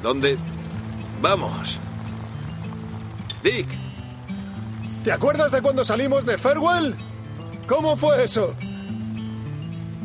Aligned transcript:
¿Dónde 0.00 0.38
vamos? 1.20 1.80
Dick, 3.42 3.66
¿Te 5.02 5.10
acuerdas 5.10 5.50
de 5.50 5.60
cuando 5.60 5.84
salimos 5.84 6.24
de 6.24 6.38
Farewell? 6.38 6.94
¿Cómo 7.66 7.96
fue 7.96 8.22
eso? 8.22 8.54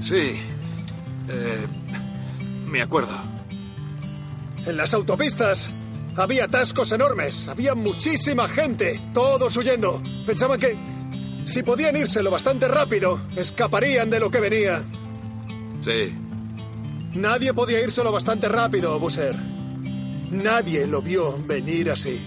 sí. 0.01 0.41
Eh, 1.29 1.67
me 2.65 2.81
acuerdo. 2.81 3.13
En 4.65 4.77
las 4.77 4.95
autopistas 4.95 5.71
había 6.17 6.45
atascos 6.45 6.91
enormes, 6.91 7.48
había 7.48 7.75
muchísima 7.75 8.48
gente, 8.48 8.99
todos 9.13 9.55
huyendo. 9.57 10.01
Pensaban 10.25 10.59
que 10.59 10.75
si 11.43 11.62
podían 11.62 11.95
irse 11.95 12.23
lo 12.23 12.31
bastante 12.31 12.67
rápido, 12.67 13.21
escaparían 13.35 14.09
de 14.09 14.20
lo 14.20 14.31
que 14.31 14.39
venía. 14.39 14.84
Sí. 15.81 16.15
Nadie 17.13 17.53
podía 17.53 17.79
irse 17.79 18.03
lo 18.03 18.12
bastante 18.12 18.49
rápido, 18.49 18.98
Busser. 18.99 19.52
Nadie 20.33 20.87
lo 20.87 21.01
vio 21.01 21.37
venir 21.45 21.91
así. 21.91 22.20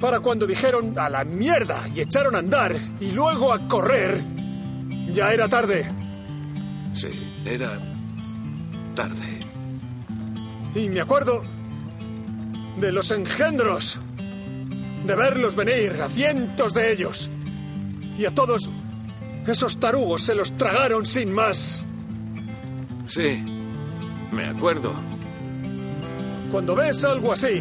Para 0.00 0.20
cuando 0.20 0.46
dijeron 0.46 0.98
a 0.98 1.08
la 1.08 1.24
mierda 1.24 1.88
y 1.94 2.00
echaron 2.00 2.34
a 2.34 2.38
andar 2.38 2.76
y 3.00 3.12
luego 3.12 3.52
a 3.52 3.68
correr, 3.68 4.22
ya 5.12 5.30
era 5.30 5.48
tarde. 5.48 5.88
Sí, 6.92 7.08
era 7.44 7.70
tarde. 8.94 9.38
Y 10.74 10.88
me 10.88 11.00
acuerdo 11.00 11.42
de 12.80 12.92
los 12.92 13.10
engendros, 13.12 13.98
de 15.06 15.14
verlos 15.14 15.56
venir, 15.56 15.92
a 16.02 16.08
cientos 16.08 16.74
de 16.74 16.92
ellos. 16.92 17.30
Y 18.18 18.24
a 18.24 18.34
todos 18.34 18.68
esos 19.46 19.78
tarugos 19.78 20.22
se 20.22 20.34
los 20.34 20.56
tragaron 20.56 21.06
sin 21.06 21.32
más. 21.32 21.84
Sí, 23.06 23.42
me 24.32 24.48
acuerdo. 24.48 24.92
Cuando 26.50 26.74
ves 26.74 27.04
algo 27.04 27.32
así, 27.32 27.60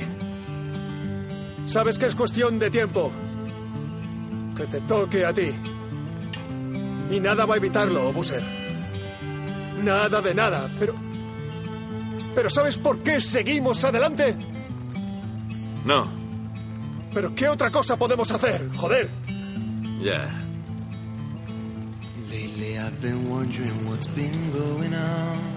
sabes 1.66 1.98
que 1.98 2.06
es 2.06 2.16
cuestión 2.16 2.60
de 2.60 2.70
tiempo. 2.70 3.12
Que 4.56 4.66
te 4.68 4.82
toque 4.82 5.26
a 5.26 5.34
ti. 5.34 5.50
Y 7.12 7.20
nada 7.20 7.46
va 7.46 7.56
a 7.56 7.58
evitarlo, 7.58 8.12
Busser. 8.14 8.44
Nada 9.84 10.22
de 10.22 10.34
nada, 10.34 10.70
pero... 10.80 10.96
Pero 12.34 12.50
¿sabes 12.50 12.78
por 12.78 13.00
qué 13.00 13.22
seguimos 13.22 13.84
adelante? 13.86 14.36
No, 15.86 16.10
¿Pero 17.16 17.34
qué 17.34 17.48
otra 17.48 17.72
cosa 17.72 17.96
podemos 17.96 18.30
hacer? 18.30 18.70
Joder. 18.76 19.10
ya. 20.02 20.38
Lately 22.30 22.78
I've 22.78 23.02
been 23.02 23.30
wondering 23.30 23.88
what's 23.88 24.08
been 24.08 24.52
going 24.52 24.94
on. 24.94 25.55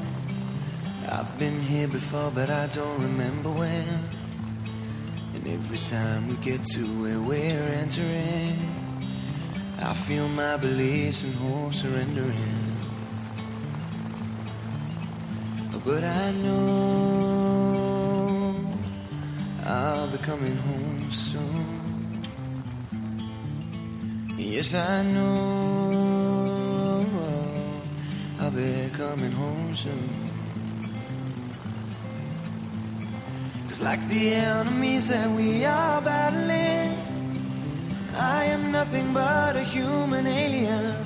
I've 1.10 1.38
been 1.38 1.62
here 1.62 1.88
before, 1.88 2.30
but 2.34 2.50
I 2.50 2.66
don't 2.66 3.02
remember 3.02 3.48
when. 3.48 3.88
And 5.34 5.46
every 5.46 5.78
time 5.78 6.28
we 6.28 6.34
get 6.36 6.62
to 6.66 6.84
where 7.02 7.18
we're 7.18 7.68
entering, 7.82 8.58
I 9.80 9.94
feel 9.94 10.28
my 10.28 10.58
beliefs 10.58 11.24
and 11.24 11.34
hope 11.36 11.72
surrendering. 11.72 12.76
But 15.82 16.04
I 16.04 16.32
know 16.32 16.68
I'll 19.64 20.10
be 20.10 20.18
coming 20.18 20.56
home 20.56 21.10
soon. 21.10 22.22
Yes, 24.36 24.74
I 24.74 25.02
know 25.04 26.58
I'll 28.40 28.50
be 28.50 28.90
coming 28.92 29.32
home 29.32 29.74
soon. 29.74 30.27
Like 33.80 34.08
the 34.08 34.34
enemies 34.34 35.06
that 35.06 35.30
we 35.30 35.64
are 35.64 36.00
battling, 36.00 36.98
I 38.12 38.44
am 38.46 38.72
nothing 38.72 39.14
but 39.14 39.54
a 39.54 39.62
human 39.62 40.26
alien. 40.26 40.96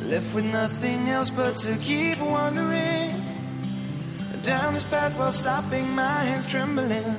Left 0.00 0.34
with 0.34 0.44
nothing 0.44 1.08
else 1.08 1.30
but 1.30 1.56
to 1.56 1.76
keep 1.78 2.18
wandering 2.18 3.22
down 4.42 4.74
this 4.74 4.84
path 4.84 5.16
while 5.16 5.32
stopping 5.32 5.88
my 5.94 6.18
hands 6.24 6.46
trembling. 6.46 7.16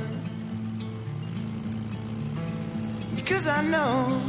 Because 3.16 3.48
I 3.48 3.64
know 3.64 4.22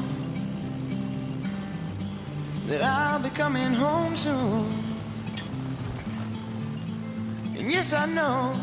that 2.68 2.80
I'll 2.82 3.20
be 3.20 3.28
coming 3.28 3.74
home 3.74 4.16
soon. 4.16 4.64
And 7.58 7.70
yes, 7.70 7.92
I 7.92 8.06
know 8.06 8.54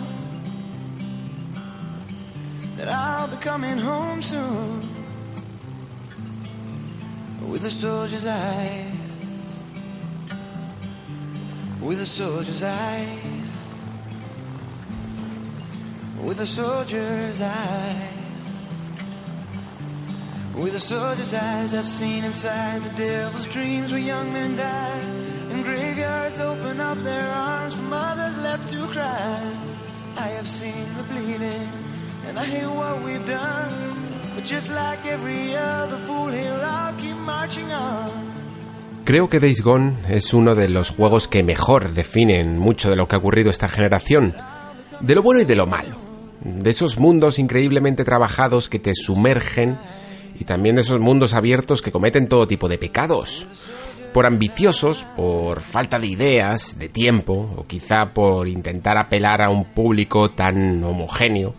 that 2.82 2.90
I'll 2.90 3.28
be 3.28 3.38
coming 3.38 3.78
home 3.78 4.24
soon. 4.24 4.82
With 7.48 7.64
a 7.64 7.70
soldier's 7.70 8.26
eyes, 8.26 8.88
with 11.80 12.02
a 12.02 12.08
soldier's 12.08 12.64
eyes, 12.64 13.20
with 16.24 16.40
a 16.40 16.48
soldier's 16.48 17.42
eyes. 17.42 18.18
With 20.56 20.76
a 20.76 20.80
soldier's 20.80 21.34
eyes, 21.34 21.74
I've 21.76 21.88
seen 21.88 22.24
inside 22.24 22.82
the 22.84 22.90
devil's 22.90 23.46
dreams 23.46 23.92
where 23.92 24.02
young 24.02 24.34
men 24.34 24.56
die. 24.56 25.00
And 25.52 25.64
graveyards 25.64 26.40
open 26.40 26.80
up 26.80 26.98
their 27.04 27.30
arms 27.30 27.76
for 27.76 27.84
mothers 27.84 28.38
left 28.38 28.70
to 28.70 28.88
cry. 28.88 29.56
I 30.18 30.28
have 30.38 30.48
seen 30.48 30.86
the 30.98 31.04
bleeding, 31.04 31.81
Creo 39.04 39.30
que 39.30 39.40
Days 39.42 39.62
Gone 39.62 39.94
es 40.08 40.34
uno 40.34 40.56
de 40.56 40.70
los 40.70 40.92
juegos 40.92 41.28
que 41.28 41.44
mejor 41.44 41.92
definen 41.92 42.58
mucho 42.58 42.90
de 42.90 42.96
lo 42.96 43.08
que 43.08 43.16
ha 43.16 43.20
ocurrido 43.20 43.50
esta 43.50 43.68
generación, 43.68 44.34
de 45.02 45.16
lo 45.16 45.24
bueno 45.24 45.42
y 45.42 45.46
de 45.46 45.56
lo 45.58 45.68
malo, 45.68 45.98
de 46.42 46.70
esos 46.70 46.98
mundos 46.98 47.38
increíblemente 47.38 48.06
trabajados 48.06 48.70
que 48.70 48.80
te 48.80 48.94
sumergen 48.94 49.78
y 50.40 50.46
también 50.46 50.76
de 50.76 50.84
esos 50.84 51.02
mundos 51.02 51.34
abiertos 51.34 51.82
que 51.82 51.92
cometen 51.92 52.30
todo 52.30 52.48
tipo 52.48 52.70
de 52.70 52.78
pecados, 52.78 53.46
por 54.14 54.26
ambiciosos, 54.26 55.06
por 55.18 55.62
falta 55.62 56.00
de 56.00 56.08
ideas, 56.08 56.80
de 56.80 56.88
tiempo, 56.88 57.54
o 57.58 57.66
quizá 57.68 58.14
por 58.14 58.48
intentar 58.48 58.98
apelar 58.98 59.42
a 59.42 59.50
un 59.50 59.66
público 59.66 60.30
tan 60.30 60.82
homogéneo 60.84 61.56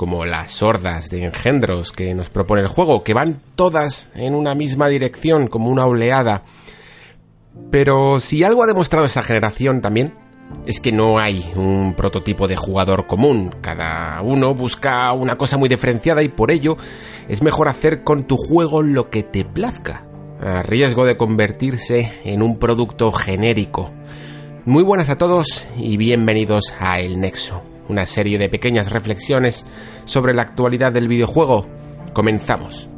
como 0.00 0.24
las 0.24 0.62
hordas 0.62 1.10
de 1.10 1.24
engendros 1.24 1.92
que 1.92 2.14
nos 2.14 2.30
propone 2.30 2.62
el 2.62 2.68
juego, 2.68 3.04
que 3.04 3.12
van 3.12 3.42
todas 3.54 4.08
en 4.14 4.34
una 4.34 4.54
misma 4.54 4.88
dirección 4.88 5.46
como 5.46 5.68
una 5.68 5.84
oleada. 5.84 6.42
Pero 7.70 8.18
si 8.18 8.42
algo 8.42 8.62
ha 8.62 8.66
demostrado 8.66 9.04
esta 9.04 9.22
generación 9.22 9.82
también, 9.82 10.14
es 10.64 10.80
que 10.80 10.90
no 10.90 11.18
hay 11.18 11.52
un 11.54 11.92
prototipo 11.98 12.48
de 12.48 12.56
jugador 12.56 13.06
común. 13.06 13.54
Cada 13.60 14.22
uno 14.22 14.54
busca 14.54 15.12
una 15.12 15.36
cosa 15.36 15.58
muy 15.58 15.68
diferenciada 15.68 16.22
y 16.22 16.28
por 16.28 16.50
ello 16.50 16.78
es 17.28 17.42
mejor 17.42 17.68
hacer 17.68 18.02
con 18.02 18.24
tu 18.24 18.38
juego 18.38 18.80
lo 18.80 19.10
que 19.10 19.22
te 19.22 19.44
plazca, 19.44 20.06
a 20.40 20.62
riesgo 20.62 21.04
de 21.04 21.18
convertirse 21.18 22.10
en 22.24 22.40
un 22.40 22.58
producto 22.58 23.12
genérico. 23.12 23.90
Muy 24.64 24.82
buenas 24.82 25.10
a 25.10 25.18
todos 25.18 25.68
y 25.76 25.98
bienvenidos 25.98 26.72
a 26.78 27.00
El 27.00 27.20
Nexo, 27.20 27.62
una 27.90 28.06
serie 28.06 28.38
de 28.38 28.48
pequeñas 28.48 28.90
reflexiones 28.90 29.66
sobre 30.04 30.34
la 30.34 30.42
actualidad 30.42 30.92
del 30.92 31.08
videojuego. 31.08 31.66
Comenzamos. 32.14 32.88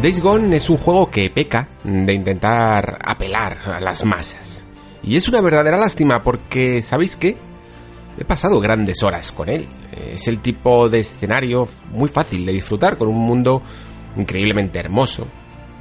Days 0.00 0.20
Gone 0.20 0.54
es 0.54 0.70
un 0.70 0.76
juego 0.76 1.10
que 1.10 1.28
peca 1.28 1.70
de 1.82 2.14
intentar 2.14 3.00
apelar 3.04 3.58
a 3.64 3.80
las 3.80 4.04
masas. 4.04 4.64
Y 5.02 5.16
es 5.16 5.26
una 5.26 5.40
verdadera 5.40 5.76
lástima 5.76 6.22
porque, 6.22 6.82
¿sabéis 6.82 7.16
qué? 7.16 7.36
He 8.16 8.24
pasado 8.24 8.60
grandes 8.60 9.02
horas 9.02 9.32
con 9.32 9.48
él. 9.48 9.66
Es 10.14 10.28
el 10.28 10.38
tipo 10.38 10.88
de 10.88 11.00
escenario 11.00 11.66
muy 11.90 12.08
fácil 12.08 12.46
de 12.46 12.52
disfrutar, 12.52 12.96
con 12.96 13.08
un 13.08 13.18
mundo 13.18 13.60
increíblemente 14.16 14.78
hermoso, 14.78 15.26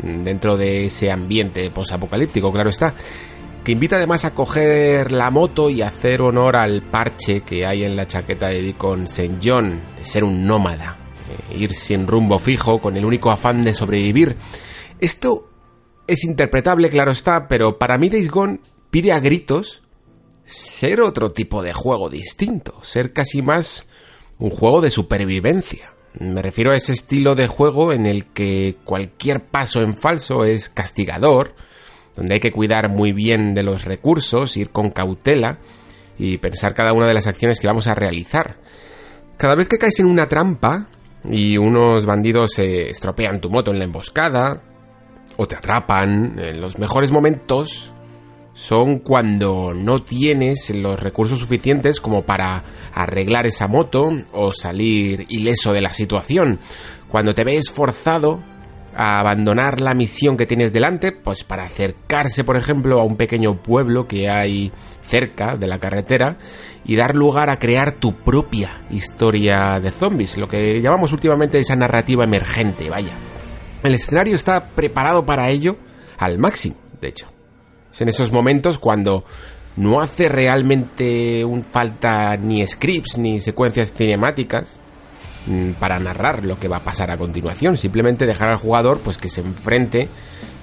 dentro 0.02 0.58
de 0.58 0.86
ese 0.86 1.12
ambiente 1.12 1.70
posapocalíptico, 1.70 2.52
claro 2.52 2.72
está, 2.72 2.96
que 3.64 3.74
invita 3.74 3.98
además 3.98 4.26
a 4.26 4.34
coger 4.34 5.12
la 5.12 5.30
moto 5.30 5.70
y 5.70 5.84
hacer 5.84 6.22
honor 6.22 6.56
al 6.56 6.82
parche 6.82 7.42
que 7.42 7.68
hay 7.68 7.84
en 7.84 7.96
la 7.96 8.08
chaqueta 8.08 8.48
de 8.48 8.64
Deacon 8.64 9.04
St. 9.04 9.38
John, 9.44 9.80
de 9.96 10.06
ser 10.06 10.24
un 10.24 10.48
nómada, 10.48 10.98
ir 11.54 11.74
sin 11.74 12.08
rumbo 12.08 12.40
fijo, 12.40 12.80
con 12.80 12.98
el 12.98 13.06
único 13.06 13.32
afán 13.32 13.64
de 13.64 13.74
sobrevivir. 13.74 14.36
Esto 15.00 15.50
es 16.08 16.24
interpretable, 16.24 16.90
claro 16.90 17.12
está, 17.12 17.48
pero 17.48 17.78
para 17.78 17.98
mí 17.98 18.10
Days 18.10 18.30
Gone 18.30 18.60
pide 18.90 19.12
a 19.12 19.20
gritos 19.20 19.82
ser 20.46 21.02
otro 21.02 21.32
tipo 21.32 21.62
de 21.62 21.74
juego 21.74 22.10
distinto, 22.10 22.80
ser 22.84 23.12
casi 23.14 23.42
más 23.42 23.88
un 24.40 24.50
juego 24.50 24.82
de 24.82 24.90
supervivencia. 24.90 25.94
Me 26.20 26.42
refiero 26.42 26.72
a 26.72 26.76
ese 26.76 26.94
estilo 26.94 27.36
de 27.36 27.48
juego 27.48 27.94
en 27.94 28.06
el 28.06 28.26
que 28.26 28.78
cualquier 28.86 29.46
paso 29.46 29.82
en 29.82 29.96
falso 29.96 30.46
es 30.46 30.70
castigador, 30.70 31.54
donde 32.16 32.36
hay 32.36 32.40
que 32.40 32.52
cuidar 32.52 32.90
muy 32.90 33.12
bien 33.12 33.54
de 33.54 33.64
los 33.64 33.86
recursos, 33.86 34.58
ir 34.58 34.72
con 34.72 34.90
cautela 34.90 35.60
y 36.18 36.38
pensar 36.38 36.74
cada 36.74 36.94
una 36.94 37.06
de 37.06 37.14
las 37.14 37.28
acciones 37.28 37.60
que 37.60 37.68
vamos 37.68 37.86
a 37.88 37.94
realizar. 37.94 38.58
Cada 39.38 39.54
vez 39.54 39.68
que 39.68 39.78
caes 39.78 40.00
en 40.00 40.08
una 40.08 40.28
trampa, 40.28 40.88
y 41.24 41.58
unos 41.58 42.06
bandidos 42.06 42.52
se 42.54 42.90
estropean 42.90 43.42
tu 43.42 43.50
moto 43.50 43.72
en 43.72 43.80
la 43.80 43.86
emboscada 43.86 44.62
o 45.38 45.48
te 45.48 45.56
atrapan. 45.56 46.40
En 46.40 46.62
los 46.62 46.78
mejores 46.78 47.12
momentos 47.12 47.92
son 48.54 49.00
cuando 49.00 49.74
no 49.74 50.02
tienes 50.02 50.72
los 50.72 51.00
recursos 51.00 51.40
suficientes 51.40 52.02
como 52.02 52.24
para 52.24 52.64
arreglar 52.94 53.46
esa 53.46 53.68
moto 53.68 54.10
o 54.34 54.52
salir 54.52 55.26
ileso 55.30 55.74
de 55.74 55.82
la 55.82 55.94
situación. 55.94 56.60
Cuando 57.08 57.36
te 57.36 57.44
ves 57.44 57.70
forzado 57.70 58.40
a 58.98 59.20
abandonar 59.20 59.80
la 59.80 59.94
misión 59.94 60.38
que 60.38 60.48
tienes 60.48 60.74
delante, 60.74 61.12
pues 61.12 61.44
para 61.44 61.64
acercarse, 61.64 62.44
por 62.44 62.58
ejemplo, 62.58 63.00
a 63.00 63.06
un 63.06 63.16
pequeño 63.16 63.62
pueblo 63.62 64.08
que 64.08 64.28
hay 64.28 64.72
cerca 65.04 65.56
de 65.56 65.68
la 65.68 65.78
carretera 65.78 66.38
y 66.84 66.96
dar 66.96 67.16
lugar 67.16 67.52
a 67.52 67.60
crear 67.60 67.94
tu 67.94 68.16
propia 68.16 68.82
historia 68.90 69.80
de 69.80 69.92
zombies, 69.92 70.36
lo 70.36 70.48
que 70.48 70.82
llamamos 70.82 71.14
últimamente 71.14 71.60
esa 71.60 71.76
narrativa 71.76 72.24
emergente, 72.24 72.90
vaya. 72.90 73.14
El 73.84 73.94
escenario 73.94 74.36
está 74.36 74.70
preparado 74.70 75.24
para 75.26 75.50
ello 75.50 75.78
al 76.18 76.40
máximo, 76.40 76.78
de 77.00 77.10
hecho. 77.10 77.32
Es 77.94 78.02
en 78.02 78.10
esos 78.10 78.32
momentos 78.32 78.80
cuando 78.80 79.26
no 79.76 80.02
hace 80.02 80.28
realmente 80.28 81.46
un 81.46 81.64
falta 81.64 82.36
ni 82.36 82.66
scripts 82.66 83.20
ni 83.20 83.40
secuencias 83.40 83.94
cinemáticas, 83.94 84.80
para 85.80 86.00
narrar 86.00 86.44
lo 86.44 86.60
que 86.60 86.68
va 86.68 86.78
a 86.78 86.84
pasar 86.84 87.12
a 87.12 87.18
continuación, 87.18 87.78
simplemente 87.78 88.26
dejar 88.26 88.50
al 88.50 88.58
jugador 88.58 89.00
pues 89.00 89.18
que 89.18 89.30
se 89.30 89.42
enfrente 89.42 90.10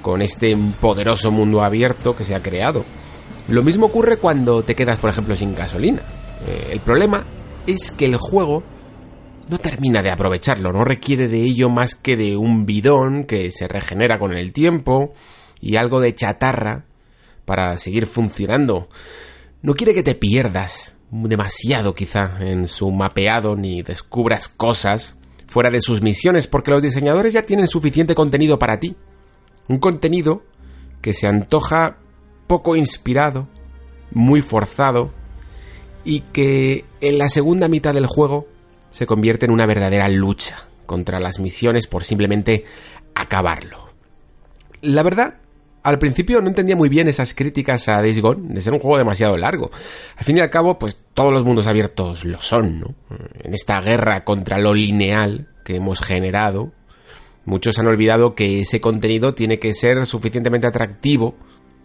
con 0.02 0.20
este 0.20 0.56
poderoso 0.80 1.30
mundo 1.30 1.64
abierto 1.64 2.14
que 2.14 2.24
se 2.24 2.34
ha 2.34 2.40
creado. 2.40 2.84
Lo 3.48 3.62
mismo 3.62 3.86
ocurre 3.86 4.18
cuando 4.18 4.62
te 4.62 4.74
quedas, 4.74 4.98
por 4.98 5.10
ejemplo, 5.10 5.36
sin 5.36 5.54
gasolina. 5.54 6.02
Eh, 6.46 6.70
el 6.72 6.80
problema 6.80 7.24
es 7.66 7.90
que 7.90 8.06
el 8.06 8.16
juego 8.16 8.62
no 9.48 9.58
termina 9.58 10.02
de 10.02 10.10
aprovecharlo, 10.10 10.72
no 10.72 10.84
requiere 10.84 11.28
de 11.28 11.42
ello 11.42 11.68
más 11.68 11.94
que 11.94 12.16
de 12.16 12.36
un 12.36 12.64
bidón 12.66 13.24
que 13.24 13.50
se 13.50 13.68
regenera 13.68 14.18
con 14.18 14.34
el 14.34 14.52
tiempo 14.52 15.12
y 15.60 15.76
algo 15.76 16.00
de 16.00 16.14
chatarra 16.14 16.84
para 17.44 17.76
seguir 17.78 18.06
funcionando. 18.06 18.88
No 19.62 19.74
quiere 19.74 19.94
que 19.94 20.02
te 20.02 20.14
pierdas 20.14 20.93
demasiado 21.22 21.94
quizá 21.94 22.38
en 22.40 22.66
su 22.68 22.90
mapeado 22.90 23.54
ni 23.54 23.82
descubras 23.82 24.48
cosas 24.48 25.14
fuera 25.46 25.70
de 25.70 25.80
sus 25.80 26.02
misiones 26.02 26.46
porque 26.46 26.72
los 26.72 26.82
diseñadores 26.82 27.32
ya 27.32 27.42
tienen 27.46 27.68
suficiente 27.68 28.14
contenido 28.14 28.58
para 28.58 28.80
ti. 28.80 28.96
Un 29.68 29.78
contenido 29.78 30.42
que 31.00 31.12
se 31.12 31.28
antoja 31.28 31.98
poco 32.46 32.76
inspirado, 32.76 33.48
muy 34.10 34.42
forzado 34.42 35.12
y 36.04 36.20
que 36.20 36.84
en 37.00 37.18
la 37.18 37.28
segunda 37.28 37.68
mitad 37.68 37.94
del 37.94 38.06
juego 38.06 38.48
se 38.90 39.06
convierte 39.06 39.46
en 39.46 39.52
una 39.52 39.66
verdadera 39.66 40.08
lucha 40.08 40.68
contra 40.86 41.20
las 41.20 41.38
misiones 41.38 41.86
por 41.86 42.04
simplemente 42.04 42.64
acabarlo. 43.14 43.88
La 44.82 45.02
verdad 45.02 45.38
al 45.84 45.98
principio 45.98 46.40
no 46.40 46.48
entendía 46.48 46.76
muy 46.76 46.88
bien 46.88 47.08
esas 47.08 47.34
críticas 47.34 47.88
a 47.88 48.00
Days 48.00 48.20
Gone 48.20 48.54
de 48.54 48.62
ser 48.62 48.72
un 48.72 48.80
juego 48.80 48.96
demasiado 48.96 49.36
largo. 49.36 49.70
Al 50.16 50.24
fin 50.24 50.38
y 50.38 50.40
al 50.40 50.48
cabo, 50.48 50.78
pues 50.78 50.96
todos 51.12 51.30
los 51.30 51.44
mundos 51.44 51.66
abiertos 51.66 52.24
lo 52.24 52.40
son, 52.40 52.80
¿no? 52.80 52.94
En 53.42 53.52
esta 53.52 53.80
guerra 53.82 54.24
contra 54.24 54.58
lo 54.58 54.72
lineal 54.72 55.48
que 55.62 55.76
hemos 55.76 56.00
generado, 56.00 56.72
muchos 57.44 57.78
han 57.78 57.86
olvidado 57.86 58.34
que 58.34 58.60
ese 58.60 58.80
contenido 58.80 59.34
tiene 59.34 59.58
que 59.58 59.74
ser 59.74 60.06
suficientemente 60.06 60.66
atractivo 60.66 61.36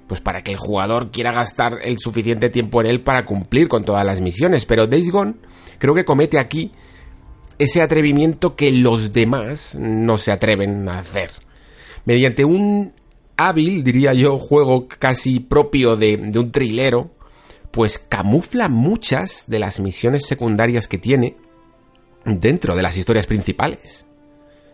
pues 0.08 0.22
para 0.22 0.44
que 0.44 0.54
el 0.54 0.58
jugador 0.58 1.12
quiera 1.12 1.32
gastar 1.32 1.80
el 1.84 2.00
suficiente 2.00 2.50
tiempo 2.50 2.82
en 2.82 2.88
él 2.88 3.04
para 3.04 3.26
cumplir 3.26 3.68
con 3.68 3.84
todas 3.84 4.06
las 4.06 4.22
misiones. 4.22 4.66
Pero 4.66 4.88
Days 4.88 5.12
Gone 5.12 5.36
creo 5.78 5.94
que 5.94 6.06
comete 6.06 6.40
aquí 6.40 6.72
ese 7.60 7.82
atrevimiento 7.82 8.56
que 8.56 8.72
los 8.72 9.12
demás 9.12 9.76
no 9.76 10.18
se 10.18 10.32
atreven 10.32 10.88
a 10.88 11.00
hacer. 11.00 11.32
Mediante 12.06 12.44
un 12.46 12.94
hábil, 13.40 13.84
diría 13.84 14.14
yo, 14.14 14.38
juego 14.38 14.88
casi 14.88 15.40
propio 15.40 15.96
de, 15.96 16.16
un 16.16 16.52
trilero, 16.52 17.12
pues 17.72 17.98
camufla 17.98 18.68
muchas 18.68 19.46
de 19.48 19.60
las 19.60 19.80
misiones 19.80 20.26
secundarias 20.26 20.88
que 20.88 20.98
tiene 20.98 21.38
dentro 22.26 22.76
de 22.76 22.82
las 22.82 22.98
historias 22.98 23.28
principales. 23.28 24.06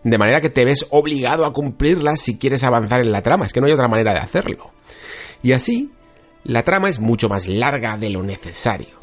De 0.04 0.18
manera 0.18 0.42
que 0.42 0.50
te 0.50 0.66
ves 0.66 0.88
obligado 0.90 1.46
a 1.46 1.54
cumplirlas 1.54 2.22
si 2.22 2.38
quieres 2.38 2.64
avanzar 2.64 3.02
en 3.02 3.12
la 3.12 3.22
trama, 3.22 3.46
es 3.46 3.54
que 3.54 3.62
no 3.62 3.68
hay 3.68 3.74
otra 3.74 3.88
manera 3.88 4.14
de 4.14 4.20
hacerlo. 4.20 4.72
Y 5.44 5.52
así, 5.52 5.92
la 6.44 6.64
trama 6.64 6.90
es 6.90 7.00
mucho 7.00 7.30
más 7.30 7.48
larga 7.48 7.98
de 7.98 8.10
lo 8.10 8.24
necesario. 8.24 9.00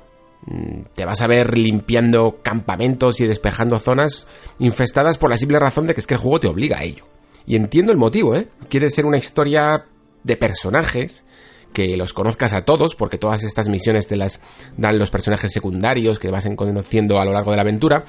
Mm, 0.47 0.83
te 0.95 1.05
vas 1.05 1.23
a 1.23 1.29
ver 1.29 1.57
limpiando 1.57 2.41
campamentos 2.43 3.21
y 3.21 3.27
despejando 3.27 3.79
zonas 3.79 4.27
infestadas 4.59 5.19
por 5.19 5.31
la 5.31 5.37
simple 5.37 5.61
razón 5.61 5.87
de 5.87 5.95
que 5.95 6.01
es 6.01 6.07
que 6.09 6.15
el 6.15 6.21
juego 6.21 6.41
te 6.41 6.49
obliga 6.49 6.79
a 6.79 6.85
ello. 6.85 7.05
Y 7.47 7.57
entiendo 7.57 7.93
el 7.93 7.99
motivo, 7.99 8.35
¿eh? 8.35 8.49
Quiere 8.69 8.91
ser 8.91 9.07
una 9.07 9.19
historia 9.19 9.87
de 10.23 10.37
personajes 10.37 11.25
que 11.73 11.97
los 11.97 12.13
conozcas 12.13 12.53
a 12.53 12.63
todos, 12.63 12.95
porque 12.95 13.19
todas 13.19 13.45
estas 13.45 13.69
misiones 13.69 14.07
te 14.07 14.17
las 14.17 14.41
dan 14.77 14.99
los 14.99 15.11
personajes 15.11 15.53
secundarios 15.53 16.19
que 16.19 16.31
vas 16.31 16.47
conociendo 16.55 17.19
a 17.19 17.25
lo 17.25 17.33
largo 17.33 17.51
de 17.51 17.57
la 17.57 17.63
aventura, 17.63 18.05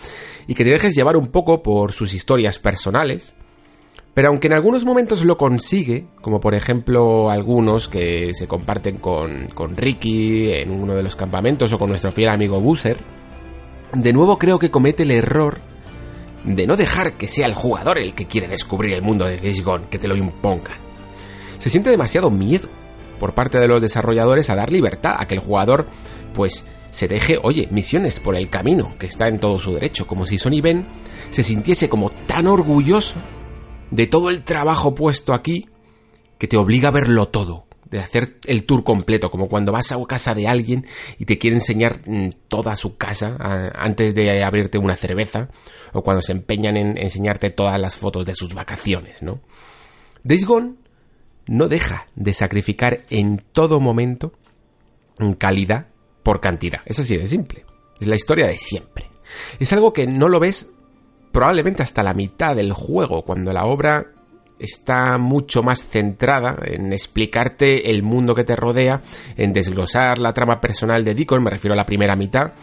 y 0.48 0.54
que 0.54 0.64
te 0.64 0.72
dejes 0.72 0.96
llevar 0.96 1.18
un 1.18 1.28
poco 1.28 1.64
por 1.64 1.94
sus 1.94 2.14
historias 2.14 2.60
personales. 2.60 3.34
Pero 4.14 4.28
aunque 4.28 4.48
en 4.48 4.54
algunos 4.54 4.86
momentos 4.86 5.26
lo 5.26 5.38
consigue, 5.38 6.06
como 6.22 6.40
por 6.40 6.54
ejemplo 6.54 7.32
algunos 7.32 7.88
que 7.88 8.34
se 8.36 8.48
comparten 8.48 8.98
con, 8.98 9.48
con 9.48 9.76
Ricky 9.76 10.52
en 10.52 10.70
uno 10.70 10.94
de 10.94 11.02
los 11.02 11.16
campamentos 11.16 11.74
o 11.74 11.80
con 11.80 11.90
nuestro 11.90 12.12
fiel 12.12 12.30
amigo 12.30 12.62
Boozer, 12.62 12.98
de 13.94 14.14
nuevo 14.14 14.38
creo 14.38 14.60
que 14.60 14.70
comete 14.70 15.04
el 15.04 15.12
error 15.12 15.62
de 16.44 16.68
no 16.68 16.76
dejar 16.76 17.14
que 17.14 17.28
sea 17.28 17.48
el 17.48 17.54
jugador 17.54 17.98
el 17.98 18.14
que 18.14 18.28
quiere 18.28 18.48
descubrir 18.48 18.94
el 18.94 19.02
mundo 19.02 19.26
de 19.26 19.38
Days 19.38 19.64
que 19.90 20.00
te 20.00 20.08
lo 20.08 20.18
impongan. 20.18 20.78
Se 21.60 21.70
siente 21.70 21.90
demasiado 21.90 22.30
miedo 22.30 22.68
por 23.20 23.34
parte 23.34 23.60
de 23.60 23.68
los 23.68 23.82
desarrolladores 23.82 24.50
a 24.50 24.56
dar 24.56 24.72
libertad 24.72 25.16
a 25.18 25.28
que 25.28 25.36
el 25.36 25.40
jugador, 25.40 25.88
pues, 26.34 26.66
se 26.92 27.08
deje, 27.08 27.40
oye, 27.42 27.68
misiones 27.72 28.20
por 28.20 28.36
el 28.36 28.50
camino, 28.50 28.96
que 29.00 29.08
está 29.08 29.28
en 29.28 29.40
todo 29.40 29.60
su 29.60 29.74
derecho, 29.74 30.06
como 30.06 30.26
si 30.26 30.38
Sony 30.38 30.62
Ben 30.62 30.86
se 31.32 31.44
sintiese 31.44 31.90
como 31.90 32.12
tan 32.12 32.48
orgulloso 32.48 33.16
de 33.90 34.08
todo 34.08 34.30
el 34.30 34.44
trabajo 34.44 34.94
puesto 34.94 35.34
aquí, 35.34 35.70
que 36.38 36.48
te 36.48 36.58
obliga 36.58 36.90
a 36.90 36.92
verlo 36.92 37.30
todo, 37.30 37.66
de 37.94 38.00
hacer 38.00 38.40
el 38.46 38.66
tour 38.66 38.84
completo, 38.84 39.30
como 39.30 39.48
cuando 39.48 39.72
vas 39.72 39.92
a 39.92 40.04
casa 40.06 40.34
de 40.34 40.48
alguien 40.48 40.86
y 41.20 41.26
te 41.26 41.38
quiere 41.38 41.56
enseñar 41.56 42.02
mm, 42.06 42.30
toda 42.48 42.76
su 42.76 42.98
casa 42.98 43.38
antes 43.76 44.16
de 44.16 44.44
abrirte 44.44 44.80
una 44.80 44.96
cerveza, 44.96 45.50
o 45.94 46.02
cuando 46.02 46.24
se 46.24 46.32
empeñan 46.32 46.76
en 46.76 46.98
enseñarte 46.98 47.52
todas 47.52 47.80
las 47.80 47.96
fotos 47.96 48.26
de 48.26 48.34
sus 48.34 48.54
vacaciones, 48.56 49.22
¿no? 49.22 49.42
Days 50.24 50.46
Gone 50.46 50.74
no 51.46 51.68
deja 51.68 52.08
de 52.16 52.34
sacrificar 52.34 53.02
en 53.12 53.38
todo 53.38 53.80
momento 53.80 54.34
calidad 55.38 55.88
por 56.24 56.42
cantidad. 56.42 56.82
Es 56.86 57.00
así 57.00 57.16
de 57.16 57.28
simple. 57.28 57.66
Es 58.00 58.08
la 58.08 58.16
historia 58.16 58.48
de 58.48 58.58
siempre. 58.58 59.10
Es 59.60 59.72
algo 59.72 59.94
que 59.94 60.08
no 60.08 60.30
lo 60.30 60.40
ves 60.40 60.74
probablemente 61.32 61.84
hasta 61.84 62.02
la 62.02 62.14
mitad 62.14 62.56
del 62.56 62.74
juego, 62.74 63.24
cuando 63.24 63.54
la 63.54 63.66
obra 63.66 64.14
está 64.64 65.18
mucho 65.18 65.62
más 65.62 65.86
centrada 65.86 66.58
en 66.64 66.94
explicarte 66.94 67.92
el 67.92 68.02
mundo 68.02 68.34
que 68.34 68.46
te 68.46 68.56
rodea, 68.56 69.02
en 69.36 69.52
desglosar 69.52 70.20
la 70.20 70.34
trama 70.34 70.62
personal 70.62 71.04
de 71.04 71.14
Deacon, 71.14 71.44
me 71.44 71.50
refiero 71.50 71.74
a 71.74 71.78
la 71.78 71.86
primera 71.86 72.16
mitad, 72.16 72.54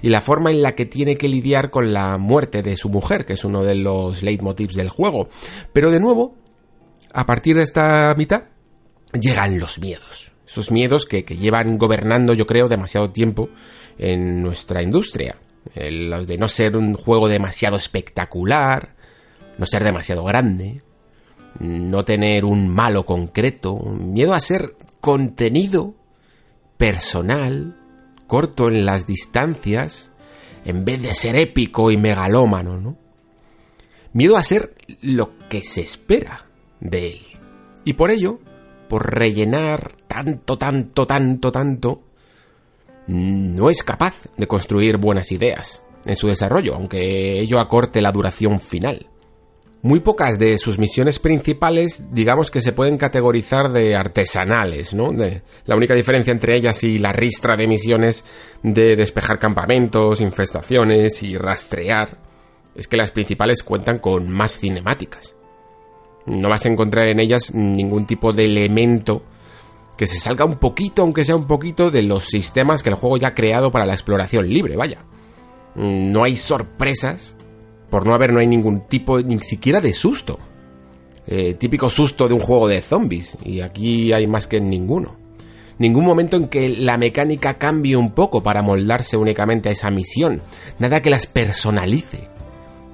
y 0.00 0.08
la 0.08 0.20
forma 0.20 0.50
en 0.50 0.62
la 0.62 0.76
que 0.76 0.86
tiene 0.86 1.16
que 1.16 1.28
lidiar 1.28 1.70
con 1.70 1.92
la 1.92 2.16
muerte 2.16 2.62
de 2.62 2.76
su 2.76 2.88
mujer, 2.88 3.26
que 3.26 3.32
es 3.32 3.44
uno 3.44 3.64
de 3.64 3.74
los 3.74 4.22
leitmotivs 4.22 4.76
del 4.76 4.88
juego. 4.88 5.26
Pero 5.72 5.90
de 5.90 5.98
nuevo, 5.98 6.36
a 7.12 7.26
partir 7.26 7.56
de 7.56 7.64
esta 7.64 8.14
mitad 8.16 8.44
llegan 9.12 9.58
los 9.58 9.80
miedos. 9.80 10.32
Esos 10.46 10.70
miedos 10.70 11.06
que, 11.06 11.22
llevan 11.22 11.76
gobernando, 11.76 12.34
yo 12.34 12.46
creo, 12.46 12.68
demasiado 12.68 13.10
tiempo 13.10 13.50
en 13.98 14.42
nuestra 14.42 14.82
industria. 14.82 15.36
Los 15.74 16.26
de 16.26 16.38
no 16.38 16.48
ser 16.48 16.76
un 16.76 16.94
juego 16.94 17.28
demasiado 17.28 17.76
espectacular, 17.76 18.94
no 19.58 19.66
ser 19.66 19.84
demasiado 19.84 20.24
grande, 20.24 20.80
no 21.60 22.04
tener 22.04 22.44
un 22.44 22.68
malo 22.68 23.04
concreto, 23.04 23.76
miedo 23.76 24.34
a 24.34 24.40
ser 24.40 24.76
contenido 25.00 25.94
personal, 26.76 27.76
corto 28.26 28.68
en 28.68 28.84
las 28.84 29.06
distancias, 29.06 30.12
en 30.64 30.84
vez 30.84 31.02
de 31.02 31.14
ser 31.14 31.36
épico 31.36 31.90
y 31.90 31.96
megalómano, 31.96 32.78
¿no? 32.78 32.96
Miedo 34.12 34.36
a 34.36 34.44
ser 34.44 34.74
lo 35.00 35.32
que 35.48 35.62
se 35.62 35.80
espera 35.80 36.46
de 36.80 37.08
él. 37.08 37.20
Y 37.84 37.94
por 37.94 38.10
ello, 38.10 38.40
por 38.88 39.14
rellenar 39.14 39.92
tanto, 40.06 40.58
tanto, 40.58 41.06
tanto, 41.06 41.52
tanto, 41.52 42.02
no 43.06 43.70
es 43.70 43.82
capaz 43.82 44.28
de 44.36 44.46
construir 44.46 44.98
buenas 44.98 45.32
ideas 45.32 45.82
en 46.04 46.16
su 46.16 46.28
desarrollo, 46.28 46.74
aunque 46.74 47.40
ello 47.40 47.58
acorte 47.58 48.02
la 48.02 48.12
duración 48.12 48.60
final. 48.60 49.06
Muy 49.80 50.00
pocas 50.00 50.40
de 50.40 50.58
sus 50.58 50.78
misiones 50.78 51.20
principales, 51.20 52.12
digamos 52.12 52.50
que 52.50 52.60
se 52.60 52.72
pueden 52.72 52.98
categorizar 52.98 53.70
de 53.70 53.94
artesanales, 53.94 54.92
¿no? 54.92 55.14
la 55.66 55.76
única 55.76 55.94
diferencia 55.94 56.32
entre 56.32 56.56
ellas 56.56 56.82
y 56.82 56.98
la 56.98 57.12
ristra 57.12 57.56
de 57.56 57.68
misiones 57.68 58.24
de 58.64 58.96
despejar 58.96 59.38
campamentos, 59.38 60.20
infestaciones 60.20 61.22
y 61.22 61.36
rastrear 61.38 62.18
es 62.74 62.88
que 62.88 62.96
las 62.96 63.12
principales 63.12 63.62
cuentan 63.62 63.98
con 63.98 64.28
más 64.28 64.58
cinemáticas. 64.58 65.34
No 66.26 66.48
vas 66.48 66.66
a 66.66 66.68
encontrar 66.68 67.08
en 67.08 67.20
ellas 67.20 67.54
ningún 67.54 68.04
tipo 68.06 68.32
de 68.32 68.44
elemento 68.44 69.22
que 69.96 70.06
se 70.06 70.20
salga 70.20 70.44
un 70.44 70.56
poquito, 70.56 71.02
aunque 71.02 71.24
sea 71.24 71.36
un 71.36 71.46
poquito, 71.46 71.90
de 71.90 72.02
los 72.02 72.24
sistemas 72.24 72.82
que 72.82 72.90
el 72.90 72.94
juego 72.94 73.16
ya 73.16 73.28
ha 73.28 73.34
creado 73.34 73.72
para 73.72 73.86
la 73.86 73.94
exploración 73.94 74.48
libre, 74.48 74.76
vaya. 74.76 75.04
No 75.74 76.24
hay 76.24 76.36
sorpresas 76.36 77.36
por 77.90 78.06
no 78.06 78.14
haber, 78.14 78.32
no 78.32 78.40
hay 78.40 78.46
ningún 78.46 78.88
tipo, 78.88 79.20
ni 79.20 79.38
siquiera 79.40 79.80
de 79.80 79.92
susto. 79.92 80.38
Eh, 81.26 81.54
típico 81.54 81.90
susto 81.90 82.28
de 82.28 82.34
un 82.34 82.40
juego 82.40 82.68
de 82.68 82.80
zombies, 82.80 83.36
y 83.44 83.60
aquí 83.60 84.12
hay 84.12 84.26
más 84.26 84.46
que 84.46 84.60
ninguno. 84.60 85.16
Ningún 85.78 86.04
momento 86.04 86.36
en 86.36 86.48
que 86.48 86.68
la 86.68 86.98
mecánica 86.98 87.54
cambie 87.54 87.96
un 87.96 88.10
poco 88.10 88.42
para 88.42 88.62
moldarse 88.62 89.16
únicamente 89.16 89.68
a 89.68 89.72
esa 89.72 89.90
misión. 89.90 90.42
Nada 90.78 91.02
que 91.02 91.10
las 91.10 91.26
personalice. 91.26 92.28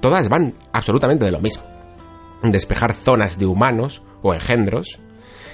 Todas 0.01 0.29
van 0.29 0.53
absolutamente 0.71 1.25
de 1.25 1.31
lo 1.31 1.39
mismo. 1.39 1.63
Despejar 2.43 2.93
zonas 2.93 3.39
de 3.39 3.47
humanos 3.47 4.03
o 4.21 4.35
engendros 4.35 4.99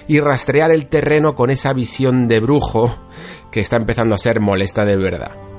y 0.08 0.20
rastrear 0.20 0.72
el 0.72 0.88
terreno 0.88 1.36
con 1.36 1.52
esa 1.52 1.72
visión 1.72 2.28
de 2.28 2.42
brujo 2.42 2.98
que 3.50 3.62
está 3.62 3.78
empezando 3.78 4.16
a 4.16 4.18
ser 4.18 4.42
molesta 4.42 4.84
de 4.84 4.98
verdad. 4.98 5.51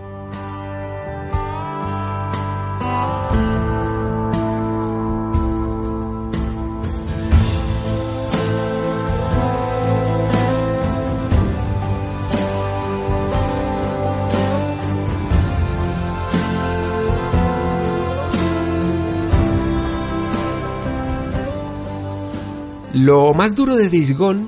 Lo 23.02 23.35
más 23.35 23.56
duro 23.56 23.75
de 23.75 23.88
Days 23.88 24.16
Gone 24.16 24.47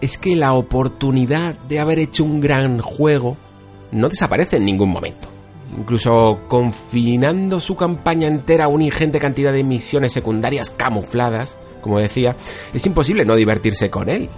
es 0.00 0.16
que 0.16 0.36
la 0.36 0.52
oportunidad 0.52 1.58
de 1.58 1.80
haber 1.80 1.98
hecho 1.98 2.22
un 2.22 2.40
gran 2.40 2.78
juego 2.80 3.36
no 3.90 4.08
desaparece 4.08 4.58
en 4.58 4.64
ningún 4.64 4.90
momento. 4.90 5.26
Incluso 5.76 6.42
confinando 6.46 7.60
su 7.60 7.74
campaña 7.74 8.28
entera 8.28 8.66
a 8.66 8.68
una 8.68 8.84
ingente 8.84 9.18
cantidad 9.18 9.52
de 9.52 9.64
misiones 9.64 10.12
secundarias 10.12 10.70
camufladas, 10.70 11.58
como 11.80 11.98
decía, 11.98 12.36
es 12.72 12.86
imposible 12.86 13.24
no 13.24 13.34
divertirse 13.34 13.90
con 13.90 14.08
él. 14.08 14.30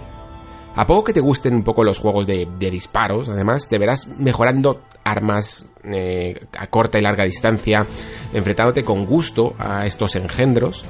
A 0.75 0.87
poco 0.87 1.03
que 1.03 1.13
te 1.13 1.19
gusten 1.19 1.53
un 1.53 1.63
poco 1.63 1.83
los 1.83 1.99
juegos 1.99 2.25
de, 2.25 2.47
disparos, 2.57 3.29
además, 3.29 3.67
te 3.69 3.77
verás 3.77 4.07
mejorando 4.17 4.81
armas 5.03 5.67
eh, 5.83 6.47
a 6.57 6.65
corta 6.71 6.97
y 6.97 7.03
larga 7.03 7.25
distancia, 7.25 7.85
enfrentándote 8.33 8.83
con 8.83 9.05
gusto 9.05 9.53
a 9.59 9.85
estos 9.85 10.15
engendros, 10.15 10.83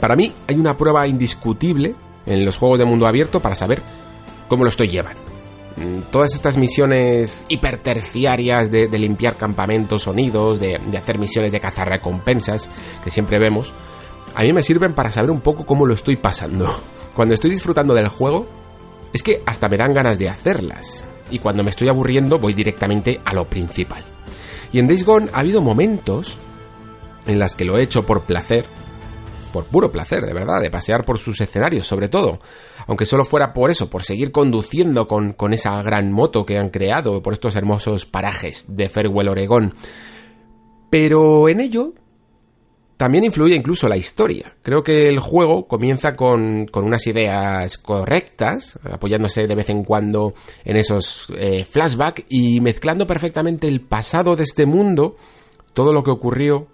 para 0.00 0.16
mí 0.16 0.32
hay 0.46 0.56
una 0.56 0.76
prueba 0.76 1.06
indiscutible 1.06 1.94
en 2.26 2.44
los 2.44 2.56
juegos 2.56 2.78
de 2.78 2.84
mundo 2.84 3.06
abierto 3.06 3.40
para 3.40 3.54
saber 3.54 3.82
cómo 4.48 4.64
lo 4.64 4.70
estoy 4.70 4.88
llevando. 4.88 5.20
Mm, 5.76 6.10
todas 6.10 6.34
estas 6.34 6.56
misiones 6.56 7.44
hiperterciarias 7.48 8.70
de, 8.70 8.88
limpiar 8.98 9.36
campamentos, 9.36 10.04
sonidos, 10.04 10.58
de, 10.58 10.80
de 10.90 10.98
hacer 10.98 11.18
misiones 11.18 11.52
de 11.52 11.60
cazar 11.60 11.88
recompensas 11.88 12.68
que 13.04 13.10
siempre 13.10 13.38
vemos, 13.38 13.72
a 14.34 14.42
mí 14.42 14.52
me 14.52 14.62
sirven 14.62 14.94
para 14.94 15.10
saber 15.10 15.30
un 15.30 15.40
poco 15.40 15.64
cómo 15.64 15.86
lo 15.86 15.94
estoy 15.94 16.16
pasando. 16.16 16.74
Cuando 17.14 17.34
estoy 17.34 17.50
disfrutando 17.50 17.94
del 17.94 18.08
juego, 18.08 18.46
es 19.12 19.22
que 19.22 19.42
hasta 19.46 19.68
me 19.68 19.78
dan 19.78 19.94
ganas 19.94 20.18
de 20.18 20.28
hacerlas. 20.28 21.04
Y 21.30 21.38
cuando 21.38 21.64
me 21.64 21.70
estoy 21.70 21.88
aburriendo, 21.88 22.38
voy 22.38 22.52
directamente 22.52 23.20
a 23.24 23.32
lo 23.32 23.46
principal. 23.46 24.04
Y 24.72 24.78
en 24.78 24.86
Days 24.86 25.04
Gone 25.04 25.30
ha 25.32 25.40
habido 25.40 25.62
momentos 25.62 26.36
en 27.26 27.38
las 27.38 27.54
que 27.56 27.64
lo 27.64 27.78
he 27.78 27.82
hecho 27.82 28.04
por 28.04 28.22
placer, 28.22 28.66
por 29.56 29.64
puro 29.64 29.90
placer, 29.90 30.26
de 30.26 30.34
verdad, 30.34 30.60
de 30.60 30.70
pasear 30.70 31.02
por 31.02 31.18
sus 31.18 31.40
escenarios, 31.40 31.86
sobre 31.86 32.10
todo. 32.10 32.40
Aunque 32.86 33.06
solo 33.06 33.24
fuera 33.24 33.54
por 33.54 33.70
eso, 33.70 33.88
por 33.88 34.02
seguir 34.02 34.30
conduciendo 34.30 35.08
con, 35.08 35.32
con 35.32 35.54
esa 35.54 35.80
gran 35.80 36.12
moto 36.12 36.44
que 36.44 36.58
han 36.58 36.68
creado, 36.68 37.22
por 37.22 37.32
estos 37.32 37.56
hermosos 37.56 38.04
parajes 38.04 38.76
de 38.76 38.90
Farewell 38.90 39.30
Oregón. 39.30 39.74
Pero 40.90 41.48
en 41.48 41.60
ello 41.60 41.94
también 42.98 43.24
influye 43.24 43.54
incluso 43.54 43.88
la 43.88 43.96
historia. 43.96 44.54
Creo 44.60 44.82
que 44.82 45.08
el 45.08 45.20
juego 45.20 45.66
comienza 45.66 46.16
con, 46.16 46.66
con 46.66 46.84
unas 46.84 47.06
ideas 47.06 47.78
correctas, 47.78 48.78
apoyándose 48.84 49.46
de 49.46 49.54
vez 49.54 49.70
en 49.70 49.84
cuando 49.84 50.34
en 50.66 50.76
esos 50.76 51.32
eh, 51.34 51.64
flashbacks 51.64 52.24
y 52.28 52.60
mezclando 52.60 53.06
perfectamente 53.06 53.68
el 53.68 53.80
pasado 53.80 54.36
de 54.36 54.42
este 54.42 54.66
mundo, 54.66 55.16
todo 55.72 55.94
lo 55.94 56.04
que 56.04 56.10
ocurrió 56.10 56.66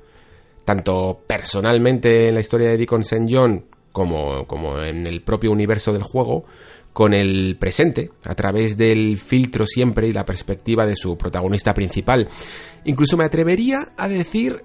tanto 0.64 1.20
personalmente 1.26 2.28
en 2.28 2.34
la 2.34 2.40
historia 2.40 2.70
de 2.70 2.78
Deacon 2.78 3.02
St. 3.02 3.26
John 3.28 3.66
como, 3.92 4.46
como 4.46 4.82
en 4.82 5.06
el 5.06 5.22
propio 5.22 5.52
universo 5.52 5.92
del 5.92 6.02
juego, 6.02 6.44
con 6.92 7.14
el 7.14 7.56
presente, 7.58 8.10
a 8.24 8.34
través 8.34 8.76
del 8.76 9.18
filtro 9.18 9.66
siempre 9.66 10.08
y 10.08 10.12
la 10.12 10.24
perspectiva 10.24 10.86
de 10.86 10.96
su 10.96 11.16
protagonista 11.16 11.72
principal. 11.72 12.28
Incluso 12.84 13.16
me 13.16 13.24
atrevería 13.24 13.92
a 13.96 14.08
decir 14.08 14.62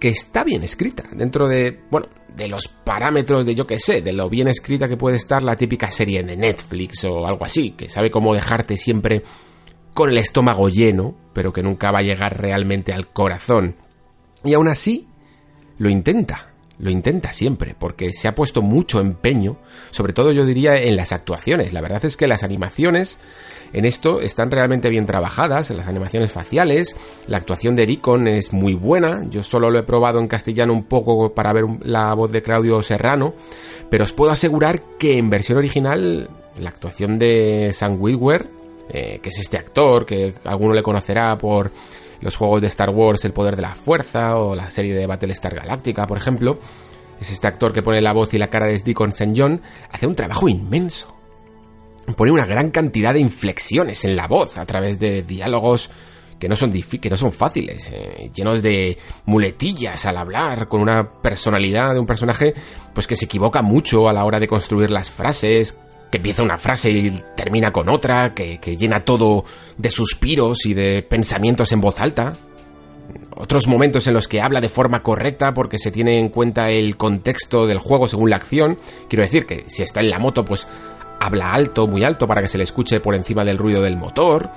que 0.00 0.08
está 0.08 0.42
bien 0.42 0.64
escrita, 0.64 1.04
dentro 1.12 1.46
de, 1.46 1.80
bueno, 1.90 2.08
de 2.34 2.48
los 2.48 2.66
parámetros 2.66 3.46
de 3.46 3.54
yo 3.54 3.66
que 3.66 3.78
sé, 3.78 4.02
de 4.02 4.12
lo 4.12 4.28
bien 4.28 4.48
escrita 4.48 4.88
que 4.88 4.96
puede 4.96 5.16
estar 5.16 5.42
la 5.42 5.54
típica 5.54 5.90
serie 5.90 6.24
de 6.24 6.36
Netflix 6.36 7.04
o 7.04 7.26
algo 7.26 7.44
así, 7.44 7.72
que 7.72 7.88
sabe 7.88 8.10
cómo 8.10 8.34
dejarte 8.34 8.76
siempre 8.76 9.22
con 9.94 10.10
el 10.10 10.18
estómago 10.18 10.68
lleno, 10.68 11.14
pero 11.32 11.52
que 11.52 11.62
nunca 11.62 11.92
va 11.92 12.00
a 12.00 12.02
llegar 12.02 12.40
realmente 12.40 12.92
al 12.92 13.12
corazón. 13.12 13.76
Y 14.42 14.54
aún 14.54 14.66
así, 14.66 15.06
lo 15.78 15.88
intenta, 15.88 16.48
lo 16.78 16.90
intenta 16.90 17.32
siempre, 17.32 17.74
porque 17.78 18.12
se 18.12 18.28
ha 18.28 18.34
puesto 18.34 18.62
mucho 18.62 19.00
empeño, 19.00 19.56
sobre 19.90 20.12
todo 20.12 20.32
yo 20.32 20.44
diría 20.44 20.76
en 20.76 20.96
las 20.96 21.12
actuaciones. 21.12 21.72
La 21.72 21.80
verdad 21.80 22.04
es 22.04 22.16
que 22.16 22.26
las 22.26 22.42
animaciones 22.42 23.18
en 23.72 23.84
esto 23.84 24.20
están 24.20 24.50
realmente 24.50 24.90
bien 24.90 25.06
trabajadas, 25.06 25.70
en 25.70 25.78
las 25.78 25.88
animaciones 25.88 26.30
faciales, 26.30 26.94
la 27.26 27.38
actuación 27.38 27.74
de 27.74 27.86
Deacon 27.86 28.28
es 28.28 28.52
muy 28.52 28.74
buena, 28.74 29.24
yo 29.30 29.42
solo 29.42 29.70
lo 29.70 29.78
he 29.78 29.82
probado 29.82 30.18
en 30.20 30.28
castellano 30.28 30.72
un 30.72 30.84
poco 30.84 31.32
para 31.32 31.52
ver 31.52 31.64
la 31.82 32.12
voz 32.14 32.30
de 32.30 32.42
Claudio 32.42 32.82
Serrano, 32.82 33.34
pero 33.88 34.04
os 34.04 34.12
puedo 34.12 34.30
asegurar 34.30 34.82
que 34.98 35.16
en 35.16 35.30
versión 35.30 35.58
original 35.58 36.28
la 36.58 36.68
actuación 36.68 37.18
de 37.18 37.70
Sam 37.72 37.96
Witwer, 37.98 38.46
eh, 38.90 39.20
que 39.22 39.30
es 39.30 39.38
este 39.38 39.56
actor, 39.56 40.04
que 40.04 40.34
alguno 40.44 40.74
le 40.74 40.82
conocerá 40.82 41.38
por 41.38 41.70
los 42.22 42.36
juegos 42.36 42.62
de 42.62 42.68
Star 42.68 42.90
Wars 42.90 43.24
El 43.24 43.32
Poder 43.32 43.56
de 43.56 43.62
la 43.62 43.74
Fuerza 43.74 44.36
o 44.36 44.54
la 44.54 44.70
serie 44.70 44.94
de 44.94 45.06
Battlestar 45.06 45.54
Galactica, 45.54 46.06
por 46.06 46.16
ejemplo, 46.16 46.58
es 47.20 47.30
este 47.30 47.46
actor 47.46 47.72
que 47.72 47.82
pone 47.82 48.00
la 48.00 48.12
voz 48.12 48.32
y 48.32 48.38
la 48.38 48.48
cara 48.48 48.66
de 48.66 48.78
Deacon 48.78 49.10
St. 49.10 49.34
John, 49.36 49.60
hace 49.90 50.06
un 50.06 50.14
trabajo 50.14 50.48
inmenso. 50.48 51.14
Pone 52.16 52.32
una 52.32 52.46
gran 52.46 52.70
cantidad 52.70 53.12
de 53.12 53.20
inflexiones 53.20 54.04
en 54.04 54.16
la 54.16 54.26
voz 54.26 54.58
a 54.58 54.66
través 54.66 54.98
de 54.98 55.22
diálogos 55.22 55.90
que 56.38 56.48
no 56.48 56.56
son, 56.56 56.72
que 56.72 57.10
no 57.10 57.16
son 57.16 57.30
fáciles, 57.30 57.88
eh, 57.92 58.30
llenos 58.34 58.64
de 58.64 58.98
muletillas 59.26 60.04
al 60.06 60.16
hablar, 60.16 60.66
con 60.66 60.80
una 60.80 61.20
personalidad 61.22 61.94
de 61.94 62.00
un 62.00 62.06
personaje 62.06 62.54
pues 62.92 63.06
que 63.06 63.14
se 63.14 63.26
equivoca 63.26 63.62
mucho 63.62 64.08
a 64.08 64.12
la 64.12 64.24
hora 64.24 64.40
de 64.40 64.48
construir 64.48 64.90
las 64.90 65.08
frases, 65.08 65.78
que 66.12 66.18
empieza 66.18 66.42
una 66.42 66.58
frase 66.58 66.90
y 66.90 67.10
termina 67.34 67.72
con 67.72 67.88
otra, 67.88 68.34
que, 68.34 68.58
llena 68.76 69.00
todo 69.00 69.44
de 69.78 69.90
suspiros 69.90 70.66
y 70.66 70.74
de 70.74 71.02
pensamientos 71.02 71.72
en 71.72 71.80
voz 71.80 72.00
alta. 72.00 72.36
otros 73.34 73.66
momentos 73.66 74.06
en 74.06 74.12
los 74.12 74.28
que 74.28 74.42
habla 74.42 74.60
de 74.60 74.68
forma 74.68 75.02
correcta 75.02 75.54
porque 75.54 75.78
se 75.78 75.90
tiene 75.90 76.18
en 76.18 76.28
cuenta 76.28 76.68
el 76.68 76.98
contexto 76.98 77.66
del 77.66 77.78
juego 77.78 78.08
según 78.08 78.28
la 78.28 78.36
acción. 78.36 78.78
Quiero 79.08 79.24
decir 79.24 79.46
que 79.46 79.64
si 79.68 79.82
está 79.82 80.00
en 80.00 80.10
la 80.10 80.18
moto, 80.18 80.44
pues 80.44 80.68
habla 81.18 81.50
alto, 81.50 81.86
muy 81.86 82.04
alto, 82.04 82.28
para 82.28 82.42
que 82.42 82.48
se 82.48 82.58
le 82.58 82.64
escuche 82.64 83.00
por 83.00 83.14
encima 83.14 83.42
del 83.42 83.56
ruido 83.56 83.80
del 83.80 83.96
motor. 83.96 84.50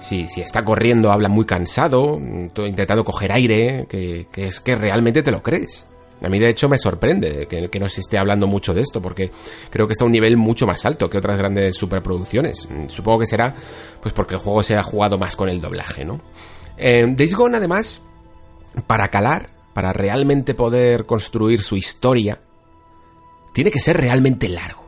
Si, 0.00 0.26
si 0.28 0.40
está 0.40 0.64
corriendo, 0.64 1.12
habla 1.12 1.28
muy 1.28 1.44
cansado, 1.44 2.18
intentando 2.18 3.04
coger 3.04 3.30
aire, 3.30 3.86
que, 3.90 4.26
que 4.32 4.46
es 4.46 4.58
que 4.58 4.74
realmente 4.74 5.22
te 5.22 5.30
lo 5.30 5.42
crees. 5.42 5.84
A 6.22 6.28
mí 6.28 6.38
de 6.38 6.48
hecho 6.48 6.68
me 6.68 6.78
sorprende 6.78 7.46
que, 7.46 7.78
no 7.78 7.88
se 7.88 8.00
esté 8.00 8.16
hablando 8.16 8.46
mucho 8.46 8.72
de 8.72 8.80
esto, 8.80 9.02
porque 9.02 9.30
creo 9.70 9.86
que 9.86 9.92
está 9.92 10.04
a 10.04 10.06
un 10.06 10.12
nivel 10.12 10.36
mucho 10.36 10.66
más 10.66 10.84
alto 10.86 11.08
que 11.10 11.18
otras 11.18 11.36
grandes 11.36 11.76
superproducciones. 11.76 12.66
Supongo 12.88 13.20
que 13.20 13.26
será 13.26 13.54
pues 14.00 14.14
porque 14.14 14.34
el 14.34 14.40
juego 14.40 14.62
se 14.62 14.76
ha 14.76 14.82
jugado 14.82 15.18
más 15.18 15.36
con 15.36 15.48
el 15.48 15.60
doblaje, 15.60 16.04
¿no? 16.04 16.20
Eh, 16.76 17.06
Days 17.16 17.34
Gone 17.34 17.56
además, 17.56 18.02
para 18.86 19.08
calar, 19.08 19.50
para 19.74 19.92
realmente 19.92 20.54
poder 20.54 21.04
construir 21.04 21.62
su 21.62 21.76
historia, 21.76 22.40
tiene 23.52 23.70
que 23.70 23.80
ser 23.80 23.98
realmente 23.98 24.48
largo. 24.48 24.84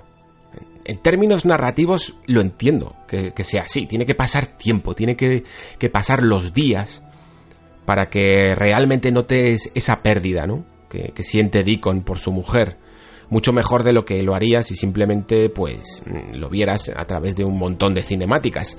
En 0.84 0.98
términos 0.98 1.44
narrativos 1.44 2.14
lo 2.26 2.40
entiendo 2.40 2.96
que, 3.08 3.32
que 3.32 3.44
sea 3.44 3.62
así, 3.62 3.86
tiene 3.86 4.06
que 4.06 4.14
pasar 4.14 4.46
tiempo, 4.46 4.94
tiene 4.94 5.16
que, 5.16 5.44
que 5.78 5.90
pasar 5.90 6.22
los 6.22 6.54
días 6.54 7.02
para 7.84 8.08
que 8.08 8.54
realmente 8.54 9.10
notes 9.10 9.70
esa 9.74 10.02
pérdida, 10.02 10.46
¿no? 10.46 10.64
Que, 10.88 11.22
siente 11.22 11.64
Deacon 11.64 12.02
por 12.02 12.18
su 12.18 12.32
mujer 12.32 12.76
mucho 13.28 13.52
mejor 13.52 13.82
de 13.82 13.92
lo 13.92 14.04
que 14.04 14.22
lo 14.22 14.34
haría 14.34 14.62
si 14.62 14.76
simplemente 14.76 15.48
pues 15.48 16.02
lo 16.32 16.48
vieras 16.48 16.90
a 16.94 17.04
través 17.04 17.34
de 17.34 17.44
un 17.44 17.58
montón 17.58 17.92
de 17.92 18.02
cinemáticas. 18.02 18.78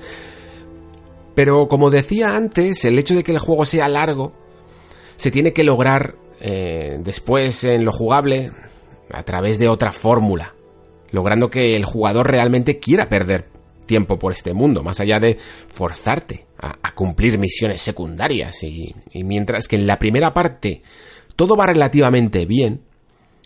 Pero 1.34 1.68
como 1.68 1.90
decía 1.90 2.34
antes, 2.34 2.84
el 2.84 2.98
hecho 2.98 3.14
de 3.14 3.22
que 3.22 3.32
el 3.32 3.38
juego 3.38 3.64
sea 3.64 3.88
largo 3.88 4.32
se 5.16 5.30
tiene 5.30 5.52
que 5.52 5.64
lograr 5.64 6.16
eh, 6.40 6.96
después 7.00 7.64
en 7.64 7.84
lo 7.84 7.92
jugable 7.92 8.52
a 9.10 9.22
través 9.22 9.58
de 9.58 9.68
otra 9.68 9.92
fórmula, 9.92 10.54
logrando 11.10 11.50
que 11.50 11.76
el 11.76 11.84
jugador 11.84 12.30
realmente 12.30 12.78
quiera 12.78 13.08
perder 13.08 13.48
tiempo 13.86 14.18
por 14.18 14.32
este 14.32 14.52
mundo, 14.52 14.82
más 14.82 15.00
allá 15.00 15.18
de 15.18 15.38
forzarte 15.68 16.46
a, 16.60 16.78
a 16.82 16.94
cumplir 16.94 17.38
misiones 17.38 17.80
secundarias. 17.80 18.62
Y, 18.62 18.94
y 19.12 19.24
mientras 19.24 19.66
que 19.66 19.76
en 19.76 19.86
la 19.86 19.98
primera 19.98 20.34
parte 20.34 20.82
todo 21.38 21.54
va 21.54 21.66
relativamente 21.66 22.46
bien, 22.46 22.80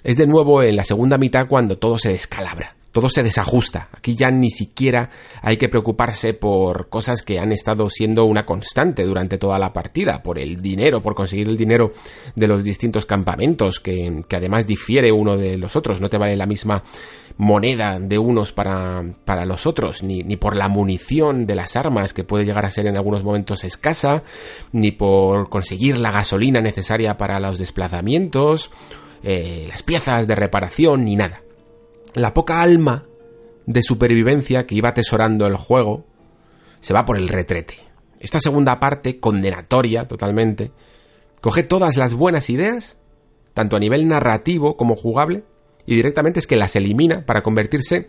es 0.03 0.17
de 0.17 0.27
nuevo 0.27 0.63
en 0.63 0.77
la 0.77 0.85
segunda 0.85 1.19
mitad 1.19 1.47
cuando 1.47 1.77
todo 1.77 1.99
se 1.99 2.09
descalabra, 2.09 2.75
todo 2.93 3.09
se 3.09 3.23
desajusta. 3.23 3.89
Aquí 3.93 4.15
ya 4.15 4.31
ni 4.31 4.51
siquiera 4.51 5.11
hay 5.41 5.57
que 5.57 5.69
preocuparse 5.69 6.35
por 6.35 6.89
cosas 6.89 7.23
que 7.23 7.39
han 7.39 7.51
estado 7.51 7.89
siendo 7.91 8.27
una 8.27 8.45
constante 8.47 9.05
durante 9.05 9.39
toda 9.39 9.59
la 9.59 9.73
partida, 9.73 10.23
por 10.23 10.39
el 10.39 10.61
dinero, 10.61 11.03
por 11.03 11.15
conseguir 11.15 11.49
el 11.49 11.57
dinero 11.57 11.93
de 12.37 12.47
los 12.47 12.63
distintos 12.63 13.07
campamentos, 13.07 13.81
que, 13.81 14.23
además 14.31 14.67
difiere 14.67 15.11
uno 15.11 15.37
de 15.37 15.57
los 15.57 15.75
otros, 15.75 16.01
no 16.01 16.11
te 16.11 16.19
vale 16.19 16.37
la 16.37 16.47
misma 16.47 16.83
moneda 17.39 17.99
de 17.99 18.19
unos 18.19 18.53
para, 18.53 19.03
para 19.25 19.47
los 19.47 19.67
otros, 19.67 20.03
ni, 20.03 20.23
ni, 20.23 20.37
por 20.37 20.55
la 20.55 20.69
munición 20.69 21.47
de 21.47 21.55
las 21.55 21.77
armas, 21.77 22.13
que 22.13 22.25
puede 22.25 22.45
llegar 22.45 22.67
a 22.67 22.71
ser 22.71 22.87
en 22.87 22.97
algunos 22.97 23.25
momentos 23.25 23.65
escasa, 23.65 24.23
ni 24.73 24.93
por 24.93 25.49
conseguir 25.49 25.99
la 25.99 26.11
gasolina 26.11 26.61
necesaria 26.61 27.17
para 27.17 27.41
los 27.41 27.59
desplazamientos, 27.59 28.71
eh, 29.23 29.67
las 29.69 29.83
piezas 29.83 30.27
de 30.27 30.35
reparación, 30.35 31.05
ni 31.05 31.17
nada. 31.17 31.42
La 32.15 32.35
poca 32.35 32.61
alma 32.61 33.07
de 33.67 33.83
supervivencia 33.83 34.67
que 34.67 34.75
iba 34.75 34.91
atesorando 34.91 35.47
el 35.47 35.57
juego 35.57 36.05
se 36.81 36.93
va 36.93 37.05
por 37.05 37.17
el 37.17 37.29
retrete. 37.29 37.77
Esta 38.21 38.39
segunda 38.39 38.79
parte, 38.79 39.19
condenatoria 39.19 40.07
totalmente, 40.07 40.73
coge 41.41 41.63
todas 41.63 41.97
las 41.97 42.15
buenas 42.15 42.51
ideas, 42.51 42.99
tanto 43.55 43.77
a 43.77 43.81
nivel 43.81 44.07
narrativo 44.07 44.77
como 44.77 44.95
jugable, 44.95 45.45
y 45.87 45.97
directamente 45.97 46.39
es 46.39 46.47
que 46.47 46.57
las 46.57 46.77
elimina 46.77 47.27
para 47.27 47.43
convertirse 47.43 48.09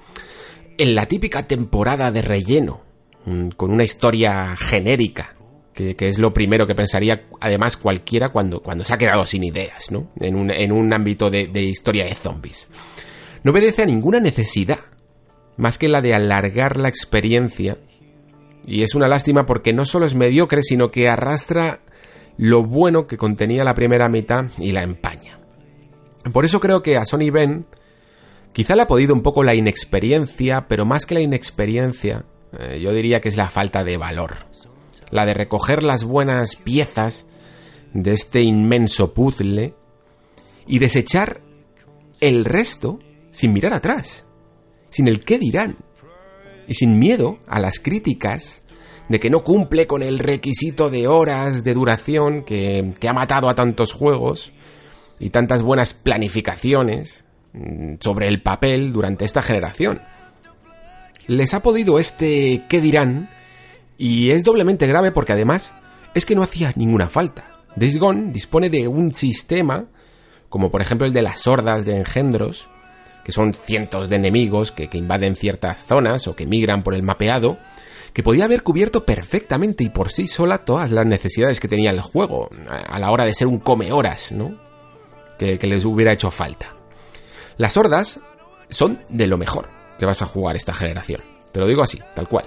en 0.78 0.96
la 0.96 1.08
típica 1.08 1.48
temporada 1.48 2.12
de 2.12 2.22
relleno, 2.22 2.82
mm, 3.26 3.50
con 3.50 3.72
una 3.72 3.84
historia 3.84 4.56
genérica, 4.58 5.36
que, 5.74 5.96
es 5.98 6.20
lo 6.20 6.34
primero 6.34 6.68
que 6.68 6.76
pensaría 6.76 7.26
además 7.40 7.78
cualquiera 7.78 8.30
cuando, 8.30 8.62
cuando 8.62 8.86
se 8.86 8.94
ha 8.94 8.98
quedado 8.98 9.26
sin 9.26 9.44
ideas, 9.44 9.92
¿no? 9.92 10.12
En 10.20 10.36
un, 10.36 10.52
en 10.52 10.72
un 10.72 10.94
ámbito 10.94 11.32
de, 11.32 11.48
de 11.48 11.64
historia 11.64 12.06
de 12.06 12.14
zombies. 12.14 12.68
No 13.44 13.52
obedece 13.52 13.84
a 13.84 13.86
ninguna 13.86 14.20
necesidad, 14.20 14.80
más 15.58 15.78
que 15.78 15.90
la 15.90 16.02
de 16.02 16.14
alargar 16.14 16.78
la 16.78 16.90
experiencia, 16.90 17.78
y 18.66 18.84
es 18.84 18.96
una 18.96 19.08
lástima 19.08 19.46
porque 19.46 19.74
no 19.74 19.86
solo 19.86 20.06
es 20.06 20.16
mediocre, 20.16 20.64
sino 20.64 20.92
que 20.92 21.10
arrastra 21.10 21.82
lo 22.38 22.64
bueno 22.64 23.08
que 23.08 23.18
contenía 23.18 23.64
la 23.64 23.76
primera 23.76 24.10
mitad 24.10 24.46
y 24.58 24.72
la 24.72 24.84
empaña. 24.84 25.40
Por 26.32 26.46
eso 26.46 26.60
creo 26.60 26.82
que 26.82 26.96
a 26.96 27.06
Sony 27.06 27.30
Ben 27.32 27.66
quizá 28.54 28.76
le 28.76 28.84
ha 28.84 28.88
podido 28.88 29.14
un 29.14 29.22
poco 29.22 29.44
la 29.44 29.56
inexperiencia, 29.56 30.68
pero 30.68 30.86
más 30.86 31.06
que 31.06 31.16
la 31.16 31.22
inexperiencia, 31.22 32.26
eh, 32.58 32.80
yo 32.82 32.94
diría 32.94 33.20
que 33.20 33.30
es 33.30 33.36
la 33.36 33.50
falta 33.50 33.84
de 33.84 33.98
valor. 33.98 34.38
La 35.12 35.26
de 35.26 35.34
recoger 35.34 35.84
las 35.84 36.06
buenas 36.06 36.56
piezas 36.56 37.28
de 37.94 38.14
este 38.14 38.42
inmenso 38.42 39.14
puzzle 39.14 39.76
y 40.66 40.80
desechar 40.80 41.42
el 42.22 42.46
resto 42.46 43.00
sin 43.34 43.52
mirar 43.52 43.74
atrás, 43.74 44.24
sin 44.90 45.10
el 45.10 45.20
qué 45.26 45.38
dirán, 45.38 45.76
y 46.68 46.76
sin 46.76 46.98
miedo 46.98 47.40
a 47.48 47.60
las 47.60 47.80
críticas 47.80 48.62
de 49.10 49.20
que 49.20 49.30
no 49.30 49.44
cumple 49.44 49.86
con 49.86 50.02
el 50.02 50.20
requisito 50.20 50.90
de 50.90 51.08
horas 51.08 51.66
de 51.66 51.74
duración 51.74 52.44
que, 52.44 52.94
que 53.00 53.10
ha 53.10 53.14
matado 53.14 53.50
a 53.50 53.56
tantos 53.56 53.92
juegos 53.92 54.54
y 55.20 55.30
tantas 55.30 55.62
buenas 55.62 55.94
planificaciones 55.94 57.26
mm, 57.52 57.96
sobre 58.00 58.30
el 58.30 58.42
papel 58.42 58.94
durante 58.94 59.26
esta 59.26 59.42
generación. 59.42 60.00
Les 61.28 61.54
ha 61.54 61.62
podido 61.62 62.00
este 62.00 62.64
qué 62.70 62.80
dirán 62.80 63.30
y 63.98 64.30
es 64.30 64.44
doblemente 64.44 64.88
grave 64.88 65.12
porque 65.12 65.34
además 65.34 65.74
es 66.14 66.26
que 66.26 66.36
no 66.36 66.44
hacía 66.44 66.72
ninguna 66.76 67.10
falta. 67.10 67.62
Days 67.76 67.98
Gone 67.98 68.32
dispone 68.32 68.70
de 68.70 68.88
un 68.88 69.14
sistema 69.14 69.86
como 70.50 70.70
por 70.70 70.82
ejemplo 70.82 71.08
el 71.08 71.14
de 71.14 71.24
las 71.24 71.48
hordas 71.48 71.84
de 71.86 71.98
engendros 71.98 72.70
que 73.24 73.32
son 73.32 73.54
cientos 73.54 74.10
de 74.10 74.18
enemigos 74.18 74.72
que, 74.72 74.90
que, 74.90 74.98
invaden 74.98 75.36
ciertas 75.36 75.86
zonas 75.86 76.28
o 76.28 76.36
que 76.36 76.46
migran 76.46 76.84
por 76.84 76.94
el 76.94 77.04
mapeado, 77.04 77.58
que 78.14 78.24
podía 78.24 78.46
haber 78.46 78.64
cubierto 78.64 79.06
perfectamente 79.06 79.84
y 79.84 79.90
por 79.90 80.12
sí 80.12 80.28
sola 80.28 80.60
todas 80.60 80.92
las 80.92 81.06
necesidades 81.06 81.60
que 81.60 81.68
tenía 81.68 81.90
el 81.90 82.02
juego, 82.02 82.50
a, 82.70 83.00
la 83.00 83.12
hora 83.12 83.26
de 83.26 83.34
ser 83.34 83.48
un 83.48 83.60
come 83.60 83.92
horas, 83.92 84.32
¿no? 84.32 84.60
Que, 85.38 85.58
que 85.58 85.68
les 85.68 85.84
hubiera 85.86 86.12
hecho 86.12 86.30
falta. 86.30 86.76
Las 87.58 87.78
hordas 87.78 88.20
son 88.70 89.02
de 89.10 89.28
lo 89.28 89.38
mejor 89.38 89.70
que 89.98 90.06
vas 90.06 90.22
a 90.22 90.26
jugar 90.26 90.56
esta 90.56 90.74
generación. 90.74 91.22
Te 91.52 91.60
lo 91.60 91.68
digo 91.68 91.84
así, 91.84 92.00
tal 92.16 92.28
cual. 92.28 92.46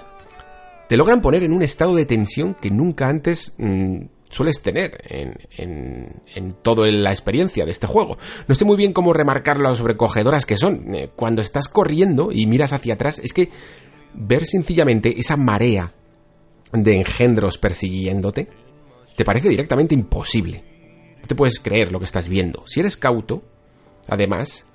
Te 0.87 0.95
logran 0.95 1.21
poner 1.21 1.43
en 1.43 1.53
un 1.53 1.61
estado 1.61 1.95
de 1.95 2.05
tensión 2.05 2.53
que 2.53 2.69
nunca 2.69 3.09
antes 3.09 3.53
mmm, 3.57 4.05
sueles 4.29 4.61
tener 4.61 5.01
en, 5.07 5.35
en, 5.57 6.21
en 6.35 6.53
toda 6.53 6.87
la 6.91 7.11
experiencia 7.11 7.65
de 7.65 7.71
este 7.71 7.87
juego. 7.87 8.17
No 8.47 8.55
sé 8.55 8.65
muy 8.65 8.77
bien 8.77 8.93
cómo 8.93 9.13
remarcar 9.13 9.57
lo 9.57 9.73
sobrecogedoras 9.75 10.45
que 10.45 10.57
son. 10.57 10.93
Eh, 10.93 11.09
cuando 11.15 11.41
estás 11.41 11.67
corriendo 11.67 12.29
y 12.31 12.45
miras 12.45 12.73
hacia 12.73 12.95
atrás, 12.95 13.19
es 13.19 13.33
que 13.33 13.49
ver 14.13 14.45
sencillamente 14.45 15.19
esa 15.19 15.37
marea 15.37 15.93
de 16.71 16.95
engendros 16.95 17.57
persiguiéndote 17.57 18.49
te 19.15 19.25
parece 19.25 19.49
directamente 19.49 19.95
imposible. 19.95 20.63
No 21.19 21.27
te 21.27 21.33
puedes 21.35 21.59
creer 21.59 21.91
lo 21.91 21.99
que 21.99 22.05
estás 22.05 22.29
viendo. 22.29 22.63
Si 22.67 22.79
eres 22.79 22.97
cauto, 22.97 23.41
además, 24.07 24.66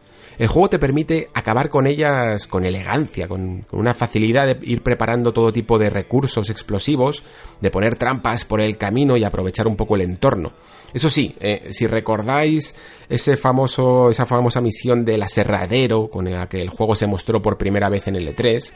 el 0.43 0.49
juego 0.49 0.71
te 0.71 0.81
permite 0.81 1.31
acabar 1.35 1.71
con 1.71 1.87
ellas 1.87 2.49
con 2.49 2.65
elegancia, 2.65 3.29
con, 3.29 3.61
una 3.71 3.95
facilidad 3.95 4.49
de 4.49 4.59
ir 4.63 4.83
preparando 4.83 5.33
todo 5.33 5.53
tipo 5.53 5.79
de 5.79 5.89
recursos 5.89 6.51
explosivos, 6.51 7.23
de 7.61 7.71
poner 7.71 7.95
trampas 7.95 8.45
por 8.45 8.61
el 8.61 8.77
camino 8.77 9.17
y 9.17 9.23
aprovechar 9.23 9.69
un 9.69 9.77
poco 9.77 9.95
el 9.95 10.01
entorno. 10.01 10.53
Eso 10.93 11.11
sí, 11.11 11.37
eh, 11.39 11.69
si 11.71 11.87
recordáis 11.87 12.75
ese 13.09 13.37
famoso, 13.37 14.11
esa 14.11 14.27
famosa 14.27 14.61
misión 14.61 15.05
del 15.05 15.23
aserradero 15.23 16.11
con 16.11 16.29
la 16.29 16.49
que 16.49 16.61
el 16.61 16.71
juego 16.71 16.97
se 16.97 17.07
mostró 17.07 17.41
por 17.41 17.57
primera 17.57 17.89
vez 17.89 18.09
en 18.09 18.17
el 18.17 18.35
E3, 18.35 18.73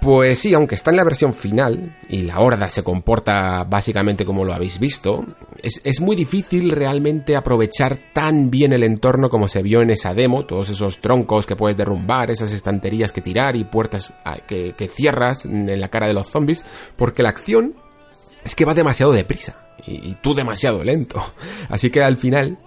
pues 0.00 0.38
sí, 0.38 0.54
aunque 0.54 0.76
está 0.76 0.90
en 0.90 0.96
la 0.96 1.04
versión 1.04 1.34
final 1.34 1.96
y 2.08 2.22
la 2.22 2.38
horda 2.38 2.68
se 2.68 2.84
comporta 2.84 3.64
básicamente 3.64 4.24
como 4.24 4.44
lo 4.44 4.54
habéis 4.54 4.78
visto, 4.78 5.24
es, 5.60 5.80
es, 5.82 6.00
muy 6.00 6.14
difícil 6.14 6.70
realmente 6.70 7.34
aprovechar 7.34 7.98
tan 8.12 8.50
bien 8.50 8.72
el 8.72 8.84
entorno 8.84 9.28
como 9.28 9.48
se 9.48 9.62
vio 9.62 9.82
en 9.82 9.90
esa 9.90 10.14
demo, 10.14 10.44
todos 10.44 10.68
esos 10.68 11.00
troncos 11.00 11.46
que 11.46 11.56
puedes 11.56 11.76
derrumbar, 11.76 12.30
esas 12.30 12.52
estanterías 12.52 13.12
que 13.12 13.20
tirar 13.20 13.56
y 13.56 13.64
puertas 13.64 14.14
que, 14.46 14.74
que 14.74 14.88
cierras 14.88 15.44
en 15.44 15.80
la 15.80 15.88
cara 15.88 16.06
de 16.06 16.14
los 16.14 16.28
zombies, 16.28 16.64
porque 16.96 17.24
la 17.24 17.30
acción 17.30 17.74
es 18.44 18.54
que 18.54 18.64
va 18.64 18.74
demasiado 18.74 19.12
deprisa 19.12 19.66
y, 19.84 20.10
y 20.10 20.16
tú 20.22 20.32
demasiado 20.32 20.84
lento. 20.84 21.20
Así 21.70 21.90
que 21.90 22.02
al 22.02 22.16
final 22.16 22.58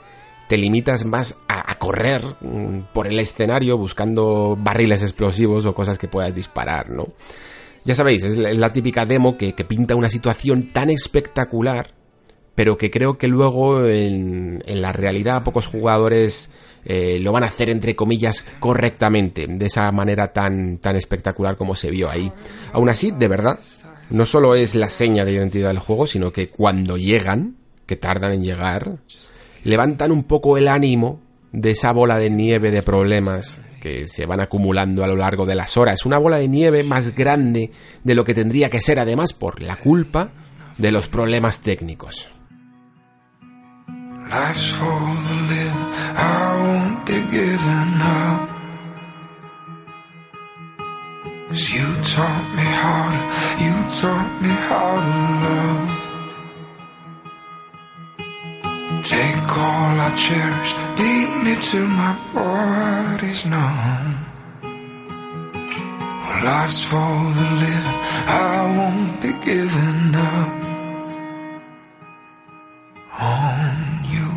te 0.52 0.58
limitas 0.58 1.06
más 1.06 1.40
a, 1.48 1.80
correr 1.80 2.22
mm, 2.42 2.92
por 2.94 3.08
el 3.08 3.18
escenario 3.20 3.78
buscando 3.78 4.58
barriles 4.60 5.02
explosivos 5.02 5.66
o 5.66 5.74
cosas 5.74 5.98
que 5.98 6.10
puedas 6.10 6.36
disparar, 6.36 6.90
¿no? 6.90 7.08
Ya 7.86 7.96
sabéis, 7.96 8.26
es 8.26 8.36
la, 8.36 8.74
típica 8.74 9.06
demo 9.06 9.38
que, 9.38 9.54
que, 9.54 9.64
pinta 9.64 9.96
una 9.96 10.10
situación 10.10 10.74
tan 10.74 10.90
espectacular, 10.90 11.94
pero 12.54 12.78
que 12.78 12.92
creo 12.92 13.18
que 13.18 13.30
luego 13.30 13.88
en, 13.88 14.62
la 14.68 14.92
realidad 14.92 15.46
pocos 15.46 15.68
jugadores 15.68 16.52
eh, 16.84 17.18
lo 17.22 17.32
van 17.32 17.44
a 17.44 17.48
hacer 17.48 17.70
entre 17.70 17.96
comillas 17.96 18.44
correctamente, 18.60 19.48
de 19.48 19.66
esa 19.68 19.90
manera 19.94 20.34
tan, 20.34 20.80
tan 20.80 20.98
espectacular 20.98 21.56
como 21.56 21.78
se 21.78 21.90
vio 21.90 22.10
ahí. 22.10 22.30
Aún 22.74 22.90
así, 22.90 23.12
de 23.12 23.30
verdad, 23.30 23.58
no 24.10 24.26
solo 24.26 24.56
es 24.56 24.76
la 24.76 24.90
seña 24.90 25.24
de 25.24 25.32
identidad 25.32 25.70
del 25.70 25.80
juego, 25.80 26.08
sino 26.08 26.34
que 26.34 26.50
cuando 26.50 26.98
llegan, 26.98 27.56
que 27.86 27.96
tardan 27.96 28.34
en 28.34 28.44
llegar, 28.44 28.98
levantan 29.64 30.12
un 30.12 30.24
poco 30.24 30.58
el 30.58 30.68
ánimo 30.68 31.20
de 31.52 31.72
esa 31.72 31.92
bola 31.92 32.18
de 32.18 32.30
nieve 32.30 32.72
de 32.72 32.82
problemas 32.82 33.62
que 33.82 34.08
se 34.08 34.26
van 34.26 34.40
acumulando 34.40 35.04
a 35.04 35.08
lo 35.08 35.16
largo 35.16 35.46
de 35.46 35.56
las 35.56 35.76
horas. 35.76 36.06
Una 36.06 36.18
bola 36.18 36.38
de 36.38 36.48
nieve 36.48 36.84
más 36.84 37.16
grande 37.16 37.72
de 38.04 38.16
lo 38.16 38.24
que 38.24 38.34
tendría 38.34 38.70
que 38.70 38.80
ser, 38.80 39.02
además, 39.02 39.34
por 39.34 39.62
la 39.62 39.76
culpa 39.76 40.32
de 40.78 40.92
los 40.92 41.08
problemas 41.08 41.62
técnicos. 41.62 42.30
Take 59.12 59.58
all 59.58 60.00
I 60.08 60.10
cherish, 60.16 60.72
beat 60.98 61.32
me 61.44 61.54
till 61.62 61.86
my 61.86 62.14
body's 62.34 63.46
numb. 63.46 64.26
Life's 66.46 66.84
for 66.86 67.14
the 67.38 67.48
living, 67.64 68.00
I 68.26 68.74
won't 68.78 69.22
be 69.22 69.32
giving 69.46 70.16
up 70.16 70.52
on 73.20 73.76
you, 74.14 74.28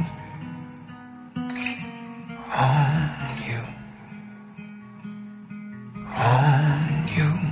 on 2.52 3.10
you, 3.46 3.62
on 6.16 7.08
you, 7.16 7.43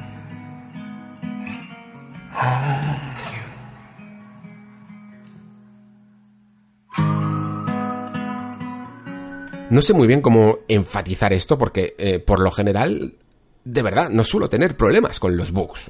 No 9.72 9.80
sé 9.80 9.94
muy 9.94 10.06
bien 10.06 10.20
cómo 10.20 10.58
enfatizar 10.68 11.32
esto 11.32 11.56
porque, 11.56 11.94
eh, 11.96 12.18
por 12.18 12.40
lo 12.40 12.50
general, 12.50 13.14
de 13.64 13.82
verdad, 13.82 14.10
no 14.10 14.22
suelo 14.22 14.50
tener 14.50 14.76
problemas 14.76 15.18
con 15.18 15.34
los 15.34 15.50
bugs. 15.50 15.86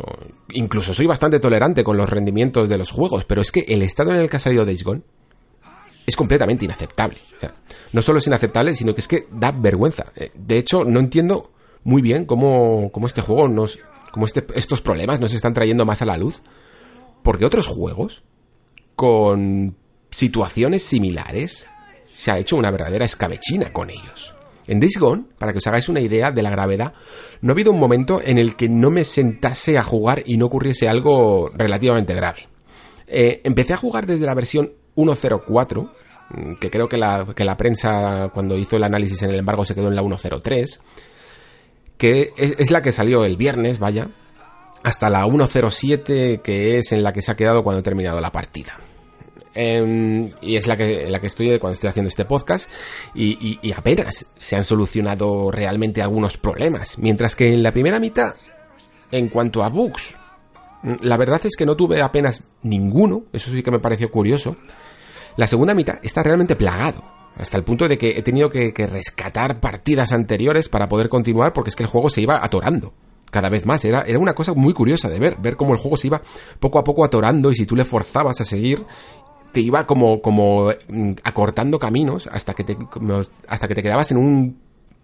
incluso 0.53 0.95
soy 0.95 1.07
bastante 1.07 1.40
tolerante 1.40 1.83
con 1.83 1.97
los 1.97 2.09
rendimientos 2.09 2.68
de 2.68 2.79
los 2.79 2.92
juegos, 2.92 3.25
pero 3.25 3.42
es 3.42 3.51
que 3.51 3.64
el 3.66 3.83
estado 3.83 4.12
en 4.12 4.18
el 4.18 4.31
que 4.31 4.37
ha 4.37 4.38
salido 4.38 4.64
Days 4.64 4.85
Gone 4.85 5.03
es 6.07 6.14
completamente 6.14 6.64
inaceptable. 6.64 7.18
no 7.92 8.03
solo 8.03 8.21
es 8.21 8.27
inaceptable, 8.29 8.77
sino 8.77 8.95
que 8.95 9.01
es 9.01 9.09
que 9.09 9.27
da 9.33 9.51
vergüenza. 9.51 10.12
Eh, 10.14 10.31
de 10.33 10.59
hecho, 10.59 10.85
no 10.85 11.01
entiendo 11.01 11.51
muy 11.83 12.03
bien 12.03 12.25
cómo, 12.25 12.88
cómo 12.92 13.09
este 13.09 13.21
juego 13.23 13.49
nos... 13.49 13.81
cómo 14.12 14.27
este, 14.27 14.47
estos 14.55 14.81
problemas 14.81 15.18
nos 15.18 15.35
están 15.35 15.55
trayendo 15.55 15.85
más 15.85 16.03
a 16.03 16.07
la 16.07 16.18
luz. 16.18 16.45
Porque 17.25 17.45
otros 17.45 17.66
juegos, 17.66 18.23
con 18.95 19.77
situaciones 20.12 20.85
similares, 20.85 21.66
se 22.14 22.31
ha 22.31 22.38
hecho 22.38 22.57
una 22.57 22.70
verdadera 22.70 23.05
escabechina 23.05 23.72
con 23.72 23.90
ellos. 23.90 24.35
En 24.66 24.81
Days 24.81 24.98
Gone, 24.98 25.25
para 25.38 25.53
que 25.53 25.59
os 25.59 25.66
hagáis 25.66 25.88
una 25.88 26.01
idea 26.01 26.31
de 26.31 26.42
la 26.42 26.51
gravedad, 26.51 26.94
no 27.40 27.51
ha 27.51 27.55
habido 27.55 27.72
un 27.72 27.81
momento 27.81 28.20
en 28.25 28.38
el 28.38 28.55
que 28.55 28.68
no 28.68 28.90
me 28.90 29.05
sentase 29.05 29.77
a 29.77 29.83
jugar 29.83 30.22
y 30.25 30.37
no 30.37 30.46
ocurriese 30.46 30.88
algo 30.88 31.51
relativamente 31.55 32.14
grave. 32.14 32.48
Eh, 33.07 33.40
empecé 33.44 33.72
a 33.72 33.77
jugar 33.77 34.07
desde 34.07 34.25
la 34.25 34.35
versión 34.35 34.72
1.04, 34.94 35.90
mm, 36.31 36.55
que 36.55 36.70
creo 36.70 36.88
que 36.88 36.96
la, 36.96 37.27
que 37.35 37.44
la, 37.44 37.57
prensa 37.57 38.31
cuando 38.33 38.57
hizo 38.57 38.77
el 38.77 38.85
análisis 38.85 39.22
en 39.22 39.31
el 39.31 39.40
embargo 39.40 39.64
se 39.64 39.75
quedó 39.75 39.88
en 39.88 39.96
la 39.96 40.03
1.03, 40.03 40.79
que 41.98 42.33
es, 42.37 42.55
es 42.59 42.70
la 42.70 42.83
que 42.83 42.92
salió 42.92 43.25
el 43.25 43.37
viernes, 43.37 43.79
vaya, 43.79 44.09
hasta 44.85 45.11
la 45.11 45.27
1.07, 45.27 46.40
que 46.40 46.79
es 46.79 46.92
en 46.92 47.03
la 47.03 47.12
que 47.12 47.22
se 47.22 47.33
ha 47.33 47.37
quedado 47.37 47.64
cuando 47.64 47.81
he 47.81 47.83
terminado 47.83 48.20
la 48.20 48.31
partida. 48.31 48.79
Em, 49.55 50.31
y 50.41 50.57
es 50.57 50.67
la 50.67 50.77
que, 50.77 51.09
la 51.11 51.21
que 51.21 51.27
estoy 51.27 51.59
cuando 51.59 51.75
estoy 51.75 51.91
haciendo 51.91 52.09
este 52.09 52.25
podcast 52.25 52.71
y, 53.15 53.59
apenas 53.77 54.27
se 54.37 54.57
han 54.57 54.65
solucionado 54.65 55.51
realmente 55.51 56.01
algunos 56.01 56.38
problemas. 56.38 56.99
Mientras 56.99 57.37
que 57.37 57.53
en 57.53 57.62
la 57.62 57.73
primera 57.73 57.99
mitad, 57.99 58.35
en 59.11 59.29
cuanto 59.29 59.62
a 59.62 59.69
bugs, 59.69 60.15
la 61.03 61.17
verdad 61.17 61.41
es 61.45 61.57
que 61.57 61.67
no 61.67 61.77
tuve 61.77 62.01
apenas 62.01 62.45
ninguno, 62.62 63.25
eso 63.33 63.51
sí 63.51 63.62
que 63.62 63.71
me 63.71 63.79
pareció 63.79 64.11
curioso. 64.11 64.57
La 65.37 65.47
segunda 65.47 65.75
mitad 65.75 65.99
está 66.03 66.23
realmente 66.23 66.57
plagado, 66.57 67.03
hasta 67.37 67.57
el 67.57 67.65
punto 67.65 67.88
de 67.88 67.99
que 67.99 68.19
he 68.19 68.23
tenido 68.23 68.51
que, 68.51 68.73
que 68.73 68.87
rescatar 68.87 69.61
partidas 69.61 70.12
anteriores 70.12 70.69
para 70.69 70.88
poder 70.88 71.09
continuar 71.09 71.53
porque 71.53 71.71
es 71.71 71.77
que 71.77 71.83
el 71.83 71.88
juego 71.88 72.11
se 72.11 72.23
iba 72.23 72.43
atorando 72.43 72.93
cada 73.31 73.49
vez 73.49 73.67
más. 73.67 73.85
Era, 73.85 74.03
era 74.03 74.19
una 74.19 74.35
cosa 74.35 74.55
muy 74.55 74.75
curiosa 74.75 75.09
de 75.09 75.19
ver, 75.19 75.37
ver 75.41 75.57
cómo 75.57 75.73
el 75.73 75.81
juego 75.81 75.97
se 75.97 76.09
iba 76.09 76.23
poco 76.61 76.79
a 76.79 76.85
poco 76.85 77.05
atorando 77.05 77.51
y 77.51 77.57
si 77.57 77.67
tú 77.67 77.75
le 77.75 77.85
forzabas 77.85 78.41
a 78.41 78.45
seguir, 78.45 78.85
te 79.53 79.61
iba 79.61 79.87
como, 79.87 80.21
como 80.21 80.71
mm, 80.88 81.12
acortando 81.23 81.79
caminos 81.79 82.27
hasta 82.27 82.55
que, 82.55 82.65
te, 82.65 82.77
hasta 83.47 83.69
que 83.69 83.75
te 83.75 83.83
quedabas 83.83 84.11
en 84.11 84.17
un 84.17 84.59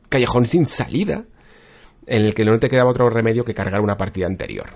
callejón 0.09 0.47
sin 0.47 0.67
salida 0.67 1.25
en 2.07 2.25
el 2.25 2.35
que 2.35 2.45
no 2.45 2.59
te 2.59 2.71
quedaba 2.71 2.91
otro 2.91 3.11
remedio 3.11 3.45
que 3.45 3.55
cargar 3.55 3.81
una 3.81 3.97
partida 3.97 4.27
anterior. 4.27 4.71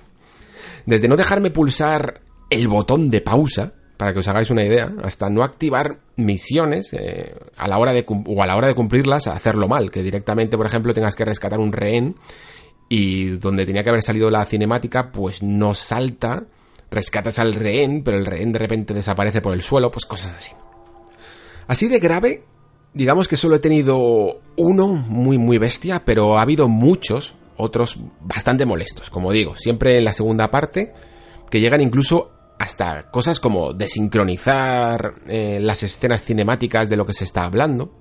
Desde 0.85 1.09
no 1.09 1.17
dejarme 1.17 1.51
pulsar 1.51 2.21
el 2.51 2.69
botón 2.69 3.11
de 3.11 3.21
pausa, 3.23 3.73
para 3.97 4.13
que 4.13 4.19
os 4.19 4.29
hagáis 4.29 4.51
una 4.51 4.65
idea, 4.65 4.93
hasta 5.03 5.31
no 5.31 5.43
activar 5.43 6.01
misiones 6.17 6.93
eh, 6.93 7.35
a 7.57 7.69
la 7.69 7.79
hora 7.79 7.93
de 7.93 8.05
o 8.09 8.43
a 8.43 8.47
la 8.47 8.57
hora 8.57 8.67
de 8.67 8.75
cumplirlas, 8.75 9.29
hacerlo 9.29 9.69
mal, 9.69 9.91
que 9.91 10.03
directamente, 10.03 10.57
por 10.57 10.67
ejemplo, 10.67 10.93
tengas 10.93 11.17
que 11.17 11.25
rescatar 11.25 11.59
un 11.59 11.73
rehén 11.73 12.17
y 12.89 13.29
donde 13.39 13.65
tenía 13.65 13.83
que 13.83 13.91
haber 13.91 14.03
salido 14.03 14.29
la 14.29 14.45
cinemática, 14.45 15.11
pues 15.13 15.43
no 15.43 15.73
salta 15.73 16.45
rescatas 16.93 17.39
al 17.39 17.55
rehén, 17.55 18.05
pero 18.05 18.17
el 18.17 18.27
rehén 18.27 18.53
de 18.53 18.59
repente 18.59 18.95
desaparece 18.95 19.41
por 19.41 19.55
el 19.55 19.63
suelo, 19.63 19.91
pues 19.91 20.05
cosas 20.05 20.35
así. 20.37 20.53
Así 21.67 21.89
de 21.89 21.99
grave, 21.99 22.45
digamos 22.93 23.29
que 23.29 23.37
solo 23.37 23.57
he 23.57 23.61
tenido 23.61 24.41
uno 24.57 24.89
muy 24.89 25.39
muy 25.39 25.59
bestia, 25.59 26.03
pero 26.05 26.39
ha 26.39 26.43
habido 26.43 26.69
muchos 26.69 27.35
otros 27.57 27.99
bastante 28.21 28.67
molestos, 28.67 29.11
como 29.11 29.33
digo, 29.33 29.57
siempre 29.57 29.99
en 29.99 30.05
la 30.05 30.13
segunda 30.13 30.51
parte, 30.51 30.93
que 31.51 31.61
llegan 31.61 31.81
incluso 31.81 32.31
hasta 32.59 33.11
cosas 33.11 33.41
como 33.41 33.73
desincronizar 33.73 35.15
eh, 35.27 35.59
las 35.61 35.83
escenas 35.83 36.23
cinemáticas 36.23 36.89
de 36.89 36.97
lo 36.97 37.07
que 37.07 37.13
se 37.13 37.25
está 37.25 37.45
hablando. 37.45 37.99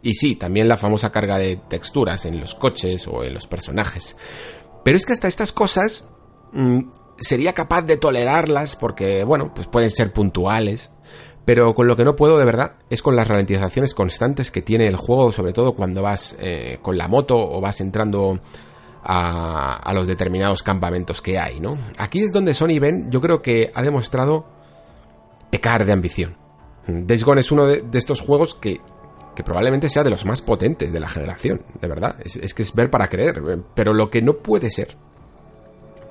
Y 0.00 0.14
sí, 0.14 0.36
también 0.36 0.68
la 0.68 0.76
famosa 0.76 1.10
carga 1.10 1.38
de 1.38 1.60
texturas 1.68 2.24
en 2.24 2.40
los 2.40 2.54
coches 2.54 3.06
o 3.08 3.24
en 3.24 3.34
los 3.34 3.46
personajes. 3.46 4.16
Pero 4.84 4.96
es 4.96 5.04
que 5.04 5.12
hasta 5.12 5.28
estas 5.28 5.52
cosas 5.52 6.08
mm, 6.52 6.80
sería 7.18 7.52
capaz 7.52 7.82
de 7.82 7.96
tolerarlas 7.96 8.76
porque, 8.76 9.24
bueno, 9.24 9.52
pues 9.54 9.66
pueden 9.66 9.90
ser 9.90 10.12
puntuales. 10.12 10.90
Pero 11.44 11.74
con 11.74 11.86
lo 11.86 11.96
que 11.96 12.04
no 12.04 12.14
puedo 12.14 12.36
de 12.36 12.44
verdad 12.44 12.74
es 12.90 13.02
con 13.02 13.16
las 13.16 13.26
ralentizaciones 13.26 13.94
constantes 13.94 14.50
que 14.50 14.60
tiene 14.60 14.86
el 14.86 14.96
juego, 14.96 15.32
sobre 15.32 15.54
todo 15.54 15.74
cuando 15.74 16.02
vas 16.02 16.36
eh, 16.38 16.78
con 16.82 16.98
la 16.98 17.08
moto 17.08 17.38
o 17.38 17.58
vas 17.62 17.80
entrando 17.80 18.38
a, 19.02 19.76
a, 19.76 19.94
los 19.94 20.06
determinados 20.06 20.62
campamentos 20.62 21.22
que 21.22 21.38
hay, 21.38 21.58
¿no? 21.58 21.78
Aquí 21.96 22.20
es 22.20 22.32
donde 22.32 22.52
Sony 22.52 22.78
Ben 22.78 23.10
yo 23.10 23.22
creo 23.22 23.40
que 23.40 23.70
ha 23.74 23.82
demostrado 23.82 24.44
pecar 25.50 25.86
de 25.86 25.92
ambición. 25.94 26.36
Days 26.86 27.24
Gone 27.24 27.40
es 27.40 27.50
uno 27.50 27.66
de, 27.66 27.82
estos 27.94 28.20
juegos 28.20 28.54
que, 28.54 28.80
que, 29.34 29.42
probablemente 29.42 29.88
sea 29.88 30.04
de 30.04 30.10
los 30.10 30.26
más 30.26 30.42
potentes 30.42 30.92
de 30.92 31.00
la 31.00 31.08
generación, 31.08 31.62
de 31.80 31.88
verdad. 31.88 32.16
Es, 32.24 32.36
es 32.36 32.52
que 32.52 32.62
es 32.62 32.74
ver 32.74 32.90
para 32.90 33.08
creer. 33.08 33.42
Pero 33.74 33.92
lo 33.92 34.10
que 34.10 34.22
no 34.22 34.38
puede 34.38 34.70
ser 34.70 34.96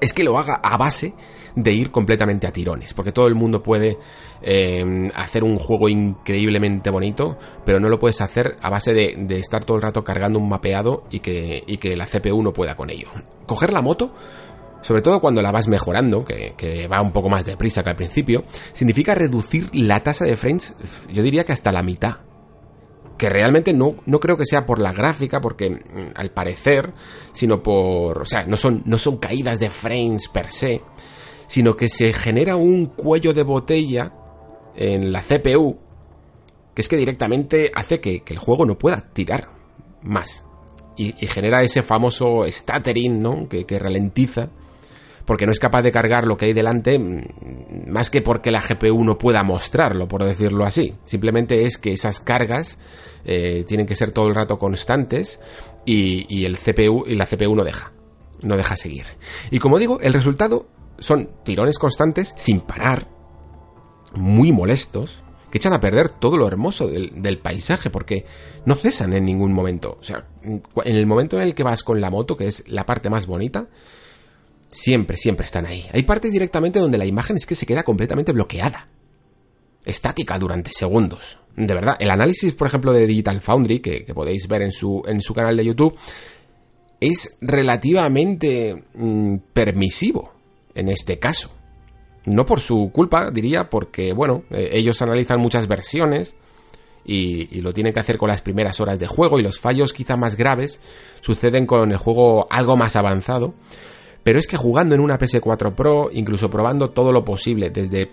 es 0.01 0.13
que 0.13 0.23
lo 0.23 0.37
haga 0.37 0.55
a 0.55 0.77
base 0.77 1.13
de 1.55 1.71
ir 1.73 1.89
completamente 1.89 2.45
a 2.45 2.51
tirones, 2.51 2.93
porque 2.93 3.11
todo 3.11 3.27
el 3.27 3.33
mundo 3.33 3.63
puede 3.63 3.97
eh, 4.43 5.09
hacer 5.15 5.43
un 5.43 5.57
juego 5.57 5.89
increíblemente 5.89 6.91
bonito, 6.91 7.37
pero 7.65 7.79
no 7.79 7.89
lo 7.89 7.99
puedes 7.99 8.21
hacer 8.21 8.57
a 8.61 8.69
base 8.69 8.93
de, 8.93 9.39
estar 9.39 9.65
todo 9.65 9.77
el 9.77 9.83
rato 9.83 10.03
cargando 10.03 10.37
un 10.37 10.49
mapeado 10.49 11.05
y 11.09 11.19
que, 11.19 11.63
y 11.65 11.77
que 11.77 11.97
la 11.97 12.05
CPU 12.05 12.43
no 12.43 12.53
pueda 12.53 12.75
con 12.75 12.91
ello. 12.91 13.07
Coger 13.47 13.73
la 13.73 13.81
moto, 13.81 14.13
sobre 14.83 15.01
todo 15.01 15.19
cuando 15.19 15.41
la 15.41 15.51
vas 15.51 15.67
mejorando, 15.67 16.23
que, 16.23 16.53
que 16.55 16.87
va 16.87 17.01
un 17.01 17.11
poco 17.11 17.29
más 17.29 17.43
deprisa 17.43 17.83
que 17.83 17.89
al 17.89 17.95
principio, 17.95 18.43
significa 18.73 19.15
reducir 19.15 19.69
la 19.73 20.01
tasa 20.01 20.25
de 20.25 20.37
frames, 20.37 20.75
yo 21.11 21.23
diría 21.23 21.43
que 21.43 21.53
hasta 21.53 21.71
la 21.71 21.81
mitad 21.81 22.26
que 23.17 23.29
realmente 23.29 23.73
no, 23.73 23.95
no 24.05 24.19
creo 24.19 24.37
que 24.37 24.45
sea 24.45 24.65
por 24.65 24.79
la 24.79 24.93
gráfica, 24.93 25.41
porque 25.41 25.69
mm, 25.69 26.11
al 26.15 26.31
parecer, 26.31 26.93
sino 27.31 27.61
por, 27.61 28.21
o 28.21 28.25
sea, 28.25 28.45
no 28.45 28.57
son, 28.57 28.83
no 28.85 28.97
son 28.97 29.17
caídas 29.17 29.59
de 29.59 29.69
frames 29.69 30.27
per 30.29 30.51
se, 30.51 30.81
sino 31.47 31.75
que 31.75 31.89
se 31.89 32.13
genera 32.13 32.55
un 32.55 32.87
cuello 32.87 33.33
de 33.33 33.43
botella 33.43 34.13
en 34.75 35.11
la 35.11 35.21
CPU, 35.21 35.77
que 36.73 36.81
es 36.81 36.87
que 36.87 36.97
directamente 36.97 37.71
hace 37.73 37.99
que, 37.99 38.23
el 38.25 38.37
juego 38.37 38.65
no 38.65 38.77
pueda 38.77 39.01
tirar 39.01 39.49
más. 40.03 40.43
Y, 40.95 41.13
genera 41.27 41.61
ese 41.61 41.83
famoso 41.83 42.45
stuttering, 42.47 43.21
¿no? 43.21 43.47
Que, 43.47 43.65
que 43.65 43.77
ralentiza 43.77 44.49
porque 45.27 45.45
no 45.45 45.51
es 45.51 45.59
capaz 45.59 45.81
de 45.81 45.91
cargar 45.91 46.25
lo 46.25 46.37
que 46.37 46.45
hay 46.45 46.53
delante, 46.53 46.97
mm, 46.97 47.91
más 47.91 48.09
que 48.09 48.21
porque 48.21 48.49
la 48.49 48.61
GPU 48.61 49.03
no 49.03 49.17
pueda 49.17 49.43
mostrarlo, 49.43 50.07
por 50.07 50.23
decirlo 50.23 50.65
así. 50.65 50.95
Simplemente 51.03 51.65
es 51.65 51.77
que 51.77 51.91
esas 51.91 52.21
cargas 52.21 52.79
eh, 53.27 53.65
tienen 53.67 53.85
que 53.85 53.95
ser 53.95 54.13
todo 54.13 54.29
el 54.29 54.35
rato 54.35 54.57
constantes 54.57 55.41
y, 55.85 56.45
el 56.45 56.57
CPU 56.57 57.03
y 57.05 57.15
la 57.15 57.25
CPU 57.25 57.55
no 57.55 57.65
deja, 57.65 57.91
no 58.41 58.55
deja 58.55 58.77
seguir. 58.77 59.03
Y 59.51 59.59
como 59.59 59.79
digo, 59.79 59.99
el 60.01 60.13
resultado 60.13 60.67
son 60.97 61.29
tirones 61.43 61.77
constantes 61.77 62.33
sin 62.37 62.61
parar, 62.61 63.09
muy 64.15 64.53
molestos, 64.53 65.19
que 65.51 65.57
echan 65.57 65.73
a 65.73 65.81
perder 65.81 66.09
todo 66.09 66.37
lo 66.37 66.47
hermoso 66.47 66.87
del, 66.87 67.21
del, 67.21 67.39
paisaje, 67.39 67.89
porque 67.89 68.25
no 68.65 68.75
cesan 68.75 69.11
en 69.11 69.25
ningún 69.25 69.51
momento. 69.51 69.97
O 69.99 70.03
sea, 70.03 70.25
en 70.43 70.95
el 70.95 71.05
momento 71.05 71.35
en 71.37 71.43
el 71.43 71.53
que 71.53 71.63
vas 71.63 71.83
con 71.83 71.99
la 71.99 72.09
moto, 72.09 72.37
que 72.37 72.47
es 72.47 72.67
la 72.67 72.85
parte 72.85 73.09
más 73.09 73.27
bonita, 73.27 73.67
siempre, 74.69 75.17
siempre 75.17 75.45
están 75.45 75.65
ahí. 75.65 75.85
Hay 75.91 76.03
partes 76.03 76.31
directamente 76.31 76.79
donde 76.79 76.97
la 76.97 77.05
imagen 77.05 77.35
es 77.35 77.45
que 77.45 77.55
se 77.55 77.65
queda 77.65 77.83
completamente 77.83 78.31
bloqueada. 78.31 78.87
Estática 79.85 80.39
durante 80.39 80.71
segundos. 80.73 81.37
De 81.57 81.73
verdad, 81.73 81.95
el 81.99 82.11
análisis, 82.11 82.53
por 82.53 82.67
ejemplo, 82.67 82.93
de 82.93 83.07
Digital 83.07 83.41
Foundry, 83.41 83.79
que, 83.79 84.05
podéis 84.13 84.47
ver 84.47 84.61
en 84.61 84.71
su, 84.71 85.01
en 85.07 85.21
su 85.21 85.33
canal 85.33 85.57
de 85.57 85.65
YouTube, 85.65 85.97
es 86.99 87.39
relativamente 87.41 88.83
mm, 88.93 89.37
permisivo 89.53 90.31
en 90.75 90.89
este 90.89 91.17
caso. 91.17 91.49
No 92.25 92.45
por 92.45 92.61
su 92.61 92.91
culpa, 92.93 93.31
diría, 93.31 93.71
porque, 93.71 94.13
bueno, 94.13 94.43
eh, 94.51 94.69
ellos 94.73 95.01
analizan 95.01 95.39
muchas 95.39 95.67
versiones 95.67 96.35
y, 97.03 97.57
y, 97.57 97.61
lo 97.61 97.73
tienen 97.73 97.91
que 97.91 98.01
hacer 98.01 98.19
con 98.19 98.29
las 98.29 98.43
primeras 98.43 98.79
horas 98.79 98.99
de 98.99 99.07
juego 99.07 99.39
y 99.39 99.43
los 99.43 99.59
fallos 99.59 99.93
quizá 99.93 100.15
más 100.15 100.35
graves 100.35 100.79
suceden 101.21 101.65
con 101.65 101.91
el 101.91 101.97
juego 101.97 102.45
algo 102.51 102.77
más 102.77 102.95
avanzado. 102.95 103.55
Pero 104.23 104.37
es 104.37 104.45
que 104.45 104.57
jugando 104.57 104.93
en 104.93 105.01
una 105.01 105.17
PS4 105.17 105.73
Pro, 105.73 106.09
incluso 106.11 106.51
probando 106.51 106.91
todo 106.91 107.11
lo 107.11 107.25
posible, 107.25 107.71
desde 107.71 108.11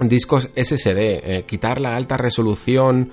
discos 0.00 0.50
SSD, 0.54 0.98
eh, 0.98 1.44
quitar 1.46 1.80
la 1.80 1.96
alta 1.96 2.16
resolución 2.16 3.10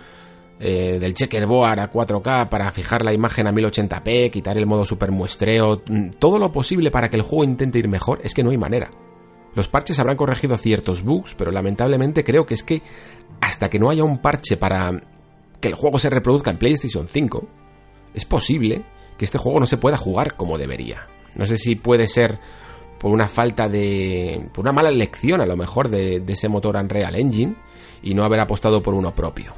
eh, 0.59 0.97
del 0.99 1.13
checkerboard 1.13 1.79
a 1.79 1.91
4K 1.91 2.49
para 2.49 2.71
fijar 2.71 3.03
la 3.03 3.13
imagen 3.13 3.47
a 3.47 3.51
1080p, 3.51 4.31
quitar 4.31 4.57
el 4.57 4.65
modo 4.65 4.85
super 4.85 5.11
muestreo, 5.11 5.81
mm, 5.85 6.11
todo 6.19 6.39
lo 6.39 6.51
posible 6.51 6.91
para 6.91 7.09
que 7.09 7.17
el 7.17 7.23
juego 7.23 7.43
intente 7.43 7.79
ir 7.79 7.89
mejor, 7.89 8.21
es 8.23 8.33
que 8.33 8.43
no 8.43 8.51
hay 8.51 8.57
manera. 8.57 8.91
Los 9.55 9.67
parches 9.67 9.99
habrán 9.99 10.17
corregido 10.17 10.57
ciertos 10.57 11.03
bugs, 11.03 11.35
pero 11.35 11.51
lamentablemente 11.51 12.23
creo 12.23 12.45
que 12.45 12.53
es 12.53 12.63
que 12.63 12.81
hasta 13.41 13.69
que 13.69 13.79
no 13.79 13.89
haya 13.89 14.03
un 14.03 14.19
parche 14.19 14.57
para 14.57 15.03
que 15.59 15.67
el 15.67 15.75
juego 15.75 15.99
se 15.99 16.09
reproduzca 16.09 16.51
en 16.51 16.57
PlayStation 16.57 17.07
5, 17.07 17.47
es 18.13 18.25
posible 18.25 18.83
que 19.17 19.25
este 19.25 19.37
juego 19.37 19.59
no 19.59 19.67
se 19.67 19.77
pueda 19.77 19.97
jugar 19.97 20.35
como 20.35 20.57
debería. 20.57 21.07
No 21.35 21.45
sé 21.45 21.57
si 21.57 21.75
puede 21.75 22.07
ser 22.07 22.39
por 23.03 23.11
una 23.11 23.27
falta 23.27 23.67
de... 23.67 24.47
por 24.53 24.61
una 24.61 24.71
mala 24.71 24.87
elección 24.87 25.41
a 25.41 25.45
lo 25.45 25.57
mejor 25.57 25.89
de, 25.89 26.23
ese 26.25 26.47
motor 26.47 26.77
Unreal 26.77 27.17
Engine 27.17 27.53
y 28.01 28.13
no 28.13 28.23
haber 28.23 28.39
apostado 28.39 28.81
por 28.81 28.93
uno 28.93 29.13
propio. 29.13 29.53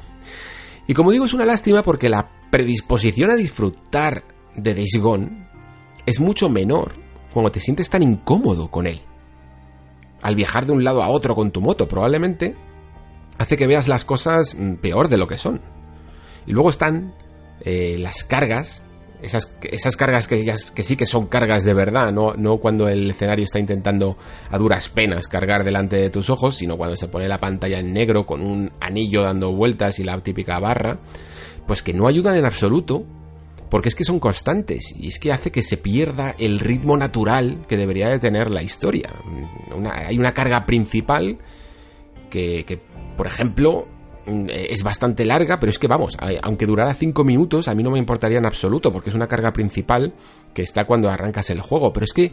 Y 0.88 0.94
como 0.94 1.12
digo, 1.12 1.26
es 1.26 1.32
una 1.32 1.44
lástima 1.44 1.84
porque 1.84 2.08
la 2.08 2.28
predisposición 2.50 3.30
a 3.30 3.36
disfrutar 3.36 4.24
de 4.56 4.74
Days 4.74 4.98
Gone 5.00 5.46
es 6.06 6.18
mucho 6.18 6.48
menor 6.48 6.94
cuando 7.32 7.52
te 7.52 7.60
sientes 7.60 7.88
tan 7.88 8.02
incómodo 8.02 8.68
con 8.68 8.88
él. 8.88 9.00
Al 10.22 10.34
viajar 10.34 10.66
de 10.66 10.72
un 10.72 10.82
lado 10.82 11.00
a 11.00 11.08
otro 11.08 11.36
con 11.36 11.52
tu 11.52 11.60
moto, 11.60 11.86
probablemente 11.86 12.56
hace 13.38 13.56
que 13.56 13.68
veas 13.68 13.86
las 13.86 14.04
cosas 14.04 14.56
mm, 14.58 14.74
peor 14.78 15.08
de 15.08 15.18
lo 15.18 15.28
que 15.28 15.38
son. 15.38 15.60
Y 16.48 16.50
luego 16.50 16.70
están 16.70 17.14
eh, 17.60 17.94
las 17.96 18.24
cargas 18.24 18.82
esas, 19.26 19.56
esas 19.62 19.96
cargas 19.96 20.28
que, 20.28 20.44
que, 20.74 20.82
sí 20.82 20.96
que 20.96 21.06
son 21.06 21.26
cargas 21.26 21.64
de 21.64 21.74
verdad, 21.74 22.12
no, 22.12 22.34
no 22.34 22.58
cuando 22.58 22.88
el 22.88 23.10
escenario 23.10 23.44
está 23.44 23.58
intentando 23.58 24.16
a 24.50 24.58
duras 24.58 24.88
penas 24.88 25.28
cargar 25.28 25.64
delante 25.64 25.96
de 25.96 26.10
tus 26.10 26.30
ojos, 26.30 26.56
sino 26.56 26.76
cuando 26.76 26.96
se 26.96 27.08
pone 27.08 27.28
la 27.28 27.38
pantalla 27.38 27.78
en 27.78 27.92
negro 27.92 28.24
con 28.24 28.40
un 28.40 28.72
anillo 28.80 29.22
dando 29.22 29.52
vueltas 29.52 29.98
y 29.98 30.04
la 30.04 30.18
típica 30.20 30.58
barra, 30.58 30.98
pues 31.66 31.82
que 31.82 31.92
no 31.92 32.06
ayudan 32.06 32.36
en 32.36 32.44
absoluto, 32.44 33.04
porque 33.68 33.88
es 33.88 33.94
que 33.94 34.04
son 34.04 34.20
constantes 34.20 34.94
y 34.96 35.08
es 35.08 35.18
que 35.18 35.32
hace 35.32 35.50
que 35.50 35.62
se 35.62 35.76
pierda 35.76 36.34
el 36.38 36.60
ritmo 36.60 36.96
natural 36.96 37.66
que 37.68 37.76
debería 37.76 38.08
de 38.08 38.18
tener 38.18 38.50
la 38.50 38.62
historia. 38.62 39.10
hay 39.92 40.18
una 40.18 40.32
carga 40.32 40.64
principal 40.66 41.38
que, 42.30 42.64
que 42.64 42.80
por 43.16 43.26
ejemplo, 43.26 43.88
es 44.26 44.82
bastante 44.82 45.24
larga, 45.24 45.60
pero 45.60 45.70
es 45.70 45.78
que 45.78 45.86
vamos, 45.86 46.16
aunque 46.42 46.66
durara 46.66 46.92
5 46.94 47.24
minutos, 47.24 47.68
a 47.68 47.74
mí 47.74 47.82
no 47.82 47.90
me 47.90 47.98
importaría 47.98 48.38
en 48.38 48.46
absoluto, 48.46 48.92
porque 48.92 49.10
es 49.10 49.16
una 49.16 49.28
carga 49.28 49.52
principal 49.52 50.14
que 50.52 50.62
está 50.62 50.84
cuando 50.84 51.08
arrancas 51.08 51.50
el 51.50 51.60
juego. 51.60 51.92
Pero 51.92 52.04
es 52.04 52.12
que 52.12 52.32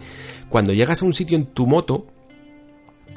cuando 0.49 0.73
llegas 0.73 1.01
a 1.01 1.05
un 1.05 1.13
sitio 1.13 1.37
en 1.37 1.45
tu 1.47 1.67
moto, 1.67 2.07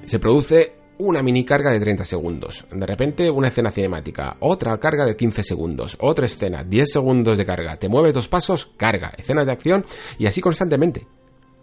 se 0.05 0.19
produce 0.19 0.75
una 0.99 1.23
mini 1.23 1.45
carga 1.45 1.71
de 1.71 1.81
30 1.81 2.05
segundos. 2.05 2.65
De 2.71 2.87
repente 2.87 3.31
una 3.31 3.49
escena 3.49 3.71
cinemática, 3.71 4.37
otra 4.41 4.79
carga 4.79 5.05
de 5.05 5.17
15 5.17 5.43
segundos, 5.43 5.97
otra 6.01 6.27
escena, 6.27 6.65
10 6.65 6.91
segundos 6.91 7.37
de 7.39 7.45
carga. 7.45 7.77
Te 7.77 7.89
mueves 7.89 8.15
dos 8.15 8.29
pasos, 8.29 8.71
carga, 8.77 9.13
escenas 9.17 9.47
de 9.47 9.53
acción 9.53 9.85
y 10.19 10.27
así 10.27 10.41
constantemente. 10.41 11.07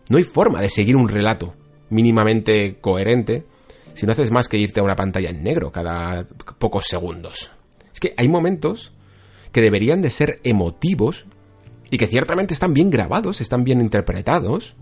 No 0.09 0.17
hay 0.17 0.23
forma 0.23 0.61
de 0.61 0.69
seguir 0.69 0.95
un 0.95 1.09
relato 1.09 1.55
mínimamente 1.89 2.77
coherente 2.81 3.45
si 3.93 4.05
no 4.05 4.11
haces 4.11 4.31
más 4.31 4.49
que 4.49 4.57
irte 4.57 4.79
a 4.79 4.83
una 4.83 4.95
pantalla 4.95 5.29
en 5.29 5.43
negro 5.43 5.71
cada 5.71 6.25
pocos 6.57 6.85
segundos. 6.87 7.51
Es 7.93 7.99
que 7.99 8.13
hay 8.17 8.27
momentos 8.27 8.91
que 9.51 9.61
deberían 9.61 10.01
de 10.01 10.09
ser 10.09 10.39
emotivos 10.43 11.25
y 11.91 11.97
que 11.97 12.07
ciertamente 12.07 12.53
están 12.53 12.73
bien 12.73 12.89
grabados, 12.89 13.39
están 13.39 13.63
bien 13.63 13.79
interpretados, 13.79 14.73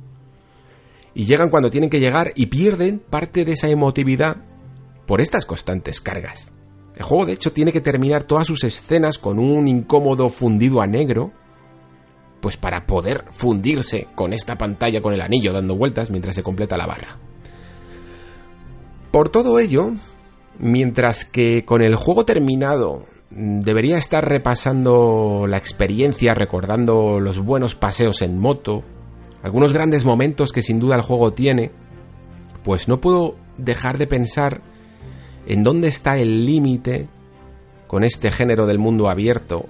y 1.14 1.26
llegan 1.26 1.50
cuando 1.50 1.70
tienen 1.70 1.90
que 1.90 2.00
llegar 2.00 2.32
y 2.36 2.46
pierden 2.46 3.00
parte 3.00 3.44
de 3.44 3.52
esa 3.54 3.68
emotividad 3.68 4.38
por 5.06 5.20
estas 5.20 5.46
constantes 5.46 6.00
cargas. 6.00 6.54
El 6.96 7.04
juego 7.04 7.26
de 7.26 7.34
hecho 7.34 7.52
tiene 7.52 7.74
que 7.74 7.82
terminar 7.82 8.24
todas 8.24 8.48
sus 8.48 8.64
escenas 8.64 9.18
con 9.18 9.40
un 9.40 9.68
incómodo 9.68 10.30
fundido 10.30 10.82
a 10.82 10.88
negro, 10.88 11.34
pues 12.40 12.58
para 12.58 12.86
poder 12.86 13.26
fundirse 13.32 14.08
con 14.16 14.34
esta 14.34 14.58
pantalla 14.58 15.02
con 15.02 15.14
el 15.14 15.22
anillo 15.22 15.52
dando 15.52 15.76
vueltas 15.76 16.12
mientras 16.12 16.36
se 16.36 16.44
completa 16.44 16.78
la 16.78 16.88
barra. 16.88 17.20
Por 19.12 19.28
todo 19.28 19.60
ello, 19.60 19.92
mientras 20.58 21.26
que 21.26 21.66
con 21.66 21.82
el 21.82 21.96
juego 21.96 22.24
terminado 22.24 23.04
mm, 23.32 23.60
debería 23.60 23.98
estar 23.98 24.28
repasando 24.28 25.48
la 25.50 25.58
experiencia, 25.58 26.34
recordando 26.34 27.20
los 27.20 27.40
buenos 27.40 27.76
paseos 27.76 28.22
en 28.22 28.40
moto, 28.40 28.86
algunos 29.44 29.74
grandes 29.74 30.06
momentos 30.06 30.54
que 30.54 30.64
sin 30.64 30.80
duda 30.80 30.96
el 30.96 31.02
juego 31.02 31.34
tiene, 31.34 31.72
pues 32.64 32.88
no 32.88 33.02
puedo 33.02 33.36
dejar 33.58 33.98
de 33.98 34.08
pensar 34.08 34.62
en 35.46 35.62
dónde 35.62 35.90
está 35.90 36.18
el 36.18 36.46
límite 36.46 37.10
con 37.88 38.06
este 38.06 38.32
género 38.32 38.66
del 38.66 38.80
mundo 38.80 39.10
abierto, 39.10 39.66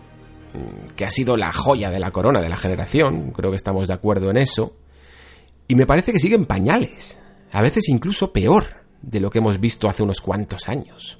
mm, 0.54 0.92
que 0.96 1.06
ha 1.06 1.10
sido 1.10 1.36
la 1.36 1.52
joya 1.52 1.90
de 1.90 2.00
la 2.00 2.12
corona 2.12 2.42
de 2.42 2.50
la 2.50 2.58
generación, 2.58 3.32
creo 3.32 3.50
que 3.50 3.58
estamos 3.58 3.88
de 3.88 3.96
acuerdo 3.96 4.30
en 4.30 4.38
eso, 4.38 4.76
y 5.68 5.74
me 5.74 5.88
parece 5.88 6.14
que 6.14 6.20
siguen 6.20 6.46
pañales, 6.46 7.18
a 7.52 7.64
veces 7.64 7.90
incluso 7.90 8.32
peor 8.32 8.81
de 9.02 9.20
lo 9.20 9.30
que 9.30 9.40
hemos 9.40 9.60
visto 9.60 9.88
hace 9.88 10.04
unos 10.04 10.22
cuantos 10.22 10.70
años. 10.70 11.20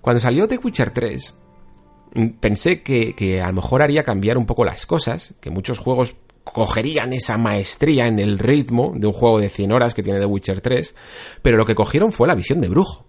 Cuando 0.00 0.20
salió 0.20 0.48
The 0.48 0.58
Witcher 0.58 0.90
3, 0.90 1.34
mm, 2.14 2.26
pensé 2.40 2.82
que, 2.82 3.40
a 3.40 3.46
lo 3.48 3.54
mejor 3.54 3.82
haría 3.82 4.02
cambiar 4.02 4.36
un 4.36 4.46
poco 4.46 4.64
las 4.64 4.86
cosas, 4.86 5.34
que 5.40 5.50
muchos 5.50 5.78
juegos 5.78 6.16
cogerían 6.44 7.12
esa 7.12 7.38
maestría 7.38 8.08
en 8.08 8.18
el 8.18 8.38
ritmo 8.38 8.92
de 8.96 9.06
un 9.06 9.12
juego 9.12 9.38
de 9.38 9.48
100 9.48 9.70
horas 9.70 9.94
que 9.94 10.02
tiene 10.02 10.18
The 10.18 10.26
Witcher 10.26 10.60
3, 10.60 10.94
pero 11.40 11.56
lo 11.56 11.64
que 11.64 11.76
cogieron 11.76 12.12
fue 12.12 12.26
la 12.26 12.34
visión 12.34 12.60
de 12.60 12.68
brujo. 12.68 13.06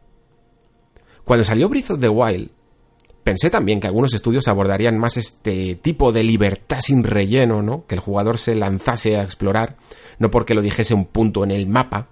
Cuando 1.25 1.43
salió 1.43 1.67
Breath 1.67 1.91
of 1.91 1.99
the 1.99 2.09
Wild, 2.09 2.51
pensé 3.23 3.49
también 3.49 3.79
que 3.79 3.87
algunos 3.87 4.13
estudios 4.13 4.47
abordarían 4.47 4.99
más 4.99 5.17
este 5.17 5.75
tipo 5.75 6.11
de 6.11 6.23
libertad 6.23 6.81
sin 6.81 7.03
relleno, 7.03 7.63
¿no? 7.63 7.87
Que 7.87 7.95
el 7.95 8.01
jugador 8.01 8.37
se 8.37 8.53
lanzase 8.53 9.17
a 9.17 9.23
explorar, 9.23 9.77
no 10.19 10.29
porque 10.29 10.53
lo 10.53 10.61
dijese 10.61 10.93
un 10.93 11.05
punto 11.05 11.43
en 11.43 11.51
el 11.51 11.65
mapa, 11.65 12.09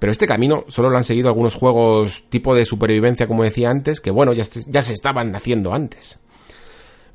pero 0.00 0.10
este 0.10 0.26
camino 0.26 0.64
solo 0.68 0.88
lo 0.88 0.96
han 0.96 1.04
seguido 1.04 1.28
algunos 1.28 1.54
juegos 1.54 2.24
tipo 2.30 2.54
de 2.54 2.64
supervivencia, 2.64 3.26
como 3.26 3.44
decía 3.44 3.70
antes, 3.70 4.00
que 4.00 4.10
bueno, 4.10 4.32
ya, 4.32 4.44
se 4.44 4.92
estaban 4.94 5.36
haciendo 5.36 5.74
antes. 5.74 6.18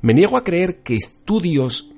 Me 0.02 0.14
niego 0.14 0.36
a 0.36 0.44
creer 0.44 0.82
que 0.84 0.94
estudios 0.94 1.90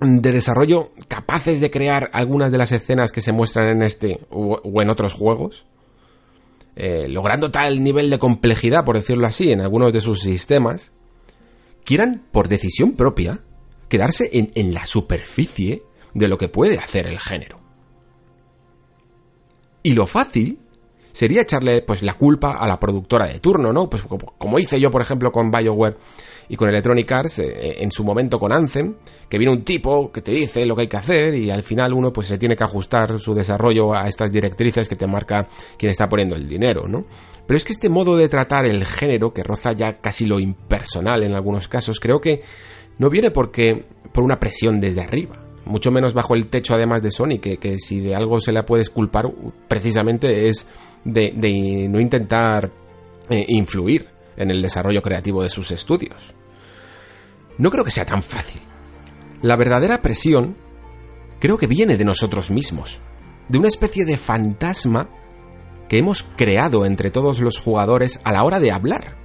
de 0.00 0.32
desarrollo 0.32 0.92
capaces 1.08 1.60
de 1.60 1.72
crear 1.72 2.10
algunas 2.12 2.52
de 2.52 2.58
las 2.58 2.70
escenas 2.70 3.10
que 3.10 3.20
se 3.20 3.32
muestran 3.32 3.70
en 3.70 3.82
este 3.82 4.20
o, 4.30 4.60
en 4.80 4.88
otros 4.88 5.14
juegos, 5.14 5.64
eh, 6.76 7.08
logrando 7.08 7.50
tal 7.50 7.82
nivel 7.82 8.08
de 8.08 8.20
complejidad, 8.20 8.84
por 8.84 8.96
decirlo 8.96 9.26
así, 9.26 9.50
en 9.50 9.60
algunos 9.60 9.92
de 9.92 10.00
sus 10.00 10.22
sistemas, 10.22 10.92
quieran, 11.84 12.22
por 12.30 12.48
decisión 12.48 12.92
propia, 12.92 13.40
quedarse 13.88 14.30
en 14.32 14.72
la 14.72 14.86
superficie 14.86 15.82
de 16.14 16.28
lo 16.28 16.38
que 16.38 16.48
puede 16.48 16.78
hacer 16.78 17.08
el 17.08 17.18
género. 17.18 17.59
Y 19.82 19.94
lo 19.94 20.06
fácil 20.06 20.58
sería 21.12 21.42
echarle 21.42 21.82
pues 21.82 22.02
la 22.02 22.14
culpa 22.14 22.52
a 22.54 22.66
la 22.66 22.78
productora 22.78 23.26
de 23.26 23.40
turno, 23.40 23.72
¿no? 23.72 23.88
Pues 23.88 24.02
como 24.38 24.58
hice 24.58 24.78
yo, 24.80 24.90
por 24.90 25.02
ejemplo, 25.02 25.32
con 25.32 25.50
BioWare 25.50 25.96
y 26.48 26.56
con 26.56 26.68
Electronic 26.68 27.10
Arts 27.10 27.38
eh, 27.40 27.76
en 27.82 27.90
su 27.90 28.04
momento 28.04 28.38
con 28.38 28.52
Anthem, 28.52 28.94
que 29.28 29.38
viene 29.38 29.52
un 29.52 29.62
tipo 29.62 30.10
que 30.10 30.22
te 30.22 30.32
dice 30.32 30.66
lo 30.66 30.74
que 30.74 30.82
hay 30.82 30.88
que 30.88 30.96
hacer 30.96 31.34
y 31.34 31.50
al 31.50 31.62
final 31.62 31.92
uno 31.92 32.12
pues 32.12 32.26
se 32.26 32.38
tiene 32.38 32.56
que 32.56 32.64
ajustar 32.64 33.18
su 33.20 33.34
desarrollo 33.34 33.94
a 33.94 34.08
estas 34.08 34.32
directrices 34.32 34.88
que 34.88 34.96
te 34.96 35.06
marca 35.06 35.48
quien 35.78 35.92
está 35.92 36.08
poniendo 36.08 36.36
el 36.36 36.48
dinero, 36.48 36.86
¿no? 36.88 37.04
Pero 37.46 37.56
es 37.56 37.64
que 37.64 37.72
este 37.72 37.88
modo 37.88 38.16
de 38.16 38.28
tratar 38.28 38.66
el 38.66 38.84
género, 38.84 39.32
que 39.32 39.42
roza 39.42 39.72
ya 39.72 40.00
casi 40.00 40.26
lo 40.26 40.38
impersonal 40.38 41.22
en 41.22 41.34
algunos 41.34 41.68
casos, 41.68 41.98
creo 41.98 42.20
que 42.20 42.42
no 42.98 43.10
viene 43.10 43.30
porque 43.30 43.86
por 44.12 44.24
una 44.24 44.38
presión 44.38 44.80
desde 44.80 45.00
arriba 45.00 45.49
mucho 45.64 45.90
menos 45.90 46.14
bajo 46.14 46.34
el 46.34 46.48
techo 46.48 46.74
además 46.74 47.02
de 47.02 47.10
Sony, 47.10 47.38
que, 47.40 47.78
si 47.78 48.00
de 48.00 48.14
algo 48.14 48.40
se 48.40 48.52
la 48.52 48.66
puedes 48.66 48.90
culpar 48.90 49.30
precisamente 49.68 50.48
es 50.48 50.66
de, 51.04 51.88
no 51.88 52.00
intentar 52.00 52.70
eh, 53.28 53.44
influir 53.48 54.08
en 54.36 54.50
el 54.50 54.62
desarrollo 54.62 55.02
creativo 55.02 55.42
de 55.42 55.50
sus 55.50 55.70
estudios. 55.70 56.34
No 57.58 57.70
creo 57.70 57.84
que 57.84 57.90
sea 57.90 58.06
tan 58.06 58.22
fácil. 58.22 58.60
La 59.42 59.56
verdadera 59.56 60.02
presión 60.02 60.56
creo 61.38 61.58
que 61.58 61.66
viene 61.66 61.96
de 61.96 62.04
nosotros 62.04 62.50
mismos, 62.50 63.00
de 63.48 63.58
una 63.58 63.68
especie 63.68 64.04
de 64.04 64.16
fantasma 64.16 65.08
que 65.88 65.98
hemos 65.98 66.22
creado 66.22 66.86
entre 66.86 67.10
todos 67.10 67.40
los 67.40 67.58
jugadores 67.58 68.20
a 68.24 68.32
la 68.32 68.44
hora 68.44 68.60
de 68.60 68.70
hablar 68.70 69.19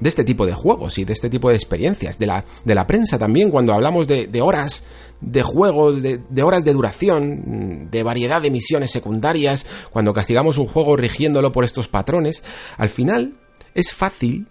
de 0.00 0.08
este 0.08 0.24
tipo 0.24 0.46
de 0.46 0.54
juegos 0.54 0.98
y 0.98 1.04
de 1.04 1.12
este 1.12 1.30
tipo 1.30 1.50
de 1.50 1.56
experiencias, 1.56 2.18
de 2.18 2.26
la, 2.26 2.44
de 2.64 2.74
la 2.74 2.86
prensa 2.86 3.18
también, 3.18 3.50
cuando 3.50 3.74
hablamos 3.74 4.06
de, 4.06 4.42
horas 4.42 4.84
de 5.20 5.42
juego, 5.42 5.92
de, 5.92 6.42
horas 6.42 6.64
de 6.64 6.72
duración, 6.72 7.90
de 7.90 8.02
variedad 8.02 8.40
de 8.40 8.50
misiones 8.50 8.90
secundarias, 8.90 9.66
cuando 9.90 10.14
castigamos 10.14 10.58
un 10.58 10.66
juego 10.66 10.96
rigiéndolo 10.96 11.52
por 11.52 11.64
estos 11.64 11.88
patrones, 11.88 12.42
al 12.78 12.88
final 12.88 13.34
es 13.74 13.92
fácil 13.92 14.48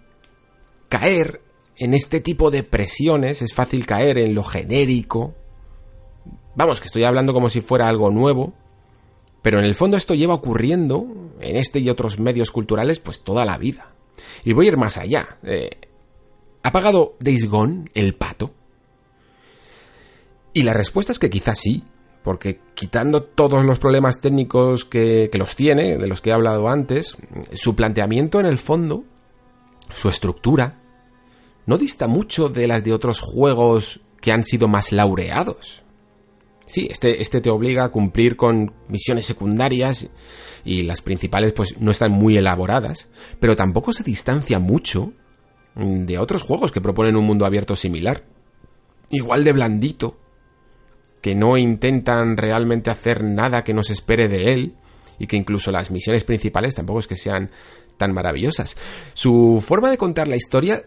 caer 0.88 1.42
en 1.76 1.94
este 1.94 2.20
tipo 2.20 2.50
de 2.50 2.62
presiones, 2.62 3.42
es 3.42 3.52
fácil 3.52 3.86
caer 3.86 4.18
en 4.18 4.34
lo 4.34 4.44
genérico. 4.44 5.34
Vamos, 6.54 6.80
que 6.80 6.86
estoy 6.86 7.04
hablando 7.04 7.32
como 7.32 7.50
si 7.50 7.60
fuera 7.60 7.88
algo 7.88 8.10
nuevo, 8.10 8.52
pero 9.42 9.58
en 9.58 9.64
el 9.64 9.74
fondo 9.74 9.96
esto 9.96 10.14
lleva 10.14 10.34
ocurriendo 10.34 11.06
en 11.40 11.56
este 11.56 11.80
y 11.80 11.88
otros 11.88 12.18
medios 12.18 12.50
culturales 12.50 12.98
pues 12.98 13.22
toda 13.22 13.44
la 13.44 13.56
vida. 13.56 13.94
Y 14.44 14.52
voy 14.52 14.66
a 14.66 14.68
ir 14.68 14.76
más 14.76 14.98
allá. 14.98 15.38
Eh, 15.42 15.70
¿Ha 16.62 16.72
pagado 16.72 17.16
Days 17.20 17.48
Gone 17.48 17.84
el 17.94 18.14
pato? 18.14 18.54
Y 20.52 20.62
la 20.62 20.72
respuesta 20.72 21.12
es 21.12 21.18
que 21.18 21.30
quizás 21.30 21.58
sí, 21.58 21.84
porque 22.22 22.60
quitando 22.74 23.22
todos 23.22 23.64
los 23.64 23.78
problemas 23.78 24.20
técnicos 24.20 24.84
que, 24.84 25.30
los 25.34 25.56
tiene, 25.56 25.96
de 25.96 26.06
los 26.06 26.20
que 26.20 26.30
he 26.30 26.32
hablado 26.32 26.68
antes, 26.68 27.16
su 27.54 27.74
planteamiento 27.74 28.40
en 28.40 28.46
el 28.46 28.58
fondo, 28.58 29.04
su 29.92 30.08
estructura, 30.08 30.80
no 31.66 31.78
dista 31.78 32.08
mucho 32.08 32.48
de 32.48 32.66
las 32.66 32.84
de 32.84 32.92
otros 32.92 33.20
juegos 33.20 34.00
que 34.20 34.32
han 34.32 34.44
sido 34.44 34.68
más 34.68 34.92
laureados. 34.92 35.82
Sí, 36.70 36.86
este, 36.88 37.20
este 37.20 37.40
te 37.40 37.50
obliga 37.50 37.82
a 37.82 37.88
cumplir 37.88 38.36
con 38.36 38.72
misiones 38.86 39.26
secundarias 39.26 40.08
y 40.64 40.84
las 40.84 41.02
principales 41.02 41.52
pues 41.52 41.80
no 41.80 41.90
están 41.90 42.12
muy 42.12 42.36
elaboradas, 42.36 43.08
pero 43.40 43.56
tampoco 43.56 43.92
se 43.92 44.04
distancia 44.04 44.60
mucho 44.60 45.12
de 45.74 46.16
otros 46.16 46.42
juegos 46.42 46.70
que 46.70 46.80
proponen 46.80 47.16
un 47.16 47.26
mundo 47.26 47.44
abierto 47.44 47.74
similar. 47.74 48.22
Igual 49.10 49.42
de 49.42 49.52
blandito, 49.52 50.16
que 51.20 51.34
no 51.34 51.56
intentan 51.56 52.36
realmente 52.36 52.90
hacer 52.90 53.24
nada 53.24 53.64
que 53.64 53.74
nos 53.74 53.90
espere 53.90 54.28
de 54.28 54.52
él 54.52 54.76
y 55.18 55.26
que 55.26 55.36
incluso 55.36 55.72
las 55.72 55.90
misiones 55.90 56.22
principales 56.22 56.76
tampoco 56.76 57.00
es 57.00 57.08
que 57.08 57.16
sean 57.16 57.50
tan 57.96 58.14
maravillosas. 58.14 58.76
Su 59.14 59.60
forma 59.60 59.90
de 59.90 59.98
contar 59.98 60.28
la 60.28 60.36
historia 60.36 60.84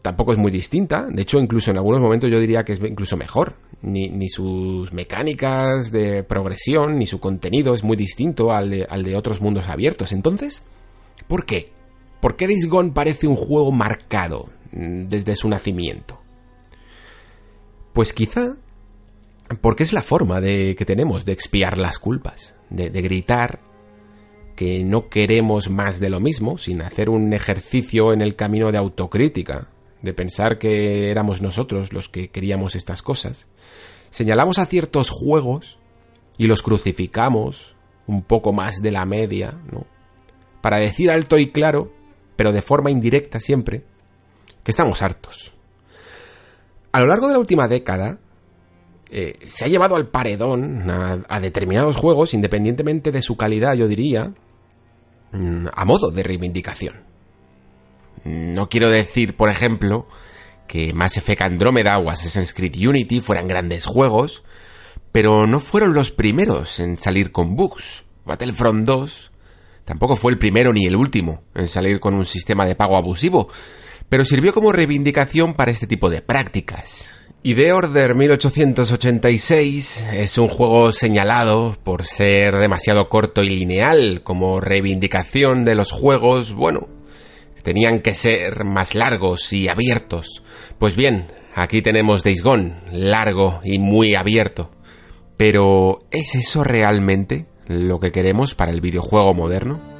tampoco 0.00 0.32
es 0.32 0.38
muy 0.38 0.50
distinta. 0.50 1.06
De 1.10 1.22
hecho, 1.22 1.38
incluso 1.38 1.70
en 1.70 1.76
algunos 1.76 2.00
momentos 2.00 2.30
yo 2.30 2.40
diría 2.40 2.64
que 2.64 2.72
es 2.72 2.80
incluso 2.80 3.16
mejor. 3.16 3.56
Ni, 3.82 4.28
sus 4.28 4.92
mecánicas 4.92 5.90
de 5.90 6.22
progresión, 6.22 6.98
ni 6.98 7.06
su 7.06 7.18
contenido 7.18 7.74
es 7.74 7.82
muy 7.82 7.96
distinto 7.96 8.52
al 8.52 8.70
de, 8.70 8.86
al 8.88 9.02
de 9.02 9.16
otros 9.16 9.40
mundos 9.40 9.68
abiertos. 9.68 10.12
Entonces, 10.12 10.62
¿por 11.26 11.44
qué? 11.44 11.72
¿Por 12.20 12.36
qué 12.36 12.46
Days 12.46 12.68
parece 12.94 13.26
un 13.26 13.34
juego 13.34 13.72
marcado 13.72 14.48
mm, 14.70 15.08
desde 15.08 15.34
su 15.34 15.48
nacimiento? 15.48 16.20
Pues 17.92 18.12
quizá 18.12 18.56
porque 19.60 19.82
es 19.82 19.92
la 19.92 20.02
forma 20.02 20.40
de, 20.40 20.76
que 20.78 20.84
tenemos 20.84 21.24
de 21.24 21.32
expiar 21.32 21.76
las 21.76 21.98
culpas, 21.98 22.54
de 22.70 22.88
gritar 23.02 23.60
que 24.56 24.84
no 24.84 25.08
queremos 25.08 25.70
más 25.70 25.98
de 26.00 26.10
lo 26.10 26.20
mismo, 26.20 26.58
sin 26.58 26.82
hacer 26.82 27.08
un 27.08 27.32
ejercicio 27.32 28.12
en 28.12 28.22
el 28.22 28.36
camino 28.36 28.70
de 28.70 28.78
autocrítica, 28.78 29.68
de 30.02 30.14
pensar 30.14 30.58
que 30.58 31.10
éramos 31.10 31.40
nosotros 31.40 31.92
los 31.92 32.08
que 32.08 32.28
queríamos 32.28 32.74
estas 32.74 33.02
cosas. 33.02 33.46
Señalamos 34.10 34.58
a 34.58 34.66
ciertos 34.66 35.10
juegos 35.10 35.78
y 36.36 36.46
los 36.46 36.62
crucificamos 36.62 37.76
un 38.06 38.22
poco 38.22 38.52
más 38.52 38.82
de 38.82 38.90
la 38.90 39.04
media, 39.04 39.58
¿no? 39.70 39.86
Para 40.60 40.78
decir 40.78 41.10
alto 41.10 41.38
y 41.38 41.50
claro, 41.50 41.92
pero 42.36 42.52
de 42.52 42.62
forma 42.62 42.90
indirecta 42.90 43.40
siempre, 43.40 43.84
que 44.62 44.70
estamos 44.70 45.02
hartos. 45.02 45.52
A 46.92 47.00
lo 47.00 47.06
largo 47.06 47.26
de 47.26 47.34
la 47.34 47.38
última 47.38 47.68
década, 47.68 48.18
eh, 49.10 49.38
se 49.44 49.64
ha 49.64 49.68
llevado 49.68 49.96
al 49.96 50.08
paredón 50.08 50.90
a, 50.90 51.40
determinados 51.40 51.96
juegos, 51.96 52.34
independientemente 52.34 53.12
de 53.12 53.22
su 53.22 53.36
calidad, 53.36 53.74
yo 53.74 53.88
diría, 53.88 54.32
mm, 55.32 55.66
a 55.72 55.84
modo 55.84 56.10
de 56.10 56.22
reivindicación. 56.22 57.11
No 58.24 58.68
quiero 58.68 58.90
decir, 58.90 59.36
por 59.36 59.50
ejemplo, 59.50 60.06
que 60.66 60.94
Mass 60.94 61.16
Effect 61.16 61.42
Andromeda 61.42 61.98
o 61.98 62.10
Assassin's 62.10 62.54
Creed 62.54 62.76
Unity 62.76 63.20
fueran 63.20 63.48
grandes 63.48 63.84
juegos, 63.86 64.42
pero 65.12 65.46
no 65.46 65.60
fueron 65.60 65.92
los 65.94 66.10
primeros 66.10 66.80
en 66.80 66.96
salir 66.96 67.32
con 67.32 67.56
bugs. 67.56 68.04
Battlefront 68.24 68.86
2 68.86 69.30
tampoco 69.84 70.16
fue 70.16 70.32
el 70.32 70.38
primero 70.38 70.72
ni 70.72 70.86
el 70.86 70.96
último 70.96 71.42
en 71.54 71.66
salir 71.68 72.00
con 72.00 72.14
un 72.14 72.24
sistema 72.24 72.64
de 72.64 72.74
pago 72.74 72.96
abusivo, 72.96 73.48
pero 74.08 74.24
sirvió 74.24 74.54
como 74.54 74.72
reivindicación 74.72 75.54
para 75.54 75.72
este 75.72 75.86
tipo 75.86 76.08
de 76.08 76.22
prácticas. 76.22 77.04
Y 77.42 77.54
The 77.56 77.72
Order 77.72 78.14
1886 78.14 80.06
es 80.12 80.38
un 80.38 80.46
juego 80.46 80.92
señalado 80.92 81.76
por 81.82 82.06
ser 82.06 82.56
demasiado 82.56 83.08
corto 83.08 83.42
y 83.42 83.48
lineal 83.48 84.22
como 84.22 84.60
reivindicación 84.60 85.64
de 85.64 85.74
los 85.74 85.90
juegos, 85.90 86.52
bueno, 86.52 86.88
tenían 87.62 88.00
que 88.00 88.14
ser 88.14 88.64
más 88.64 88.94
largos 88.94 89.52
y 89.52 89.68
abiertos. 89.68 90.42
Pues 90.78 90.96
bien, 90.96 91.26
aquí 91.54 91.82
tenemos 91.82 92.22
Days 92.22 92.42
Gone, 92.42 92.74
largo 92.92 93.60
y 93.64 93.78
muy 93.78 94.14
abierto. 94.14 94.68
Pero, 95.36 96.00
¿es 96.10 96.34
eso 96.34 96.62
realmente 96.62 97.46
lo 97.66 97.98
que 97.98 98.12
queremos 98.12 98.54
para 98.54 98.70
el 98.70 98.80
videojuego 98.80 99.34
moderno? 99.34 99.91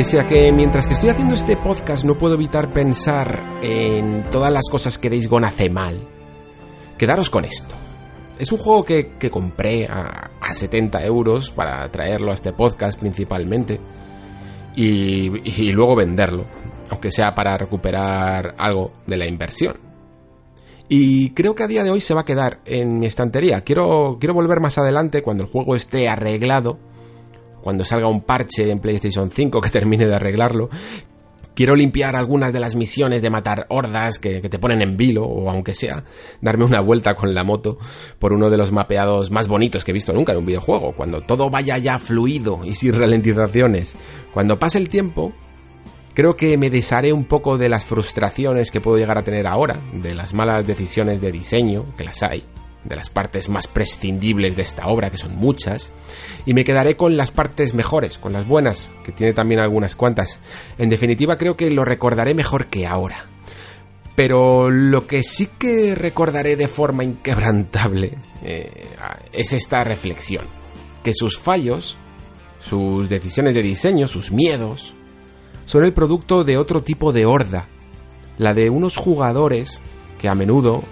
Pese 0.00 0.18
a 0.18 0.26
que 0.26 0.50
mientras 0.50 0.86
que 0.86 0.94
estoy 0.94 1.10
haciendo 1.10 1.34
este 1.34 1.58
podcast 1.58 2.04
no 2.06 2.16
puedo 2.16 2.32
evitar 2.32 2.72
pensar 2.72 3.58
en 3.60 4.30
todas 4.30 4.50
las 4.50 4.66
cosas 4.70 4.96
que 4.96 5.10
Days 5.10 5.28
Gone 5.28 5.46
hace 5.46 5.68
mal, 5.68 6.08
quedaros 6.96 7.28
con 7.28 7.44
esto. 7.44 7.74
Es 8.38 8.50
un 8.50 8.56
juego 8.56 8.82
que, 8.82 9.18
compré 9.30 9.86
a, 9.86 10.30
70 10.54 11.04
euros 11.04 11.50
para 11.50 11.86
traerlo 11.92 12.30
a 12.30 12.34
este 12.34 12.54
podcast 12.54 12.98
principalmente 12.98 13.78
y, 14.74 15.26
y 15.44 15.70
luego 15.72 15.96
venderlo, 15.96 16.46
aunque 16.88 17.10
sea 17.10 17.34
para 17.34 17.58
recuperar 17.58 18.54
algo 18.56 18.92
de 19.06 19.18
la 19.18 19.26
inversión. 19.26 19.74
Y 20.88 21.34
creo 21.34 21.54
que 21.54 21.64
a 21.64 21.68
día 21.68 21.84
de 21.84 21.90
hoy 21.90 22.00
se 22.00 22.14
va 22.14 22.22
a 22.22 22.24
quedar 22.24 22.60
en 22.64 23.00
mi 23.00 23.04
estantería. 23.04 23.60
Quiero, 23.60 24.16
quiero 24.18 24.32
volver 24.32 24.60
más 24.60 24.78
adelante 24.78 25.22
cuando 25.22 25.44
el 25.44 25.50
juego 25.50 25.76
esté 25.76 26.08
arreglado 26.08 26.78
cuando 27.60 27.84
salga 27.84 28.06
un 28.06 28.22
parche 28.22 28.70
en 28.70 28.80
PlayStation 28.80 29.30
5 29.30 29.60
que 29.60 29.70
termine 29.78 30.06
de 30.06 30.14
arreglarlo, 30.14 30.68
Quiero 31.60 31.74
limpiar 31.74 32.16
algunas 32.16 32.54
de 32.54 32.60
las 32.60 32.74
misiones 32.74 33.20
de 33.20 33.28
matar 33.28 33.66
hordas 33.68 34.18
que, 34.18 34.40
te 34.40 34.58
ponen 34.58 34.80
en 34.80 34.96
vilo, 34.96 35.24
o 35.24 35.50
aunque 35.50 35.74
sea, 35.74 36.04
darme 36.40 36.64
una 36.64 36.80
vuelta 36.80 37.14
con 37.14 37.34
la 37.34 37.44
moto 37.44 37.76
por 38.18 38.32
uno 38.32 38.48
de 38.48 38.56
los 38.56 38.72
mapeados 38.72 39.30
más 39.30 39.46
bonitos 39.46 39.84
que 39.84 39.90
he 39.90 39.92
visto 39.92 40.12
nunca 40.14 40.32
en 40.32 40.38
un 40.38 40.46
videojuego, 40.46 40.94
cuando 40.96 41.20
todo 41.20 41.50
vaya 41.50 41.76
ya 41.76 41.98
fluido 41.98 42.64
y 42.64 42.74
sin 42.74 42.94
ralentizaciones. 42.94 43.94
Cuando 44.32 44.58
pase 44.58 44.78
el 44.78 44.88
tiempo, 44.88 45.34
creo 46.14 46.34
que 46.34 46.56
me 46.56 46.70
desharé 46.70 47.12
un 47.12 47.24
poco 47.24 47.58
de 47.58 47.68
las 47.68 47.84
frustraciones 47.84 48.70
que 48.70 48.80
puedo 48.80 48.96
llegar 48.96 49.18
a 49.18 49.24
tener 49.24 49.46
ahora, 49.46 49.76
de 49.92 50.14
las 50.14 50.32
malas 50.32 50.66
decisiones 50.66 51.20
de 51.20 51.32
diseño, 51.32 51.94
que 51.96 52.04
las 52.04 52.22
hay, 52.22 52.42
de 52.84 52.96
las 52.96 53.10
partes 53.10 53.48
más 53.48 53.66
prescindibles 53.66 54.56
de 54.56 54.62
esta 54.62 54.86
obra, 54.86 55.10
que 55.10 55.18
son 55.18 55.36
muchas, 55.36 55.90
y 56.46 56.54
me 56.54 56.64
quedaré 56.64 56.96
con 56.96 57.16
las 57.16 57.30
partes 57.30 57.74
mejores, 57.74 58.18
con 58.18 58.32
las 58.32 58.46
buenas, 58.46 58.88
que 59.04 59.12
tiene 59.12 59.32
también 59.32 59.60
algunas 59.60 59.96
cuantas. 59.96 60.38
En 60.78 60.88
definitiva, 60.88 61.38
creo 61.38 61.56
que 61.56 61.70
lo 61.70 61.84
recordaré 61.84 62.34
mejor 62.34 62.66
que 62.66 62.86
ahora. 62.86 63.26
Pero 64.16 64.70
lo 64.70 65.06
que 65.06 65.22
sí 65.22 65.48
que 65.58 65.94
recordaré 65.94 66.56
de 66.56 66.68
forma 66.68 67.04
inquebrantable 67.04 68.18
eh, 68.42 68.86
es 69.32 69.52
esta 69.52 69.84
reflexión, 69.84 70.46
que 71.02 71.14
sus 71.14 71.38
fallos, 71.38 71.96
sus 72.60 73.08
decisiones 73.08 73.54
de 73.54 73.62
diseño, 73.62 74.08
sus 74.08 74.30
miedos, 74.30 74.94
son 75.64 75.84
el 75.84 75.92
producto 75.92 76.44
de 76.44 76.58
otro 76.58 76.82
tipo 76.82 77.12
de 77.12 77.26
horda, 77.26 77.68
la 78.38 78.54
de 78.54 78.70
unos 78.70 78.96
jugadores 78.96 79.80
que 80.18 80.28
a 80.28 80.34
menudo 80.34 80.82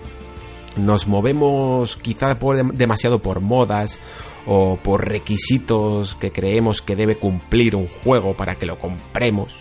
nos 0.77 1.07
movemos 1.07 1.97
quizá 1.97 2.39
demasiado 2.73 3.21
por 3.21 3.41
modas 3.41 3.99
o 4.47 4.79
por 4.83 5.07
requisitos 5.09 6.15
que 6.15 6.33
creemos 6.33 6.81
que 6.81 6.97
debe 6.97 7.17
cumplir 7.17 7.77
un 7.77 7.89
juego 7.89 8.35
para 8.35 8.55
que 8.55 8.67
lo 8.67 8.79
compremos, 8.79 9.55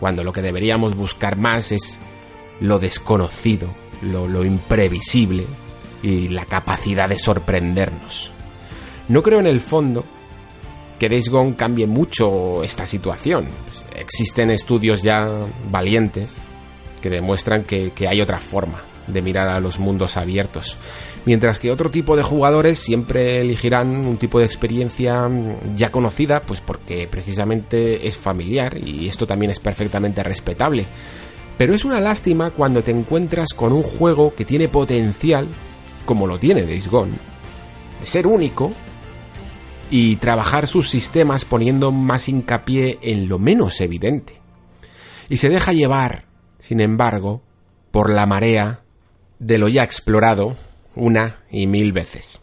cuando 0.00 0.24
lo 0.24 0.32
que 0.32 0.42
deberíamos 0.42 0.96
buscar 0.96 1.36
más 1.36 1.72
es 1.72 1.98
lo 2.60 2.78
desconocido, 2.78 3.68
lo, 4.02 4.44
imprevisible 4.44 5.44
y 6.02 6.28
la 6.28 6.44
capacidad 6.44 7.08
de 7.08 7.18
sorprendernos. 7.18 8.30
No 9.08 9.22
creo 9.22 9.40
en 9.40 9.46
el 9.46 9.60
fondo 9.60 10.04
que 10.98 11.08
Days 11.08 11.28
Gone 11.28 11.56
cambie 11.56 11.86
mucho 11.86 12.62
esta 12.62 12.86
situación. 12.86 13.46
existen 13.94 14.50
estudios 14.50 15.02
ya 15.02 15.28
valientes 15.70 16.36
que 16.98 17.10
demuestran 17.10 17.64
que, 17.64 17.90
que 17.92 18.08
hay 18.08 18.20
otra 18.20 18.40
forma 18.40 18.82
de 19.08 19.22
mirar 19.22 19.48
a 19.48 19.60
los 19.60 19.78
mundos 19.78 20.16
abiertos. 20.16 20.76
Mientras 21.24 21.58
que 21.58 21.70
otro 21.70 21.90
tipo 21.90 22.16
de 22.16 22.22
jugadores 22.22 22.78
siempre 22.78 23.40
elegirán 23.40 23.88
un 23.88 24.16
tipo 24.16 24.38
de 24.38 24.46
experiencia 24.46 25.28
ya 25.74 25.90
conocida, 25.90 26.42
pues 26.42 26.60
porque 26.60 27.08
precisamente 27.10 28.06
es 28.06 28.16
familiar 28.16 28.78
y 28.78 29.08
esto 29.08 29.26
también 29.26 29.50
es 29.50 29.60
perfectamente 29.60 30.22
respetable. 30.22 30.86
Pero 31.56 31.74
es 31.74 31.84
una 31.84 32.00
lástima 32.00 32.50
cuando 32.50 32.82
te 32.84 32.92
encuentras 32.92 33.48
con 33.54 33.72
un 33.72 33.82
juego 33.82 34.34
que 34.34 34.44
tiene 34.44 34.68
potencial, 34.68 35.48
como 36.06 36.26
lo 36.26 36.38
tiene 36.38 36.62
Days 36.62 36.88
Gone, 36.88 37.12
de 38.00 38.06
ser 38.06 38.26
único 38.26 38.72
y 39.90 40.16
trabajar 40.16 40.66
sus 40.68 40.88
sistemas 40.88 41.44
poniendo 41.44 41.90
más 41.90 42.28
hincapié 42.28 42.98
en 43.02 43.28
lo 43.28 43.38
menos 43.38 43.80
evidente. 43.80 44.34
Y 45.28 45.38
se 45.38 45.48
deja 45.48 45.72
llevar, 45.72 46.27
sin 46.60 46.80
embargo, 46.80 47.42
por 47.90 48.10
la 48.10 48.26
marea 48.26 48.80
de 49.38 49.58
lo 49.58 49.68
ya 49.68 49.84
explorado 49.84 50.56
una 50.94 51.36
y 51.50 51.66
mil 51.66 51.92
veces. 51.92 52.42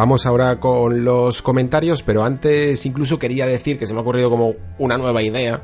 Vamos 0.00 0.24
ahora 0.24 0.58
con 0.60 1.04
los 1.04 1.42
comentarios, 1.42 2.02
pero 2.02 2.24
antes 2.24 2.86
incluso 2.86 3.18
quería 3.18 3.44
decir 3.44 3.78
que 3.78 3.86
se 3.86 3.92
me 3.92 3.98
ha 3.98 4.02
ocurrido 4.02 4.30
como 4.30 4.54
una 4.78 4.96
nueva 4.96 5.22
idea 5.22 5.60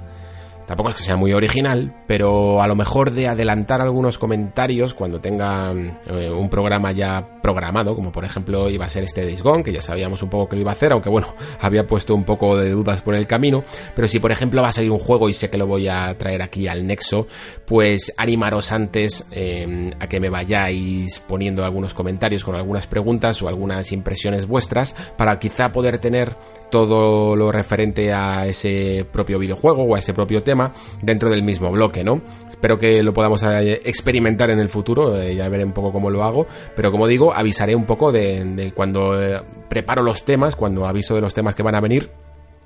Tampoco 0.67 0.91
es 0.91 0.97
que 0.97 1.03
sea 1.03 1.17
muy 1.17 1.33
original, 1.33 1.95
pero 2.09 2.61
a 2.61 2.67
lo 2.67 2.75
mejor 2.75 3.12
de 3.12 3.29
adelantar 3.29 3.81
algunos 3.81 4.19
comentarios 4.19 4.95
cuando 4.95 5.21
tengan 5.21 6.01
eh, 6.09 6.29
un 6.31 6.51
programa 6.51 6.91
ya 6.91 7.41
programado, 7.41 7.95
como 7.95 8.11
por 8.11 8.25
ejemplo 8.25 8.69
iba 8.69 8.85
a 8.85 8.89
ser 8.89 9.05
este 9.05 9.25
Days 9.25 9.43
Gone, 9.43 9.62
que 9.62 9.73
ya 9.73 9.81
sabíamos 9.81 10.23
un 10.25 10.31
poco 10.31 10.49
que 10.49 10.57
lo 10.57 10.62
iba 10.62 10.73
a 10.73 10.75
hacer, 10.75 10.91
aunque 10.91 11.09
bueno, 11.09 11.35
había 11.61 11.87
puesto 11.87 12.14
un 12.14 12.25
poco 12.25 12.57
de 12.57 12.71
dudas 12.71 13.01
por 13.01 13.14
el 13.14 13.29
camino, 13.29 13.62
pero 13.95 14.09
si 14.09 14.19
por 14.19 14.33
ejemplo 14.33 14.61
va 14.61 14.69
a 14.69 14.73
salir 14.73 14.91
un 14.91 14.99
juego 14.99 15.29
y 15.29 15.35
sé 15.35 15.49
que 15.49 15.57
lo 15.57 15.69
voy 15.69 15.87
a 15.87 16.12
traer 16.19 16.43
aquí 16.43 16.67
al 16.67 16.85
Nexo, 16.85 17.29
pues 17.64 18.12
animaros 18.17 18.73
antes 18.73 19.29
eh, 19.31 19.93
a 20.01 20.09
que 20.09 20.19
me 20.19 20.31
vayáis 20.31 21.21
poniendo 21.21 21.64
algunos 21.64 21.95
comentarios 21.95 22.43
con 22.43 22.57
algunas 22.57 22.89
preguntas 22.89 23.41
o 23.41 23.49
algunas 23.49 23.93
impresiones 23.93 24.47
vuestras 24.47 24.95
para 25.17 25.39
quizá 25.39 25.71
poder 25.71 25.99
tener 25.99 26.35
todo 26.71 27.37
lo 27.37 27.53
referente 27.53 28.12
a 28.12 28.47
ese 28.47 29.07
propio 29.12 29.39
videojuego 29.39 29.85
o 29.85 29.95
a 29.95 30.01
ese 30.01 30.12
propio 30.12 30.43
tema 30.43 30.55
dentro 31.02 31.30
del 31.30 31.42
mismo 31.42 31.70
bloque, 31.70 32.04
¿no? 32.04 32.20
Espero 32.48 32.78
que 32.78 33.02
lo 33.02 33.12
podamos 33.12 33.42
eh, 33.42 33.80
experimentar 33.84 34.50
en 34.50 34.59
el 34.59 34.68
futuro, 34.68 35.20
eh, 35.20 35.34
ya 35.34 35.48
veré 35.48 35.64
un 35.64 35.72
poco 35.72 35.92
cómo 35.92 36.11
lo 36.11 36.24
hago, 36.24 36.46
pero 36.74 36.90
como 36.90 37.07
digo, 37.07 37.34
avisaré 37.34 37.74
un 37.74 37.84
poco 37.84 38.12
de, 38.12 38.72
cuando 38.74 39.20
eh, 39.20 39.42
preparo 39.68 40.02
los 40.02 40.24
temas, 40.24 40.57
cuando 40.57 40.86
aviso 40.86 41.14
de 41.14 41.20
los 41.20 41.34
temas 41.34 41.54
que 41.54 41.62
van 41.62 41.74
a 41.74 41.80
venir, 41.80 42.11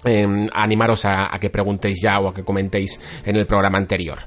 eh, 0.05 0.27
animaros 0.53 1.05
a, 1.05 1.31
que 1.41 1.51
preguntéis 1.51 2.01
ya 2.03 2.19
o 2.21 2.29
a 2.29 2.35
que 2.35 2.45
comentéis 2.45 3.01
en 3.25 3.37
el 3.37 3.47
programa 3.47 3.79
anterior. 3.79 4.19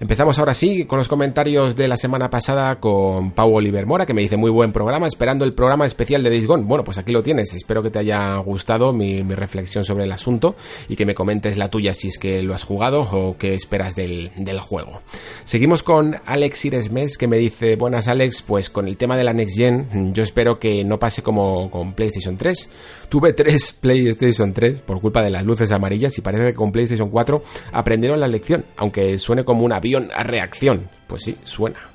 Empezamos 0.00 0.38
ahora 0.38 0.54
sí 0.54 0.84
con 0.84 0.98
los 0.98 1.08
comentarios 1.08 1.76
de 1.76 1.88
la 1.88 1.96
semana 1.96 2.30
pasada 2.30 2.80
con 2.80 3.32
Pau 3.32 3.54
Oliver 3.54 3.86
Mora, 3.86 4.06
que 4.06 4.14
me 4.14 4.22
dice 4.22 4.36
muy 4.36 4.50
buen 4.50 4.72
programa, 4.72 5.06
esperando 5.06 5.44
el 5.44 5.54
programa 5.54 5.86
especial 5.86 6.22
de 6.22 6.30
Days. 6.30 6.46
Bueno, 6.46 6.84
pues 6.84 6.98
aquí 6.98 7.12
lo 7.12 7.22
tienes, 7.22 7.54
espero 7.54 7.82
que 7.82 7.90
te 7.90 7.98
haya 7.98 8.36
gustado 8.36 8.92
mi, 8.92 9.22
reflexión 9.22 9.84
sobre 9.84 10.04
el 10.04 10.12
asunto 10.12 10.56
y 10.88 10.96
que 10.96 11.06
me 11.06 11.14
comentes 11.14 11.56
la 11.56 11.68
tuya 11.68 11.94
si 11.94 12.08
es 12.08 12.18
que 12.18 12.42
lo 12.42 12.54
has 12.54 12.64
jugado 12.64 13.00
o 13.00 13.36
qué 13.38 13.54
esperas 13.54 13.94
del, 13.96 14.30
del 14.36 14.60
juego. 14.60 15.00
Seguimos 15.44 15.82
con 15.82 16.16
Alex 16.26 16.64
Iresmes, 16.66 17.16
que 17.16 17.28
me 17.28 17.38
dice, 17.38 17.76
buenas 17.76 18.08
Alex, 18.08 18.42
pues 18.42 18.68
con 18.68 18.88
el 18.88 18.96
tema 18.96 19.16
de 19.16 19.24
la 19.24 19.32
Next 19.32 19.56
Gen, 19.56 20.12
yo 20.12 20.22
espero 20.22 20.58
que 20.58 20.84
no 20.84 20.98
pase 20.98 21.22
como 21.22 21.70
con 21.70 21.94
PlayStation 21.94 22.36
3. 22.36 22.68
Tuve 23.08 23.32
tres 23.32 23.72
PlayStation 23.80 24.52
3 24.52 24.80
por 24.80 25.00
culpa 25.00 25.21
de 25.22 25.30
las 25.30 25.44
luces 25.44 25.70
amarillas 25.72 26.16
y 26.18 26.20
parece 26.20 26.46
que 26.46 26.54
con 26.54 26.72
PlayStation 26.72 27.10
4 27.10 27.42
aprendieron 27.72 28.20
la 28.20 28.28
lección, 28.28 28.64
aunque 28.76 29.18
suene 29.18 29.44
como 29.44 29.64
un 29.64 29.72
avión 29.72 30.08
a 30.14 30.22
reacción. 30.22 30.88
Pues 31.06 31.24
sí, 31.24 31.36
suena. 31.44 31.92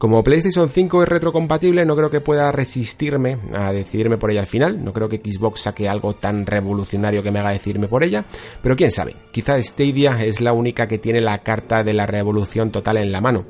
Como 0.00 0.24
PlayStation 0.24 0.70
5 0.70 1.02
es 1.02 1.08
retrocompatible, 1.10 1.84
no 1.84 1.94
creo 1.94 2.08
que 2.08 2.22
pueda 2.22 2.50
resistirme 2.52 3.36
a 3.52 3.70
decidirme 3.70 4.16
por 4.16 4.30
ella 4.30 4.40
al 4.40 4.46
final. 4.46 4.82
No 4.82 4.94
creo 4.94 5.10
que 5.10 5.18
Xbox 5.18 5.60
saque 5.60 5.88
algo 5.88 6.14
tan 6.14 6.46
revolucionario 6.46 7.22
que 7.22 7.30
me 7.30 7.38
haga 7.38 7.50
decidirme 7.50 7.86
por 7.86 8.02
ella. 8.02 8.24
Pero 8.62 8.76
quién 8.76 8.90
sabe, 8.90 9.14
quizá 9.30 9.62
Stadia 9.62 10.24
es 10.24 10.40
la 10.40 10.54
única 10.54 10.88
que 10.88 10.96
tiene 10.96 11.20
la 11.20 11.42
carta 11.42 11.84
de 11.84 11.92
la 11.92 12.06
revolución 12.06 12.70
total 12.70 12.96
en 12.96 13.12
la 13.12 13.20
mano. 13.20 13.44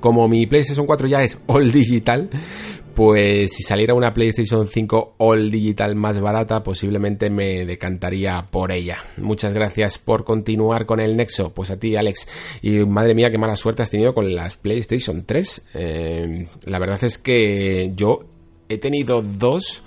Como 0.00 0.28
mi 0.28 0.46
PlayStation 0.46 0.84
4 0.84 1.08
ya 1.08 1.22
es 1.22 1.38
all 1.46 1.72
digital, 1.72 2.28
pues 2.94 3.52
si 3.52 3.62
saliera 3.62 3.94
una 3.94 4.12
PlayStation 4.12 4.68
5 4.68 5.14
All 5.18 5.50
Digital 5.50 5.94
más 5.96 6.20
barata, 6.20 6.62
posiblemente 6.62 7.30
me 7.30 7.64
decantaría 7.64 8.48
por 8.50 8.72
ella. 8.72 8.98
Muchas 9.16 9.52
gracias 9.52 9.98
por 9.98 10.24
continuar 10.24 10.86
con 10.86 11.00
el 11.00 11.16
Nexo. 11.16 11.52
Pues 11.52 11.70
a 11.70 11.78
ti, 11.78 11.96
Alex. 11.96 12.28
Y 12.62 12.78
madre 12.80 13.14
mía, 13.14 13.30
qué 13.30 13.38
mala 13.38 13.56
suerte 13.56 13.82
has 13.82 13.90
tenido 13.90 14.14
con 14.14 14.34
las 14.34 14.56
PlayStation 14.56 15.24
3. 15.24 15.66
Eh, 15.74 16.46
la 16.64 16.78
verdad 16.78 17.02
es 17.04 17.18
que 17.18 17.92
yo 17.94 18.24
he 18.68 18.78
tenido 18.78 19.22
dos 19.22 19.82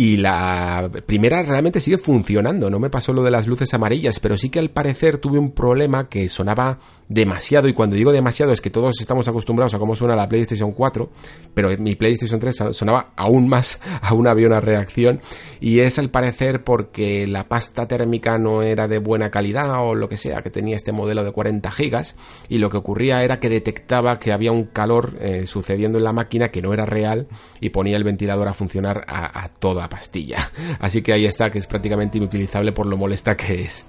y 0.00 0.16
la 0.16 0.90
primera 1.04 1.42
realmente 1.42 1.78
sigue 1.78 1.98
funcionando. 1.98 2.70
No 2.70 2.78
me 2.78 2.88
pasó 2.88 3.12
lo 3.12 3.22
de 3.22 3.30
las 3.30 3.46
luces 3.46 3.74
amarillas, 3.74 4.18
pero 4.18 4.38
sí 4.38 4.48
que 4.48 4.58
al 4.58 4.70
parecer 4.70 5.18
tuve 5.18 5.38
un 5.38 5.50
problema 5.50 6.08
que 6.08 6.26
sonaba 6.30 6.78
demasiado. 7.10 7.68
Y 7.68 7.74
cuando 7.74 7.96
digo 7.96 8.10
demasiado 8.10 8.52
es 8.52 8.62
que 8.62 8.70
todos 8.70 8.98
estamos 8.98 9.28
acostumbrados 9.28 9.74
a 9.74 9.78
cómo 9.78 9.94
suena 9.94 10.16
la 10.16 10.26
PlayStation 10.26 10.72
4, 10.72 11.10
pero 11.52 11.76
mi 11.78 11.96
PlayStation 11.96 12.40
3 12.40 12.56
sonaba 12.72 13.12
aún 13.16 13.48
más, 13.48 13.78
aún 14.00 14.26
había 14.26 14.46
una 14.46 14.60
reacción. 14.60 15.20
Y 15.60 15.80
es 15.80 15.98
al 15.98 16.08
parecer 16.08 16.64
porque 16.64 17.26
la 17.26 17.48
pasta 17.48 17.86
térmica 17.86 18.38
no 18.38 18.62
era 18.62 18.88
de 18.88 18.98
buena 18.98 19.30
calidad 19.30 19.84
o 19.84 19.94
lo 19.94 20.08
que 20.08 20.16
sea, 20.16 20.40
que 20.40 20.48
tenía 20.48 20.76
este 20.76 20.92
modelo 20.92 21.24
de 21.24 21.32
40 21.32 21.70
gigas. 21.72 22.16
Y 22.48 22.56
lo 22.56 22.70
que 22.70 22.78
ocurría 22.78 23.22
era 23.22 23.38
que 23.38 23.50
detectaba 23.50 24.18
que 24.18 24.32
había 24.32 24.52
un 24.52 24.64
calor 24.64 25.18
eh, 25.20 25.44
sucediendo 25.46 25.98
en 25.98 26.04
la 26.04 26.14
máquina 26.14 26.48
que 26.48 26.62
no 26.62 26.72
era 26.72 26.86
real 26.86 27.26
y 27.60 27.68
ponía 27.68 27.98
el 27.98 28.04
ventilador 28.04 28.48
a 28.48 28.54
funcionar 28.54 29.04
a, 29.06 29.48
toda 29.58 29.89
pastilla. 29.90 30.50
Así 30.80 31.02
que 31.02 31.12
ahí 31.12 31.26
está, 31.26 31.50
que 31.50 31.58
es 31.58 31.66
prácticamente 31.66 32.16
inutilizable 32.16 32.72
por 32.72 32.86
lo 32.86 32.96
molesta 32.96 33.36
que 33.36 33.60
es. 33.60 33.84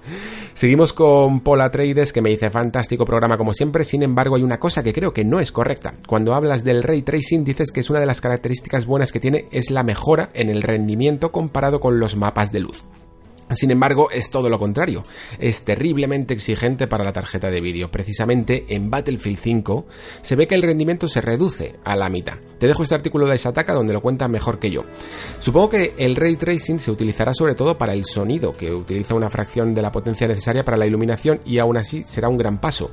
Seguimos 0.54 0.92
con 0.92 1.40
Paul 1.40 1.62
Atreides, 1.62 2.12
que 2.12 2.22
me 2.22 2.30
dice 2.30 2.50
fantástico 2.50 3.06
programa 3.06 3.38
como 3.38 3.54
siempre, 3.54 3.86
sin 3.86 4.04
embargo 4.04 4.36
hay 4.36 4.44
una 4.44 4.60
cosa 4.60 4.84
que 4.84 4.92
creo 4.92 5.14
que 5.14 5.24
no 5.24 5.40
es 5.40 5.54
correcta. 5.54 5.94
Cuando 6.06 6.34
hablas 6.34 6.66
del 6.66 6.84
ray 6.84 7.04
tracing 7.04 7.46
dices 7.46 7.72
que 7.72 7.80
es 7.80 7.90
una 7.90 8.02
de 8.02 8.06
las 8.06 8.20
características 8.20 8.86
buenas 8.86 9.14
que 9.14 9.22
tiene 9.22 9.46
es 9.52 9.72
la 9.72 9.84
mejora 9.84 10.30
en 10.34 10.50
el 10.50 10.62
rendimiento 10.62 11.32
comparado 11.32 11.80
con 11.80 12.00
los 12.00 12.18
mapas 12.18 12.52
de 12.52 12.60
luz. 12.60 12.84
Sin 13.56 13.72
embargo, 13.72 14.10
es 14.12 14.30
todo 14.30 14.50
lo 14.50 14.60
contrario. 14.60 15.04
Es 15.40 15.64
terriblemente 15.64 16.34
exigente 16.34 16.88
para 16.88 17.04
la 17.04 17.14
tarjeta 17.14 17.50
de 17.50 17.62
vídeo. 17.62 17.92
Precisamente 17.92 18.66
en 18.70 18.90
Battlefield 18.90 19.38
5 19.38 19.86
se 20.22 20.36
ve 20.36 20.48
que 20.48 20.56
el 20.56 20.62
rendimiento 20.62 21.08
se 21.08 21.22
reduce 21.22 21.76
a 21.84 21.96
la 21.96 22.10
mitad. 22.10 22.38
Te 22.60 22.68
dejo 22.68 22.84
este 22.84 22.96
artículo 22.96 23.28
de 23.28 23.36
Isataka 23.36 23.74
donde 23.74 23.94
lo 23.94 24.02
cuenta 24.02 24.28
mejor 24.28 24.60
que 24.60 24.72
yo. 24.72 24.84
Supongo 25.40 25.72
que 25.72 25.94
el 25.98 26.16
ray 26.16 26.36
tracing 26.36 26.80
se 26.80 26.92
utilizará 26.92 27.34
sobre 27.34 27.56
todo 27.56 27.78
para 27.78 27.94
el 27.94 28.06
sonido, 28.06 28.54
que 28.54 28.72
utiliza 28.72 29.16
una 29.16 29.30
fracción 29.30 29.74
de 29.74 29.82
la 29.82 29.92
potencia 29.92 30.28
necesaria 30.28 30.64
para 30.64 30.78
la 30.78 30.86
iluminación 30.86 31.42
y 31.46 31.58
aún 31.58 31.78
así 31.78 32.04
será 32.06 32.30
un 32.30 32.38
gran 32.38 32.60
paso. 32.60 32.92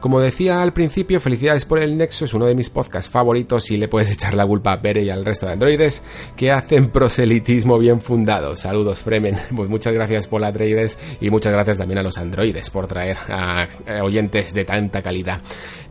Como 0.00 0.20
decía 0.20 0.62
al 0.62 0.72
principio, 0.72 1.20
felicidades 1.20 1.64
por 1.64 1.82
el 1.82 1.96
Nexo, 1.96 2.24
es 2.24 2.34
uno 2.34 2.46
de 2.46 2.54
mis 2.54 2.70
podcasts 2.70 3.10
favoritos 3.10 3.70
y 3.70 3.76
le 3.76 3.88
puedes 3.88 4.10
echar 4.10 4.34
la 4.34 4.46
culpa 4.46 4.72
a 4.72 4.80
Pere 4.80 5.02
y 5.02 5.10
al 5.10 5.24
resto 5.24 5.46
de 5.46 5.52
androides 5.52 6.02
que 6.36 6.52
hacen 6.52 6.88
proselitismo 6.88 7.78
bien 7.78 8.00
fundado. 8.00 8.56
Saludos, 8.56 9.00
Fremen. 9.00 9.36
Pues 9.56 9.70
muchas 9.70 9.94
gracias 9.94 10.28
por 10.28 10.40
la 10.40 10.48
Androides 10.48 10.98
y 11.20 11.30
muchas 11.30 11.52
gracias 11.52 11.78
también 11.78 11.98
a 11.98 12.02
los 12.02 12.18
androides 12.18 12.68
por 12.70 12.86
traer 12.86 13.16
a, 13.28 13.66
oyentes 14.02 14.52
de 14.52 14.64
tanta 14.64 15.02
calidad. 15.02 15.40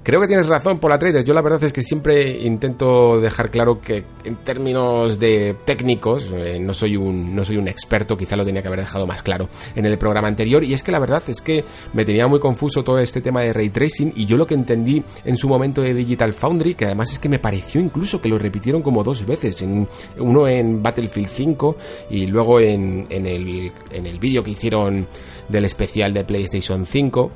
Creo 0.04 0.22
que 0.22 0.28
tienes 0.28 0.46
razón 0.46 0.78
por 0.78 0.92
la 0.92 1.24
Yo 1.24 1.34
la 1.34 1.42
verdad 1.42 1.64
es 1.64 1.74
que 1.74 1.82
siempre 1.82 2.30
intento 2.44 3.20
dejar 3.20 3.50
claro 3.50 3.82
que 3.82 4.06
en 4.24 4.36
términos 4.44 5.18
de 5.18 5.58
técnicos 5.66 6.32
eh, 6.32 6.60
no 6.62 6.76
soy 6.76 6.96
un 6.96 7.36
no 7.36 7.44
soy 7.44 7.58
un 7.58 7.68
experto, 7.68 8.16
quizá 8.16 8.36
lo 8.36 8.46
tenía 8.46 8.62
que 8.62 8.68
haber 8.68 8.82
dejado 8.82 9.08
más 9.08 9.24
claro 9.24 9.50
en 9.76 9.84
el 9.88 9.98
programa 9.98 10.28
anterior 10.28 10.64
y 10.64 10.76
es 10.76 10.84
que 10.84 10.92
la 10.92 11.00
verdad 11.00 11.24
es 11.28 11.42
que 11.42 11.66
me 11.94 12.06
tenía 12.06 12.28
muy 12.28 12.40
confuso 12.40 12.84
todo 12.84 13.00
este 13.00 13.20
tema 13.20 13.42
de 13.42 13.52
ray 13.52 13.70
tracing 13.70 13.95
y 14.00 14.26
yo 14.26 14.38
lo 14.38 14.48
que 14.48 14.54
entendí 14.54 15.04
en 15.24 15.38
su 15.38 15.48
momento 15.48 15.82
de 15.82 15.94
Digital 15.94 16.34
Foundry, 16.34 16.76
que 16.76 16.86
además 16.86 17.12
es 17.12 17.20
que 17.20 17.30
me 17.30 17.40
pareció 17.40 17.82
incluso 17.82 18.22
que 18.22 18.30
lo 18.30 18.38
repitieron 18.38 18.82
como 18.82 19.04
dos 19.04 19.26
veces, 19.26 19.62
en, 19.62 19.88
uno 20.18 20.48
en 20.48 20.82
Battlefield 20.82 21.30
5 21.30 21.78
y 22.10 22.28
luego 22.28 22.60
en, 22.60 23.08
en 23.10 23.26
el, 23.26 23.72
en 23.92 24.06
el 24.06 24.20
vídeo 24.20 24.44
que 24.44 24.52
hicieron 24.52 25.08
del 25.50 25.66
especial 25.66 26.14
de 26.14 26.24
PlayStation 26.24 26.86
5, 26.86 27.32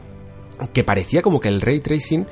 que 0.73 0.83
parecía 0.83 1.21
como 1.21 1.39
que 1.39 1.47
el 1.47 1.61
ray 1.61 1.79
tracing 1.79 2.25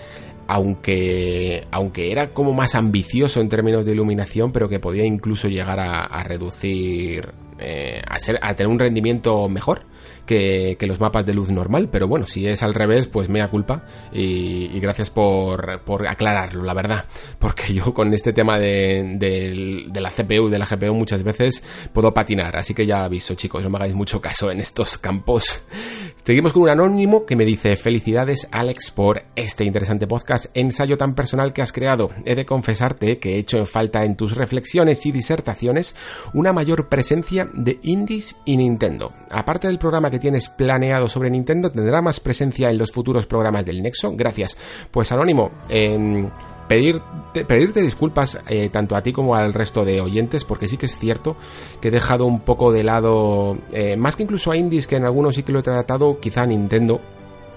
aunque, 0.47 1.67
aunque 1.71 2.11
era 2.11 2.31
como 2.31 2.53
más 2.53 2.75
ambicioso 2.75 3.41
en 3.41 3.49
términos 3.49 3.85
de 3.85 3.91
iluminación, 3.91 4.51
pero 4.51 4.69
que 4.69 4.79
podía 4.79 5.05
incluso 5.05 5.49
llegar 5.49 5.79
a, 5.79 6.23
reducir, 6.23 7.33
eh, 7.59 8.01
a, 8.07 8.17
ser, 8.17 8.39
a 8.41 8.55
tener 8.55 8.71
un 8.71 8.79
rendimiento 8.79 9.49
mejor 9.49 9.81
que, 10.25 10.77
los 10.87 10.99
mapas 10.99 11.25
de 11.25 11.33
luz 11.33 11.49
normal, 11.49 11.89
pero 11.91 12.07
bueno, 12.07 12.25
si 12.25 12.47
es 12.47 12.63
al 12.63 12.73
revés, 12.73 13.07
pues 13.07 13.27
mea 13.27 13.49
culpa 13.49 13.83
y, 14.11 14.79
gracias 14.79 15.09
por, 15.09 15.81
por, 15.81 16.07
aclararlo, 16.07 16.63
la 16.63 16.73
verdad, 16.73 17.05
porque 17.39 17.73
yo 17.73 17.93
con 17.93 18.13
este 18.13 18.33
tema 18.33 18.57
de, 18.57 19.15
de, 19.17 20.01
la 20.01 20.11
CPU, 20.11 20.49
de 20.49 20.59
la 20.59 20.65
GPU 20.65 20.93
muchas 20.93 21.23
veces 21.23 21.63
puedo 21.91 22.13
patinar, 22.13 22.55
así 22.55 22.73
que 22.73 22.85
ya 22.85 23.03
aviso 23.03 23.35
chicos, 23.35 23.63
no 23.63 23.69
me 23.69 23.77
hagáis 23.77 23.95
mucho 23.95 24.21
caso 24.21 24.51
en 24.51 24.59
estos 24.59 24.97
campos. 24.97 25.63
Seguimos 26.23 26.51
con 26.51 26.63
un 26.63 26.69
anónimo 26.69 27.25
que 27.25 27.37
me 27.37 27.45
dice 27.45 27.77
felicidades 27.77 28.49
Alex 28.51 28.91
por 28.91 29.23
este 29.35 29.63
interesante 29.63 30.07
podcast, 30.07 30.47
ensayo 30.53 30.97
tan 30.97 31.15
personal 31.15 31.53
que 31.53 31.61
has 31.61 31.71
creado. 31.71 32.09
He 32.25 32.35
de 32.35 32.45
confesarte 32.45 33.17
que 33.19 33.35
he 33.35 33.37
hecho 33.39 33.57
en 33.57 33.65
falta 33.65 34.03
en 34.03 34.17
tus 34.17 34.35
reflexiones 34.35 35.05
y 35.05 35.13
disertaciones 35.13 35.95
una 36.33 36.51
mayor 36.51 36.89
presencia 36.89 37.49
de 37.53 37.79
indies 37.81 38.35
y 38.43 38.57
Nintendo. 38.57 39.13
Aparte 39.31 39.67
del 39.67 39.79
programa 39.87 40.11
que 40.11 40.19
tienes 40.19 40.49
planeado 40.49 41.07
sobre 41.07 41.29
Nintendo, 41.29 41.71
¿tendrá 41.71 42.01
más 42.01 42.19
presencia 42.19 42.69
en 42.69 42.77
los 42.77 42.91
futuros 42.91 43.25
programas 43.25 43.65
del 43.65 43.81
Nexo? 43.81 44.11
Gracias. 44.17 44.57
Pues 44.91 45.13
Anónimo, 45.13 45.51
eh, 45.69 46.29
pedirte, 46.67 47.45
pedirte 47.45 47.81
disculpas 47.81 48.37
eh, 48.49 48.67
tanto 48.67 48.97
a 48.97 49.01
ti 49.01 49.13
como 49.13 49.35
al 49.35 49.53
resto 49.53 49.85
de 49.85 50.01
oyentes, 50.01 50.43
porque 50.43 50.67
sí 50.67 50.75
que 50.75 50.87
es 50.87 50.97
cierto 50.97 51.37
que 51.79 51.87
he 51.87 51.91
dejado 51.91 52.25
un 52.25 52.41
poco 52.41 52.73
de 52.73 52.83
lado, 52.83 53.57
eh, 53.71 53.95
más 53.95 54.17
que 54.17 54.23
incluso 54.23 54.51
a 54.51 54.57
indies, 54.57 54.87
que 54.87 54.97
en 54.97 55.05
algunos 55.05 55.35
sí 55.35 55.43
que 55.43 55.53
lo 55.53 55.59
he 55.59 55.63
tratado, 55.63 56.19
quizá 56.19 56.41
a 56.41 56.47
Nintendo, 56.47 56.99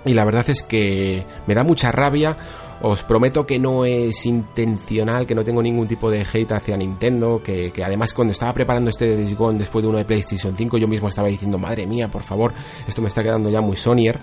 y 0.04 0.14
la 0.14 0.24
verdad 0.24 0.48
es 0.48 0.62
que 0.62 1.26
me 1.48 1.54
da 1.54 1.64
mucha 1.64 1.90
rabia 1.90 2.36
os 2.82 3.02
prometo 3.02 3.46
que 3.46 3.58
no 3.58 3.84
es 3.84 4.24
intencional, 4.24 5.26
que 5.26 5.34
no 5.34 5.44
tengo 5.44 5.62
ningún 5.62 5.86
tipo 5.86 6.10
de 6.10 6.26
hate 6.30 6.52
hacia 6.52 6.76
Nintendo, 6.76 7.42
que, 7.42 7.72
además 7.84 8.14
cuando 8.14 8.32
estaba 8.32 8.54
preparando 8.54 8.90
este 8.90 9.16
Days 9.16 9.36
después 9.58 9.82
de 9.82 9.88
uno 9.88 9.98
de 9.98 10.04
PlayStation 10.04 10.56
5 10.56 10.78
yo 10.78 10.88
mismo 10.88 11.08
estaba 11.08 11.28
diciendo, 11.28 11.58
madre 11.58 11.86
mía, 11.86 12.08
por 12.08 12.22
favor, 12.22 12.52
esto 12.86 13.02
me 13.02 13.08
está 13.08 13.22
quedando 13.22 13.50
ya 13.50 13.60
muy 13.60 13.76
Sonyer. 13.76 14.18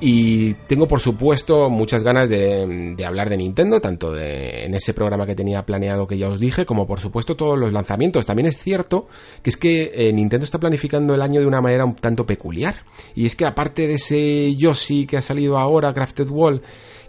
Y 0.00 0.54
tengo 0.66 0.88
por 0.88 1.00
supuesto 1.00 1.70
muchas 1.70 2.02
ganas 2.02 2.28
de, 2.28 2.96
hablar 3.06 3.30
de 3.30 3.36
Nintendo, 3.36 3.80
tanto 3.80 4.12
de, 4.12 4.64
en 4.64 4.74
ese 4.74 4.94
programa 4.94 5.26
que 5.26 5.36
tenía 5.36 5.64
planeado 5.64 6.08
que 6.08 6.18
ya 6.18 6.28
os 6.28 6.40
dije, 6.40 6.66
como 6.66 6.88
por 6.88 6.98
supuesto 6.98 7.36
todos 7.36 7.56
los 7.56 7.72
lanzamientos. 7.72 8.26
También 8.26 8.46
es 8.48 8.58
cierto 8.58 9.06
que 9.42 9.50
es 9.50 9.56
que 9.56 9.92
eh, 9.94 10.12
Nintendo 10.12 10.44
está 10.44 10.58
planificando 10.58 11.14
el 11.14 11.22
año 11.22 11.40
de 11.40 11.46
una 11.46 11.60
manera 11.60 11.84
un 11.84 11.94
tanto 11.94 12.26
peculiar. 12.26 12.74
Y 13.14 13.26
es 13.26 13.36
que 13.36 13.44
aparte 13.44 13.86
de 13.86 13.94
ese 13.94 14.56
Yoshi 14.56 15.06
que 15.06 15.18
ha 15.18 15.22
salido 15.22 15.56
ahora, 15.56 15.94
Crafted 15.94 16.28
Wall, 16.30 16.62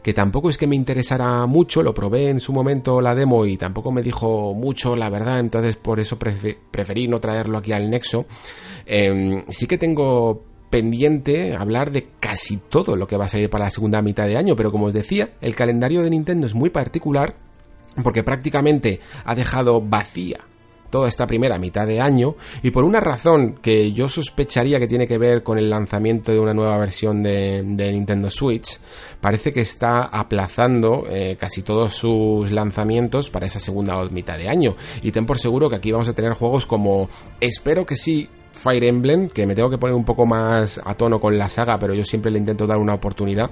que 0.03 0.13
tampoco 0.13 0.49
es 0.49 0.57
que 0.57 0.67
me 0.67 0.75
interesara 0.75 1.45
mucho, 1.45 1.81
lo 1.81 1.93
probé 1.93 2.29
en 2.29 2.41
su 2.41 2.51
momento 2.51 2.99
la 2.99 3.15
demo 3.15 3.45
y 3.45 3.57
tampoco 3.57 3.91
me 3.91 4.03
dijo 4.03 4.53
mucho, 4.53 4.95
la 4.95 5.09
verdad, 5.09 5.39
entonces 5.39 5.77
por 5.77 5.99
eso 5.99 6.19
preferí 6.19 7.07
no 7.07 7.21
traerlo 7.21 7.57
aquí 7.57 7.71
al 7.71 7.89
Nexo. 7.89 8.25
Em, 8.85 9.43
sí 9.47 9.65
que 9.65 9.77
tengo 9.77 10.43
pendiente 10.69 11.55
hablar 11.55 11.91
de 11.91 12.07
casi 12.19 12.57
todo 12.57 12.95
lo 12.95 13.07
que 13.07 13.15
va 13.15 13.25
a 13.25 13.29
salir 13.29 13.49
para 13.49 13.65
la 13.65 13.71
segunda 13.71 14.01
mitad 14.01 14.27
de 14.27 14.37
año, 14.37 14.55
pero 14.55 14.71
como 14.71 14.87
os 14.87 14.93
decía, 14.93 15.29
el 15.39 15.55
calendario 15.55 16.03
de 16.03 16.09
Nintendo 16.09 16.47
es 16.47 16.53
muy 16.53 16.69
particular 16.69 17.35
porque 18.03 18.23
prácticamente 18.23 18.99
ha 19.23 19.35
dejado 19.35 19.81
vacía 19.81 20.39
toda 20.93 21.09
esta 21.09 21.25
primera 21.25 21.57
mitad 21.57 21.87
de 21.87 21.99
año 21.99 22.35
y 22.61 22.69
por 22.69 22.83
una 22.83 22.99
razón 22.99 23.55
que 23.55 23.93
yo 23.93 24.07
sospecharía 24.07 24.77
que 24.79 24.87
tiene 24.87 25.07
que 25.07 25.17
ver 25.17 25.41
con 25.41 25.57
el 25.57 25.67
lanzamiento 25.67 26.31
de 26.31 26.37
una 26.37 26.53
nueva 26.53 26.77
versión 26.77 27.23
de, 27.23 27.63
Nintendo 27.63 28.29
Switch, 28.29 28.77
parece 29.19 29.51
que 29.51 29.61
está 29.61 30.03
aplazando 30.03 31.07
eh, 31.09 31.35
casi 31.39 31.63
todos 31.63 31.95
sus 31.95 32.51
lanzamientos 32.51 33.31
para 33.31 33.47
esa 33.47 33.59
segunda 33.59 33.95
mitad 34.11 34.37
de 34.37 34.47
año. 34.47 34.75
Y 35.01 35.11
ten 35.11 35.25
por 35.25 35.39
seguro 35.39 35.67
que 35.67 35.77
aquí 35.77 35.91
vamos 35.91 36.09
a 36.09 36.13
tener 36.13 36.33
juegos 36.33 36.67
como, 36.67 37.09
espero 37.39 37.87
que 37.87 37.95
sí, 37.95 38.29
Fire 38.51 38.83
Emblem, 38.83 39.29
que 39.29 39.47
me 39.47 39.55
tengo 39.55 39.71
que 39.71 39.79
poner 39.79 39.95
un 39.95 40.05
poco 40.05 40.27
más 40.27 40.79
a 40.85 40.93
tono 40.93 41.19
con 41.19 41.39
la 41.39 41.49
saga, 41.49 41.79
pero 41.79 41.95
yo 41.95 42.03
siempre 42.03 42.29
le 42.31 42.37
intento 42.37 42.67
dar 42.67 42.77
una 42.77 42.93
oportunidad 42.93 43.49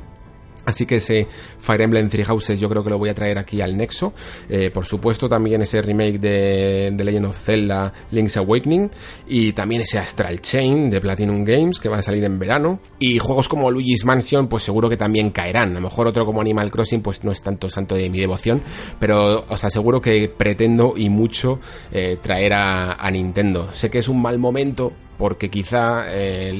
Así 0.65 0.85
que 0.85 0.95
ese 0.95 1.27
Fire 1.59 1.81
Emblem 1.81 2.09
Three 2.09 2.23
Houses 2.23 2.59
yo 2.59 2.69
creo 2.69 2.83
que 2.83 2.89
lo 2.89 2.97
voy 2.97 3.09
a 3.09 3.15
traer 3.15 3.37
aquí 3.37 3.61
al 3.61 3.75
Nexo. 3.75 4.13
Eh, 4.49 4.69
por 4.71 4.85
supuesto 4.85 5.27
también 5.27 5.61
ese 5.61 5.81
remake 5.81 6.19
de, 6.19 6.91
de, 6.93 7.03
Legend 7.03 7.25
of 7.25 7.37
Zelda 7.37 7.93
Link's 8.11 8.37
Awakening 8.37 8.89
y 9.27 9.53
también 9.53 9.81
ese 9.81 9.99
Astral 9.99 10.41
Chain 10.41 10.89
de 10.89 11.01
Platinum 11.01 11.43
Games 11.43 11.79
que 11.79 11.89
va 11.89 11.97
a 11.97 12.01
salir 12.01 12.23
en 12.23 12.37
verano. 12.37 12.79
Y 12.99 13.19
juegos 13.19 13.47
como 13.47 13.71
Luigi's 13.71 14.05
Mansion 14.05 14.47
pues 14.47 14.63
seguro 14.63 14.89
que 14.89 14.97
también 14.97 15.31
caerán. 15.31 15.71
A 15.71 15.73
lo 15.75 15.81
mejor 15.81 16.07
otro 16.07 16.25
como 16.25 16.41
Animal 16.41 16.71
Crossing 16.71 17.01
pues 17.01 17.23
no 17.23 17.31
es 17.31 17.41
tanto 17.41 17.69
santo 17.69 17.95
de 17.95 18.09
mi 18.09 18.19
devoción, 18.19 18.61
pero 18.99 19.45
os 19.47 19.63
aseguro 19.63 20.01
que 20.01 20.29
pretendo 20.29 20.93
y 20.95 21.09
mucho 21.09 21.59
eh, 21.91 22.17
traer 22.21 22.53
a, 22.53 22.93
a 22.93 23.09
Nintendo. 23.09 23.71
Sé 23.73 23.89
que 23.89 23.99
es 23.99 24.07
un 24.07 24.21
mal 24.21 24.37
momento 24.37 24.93
porque 25.21 25.51
quizá 25.51 26.05
eh, 26.07 26.51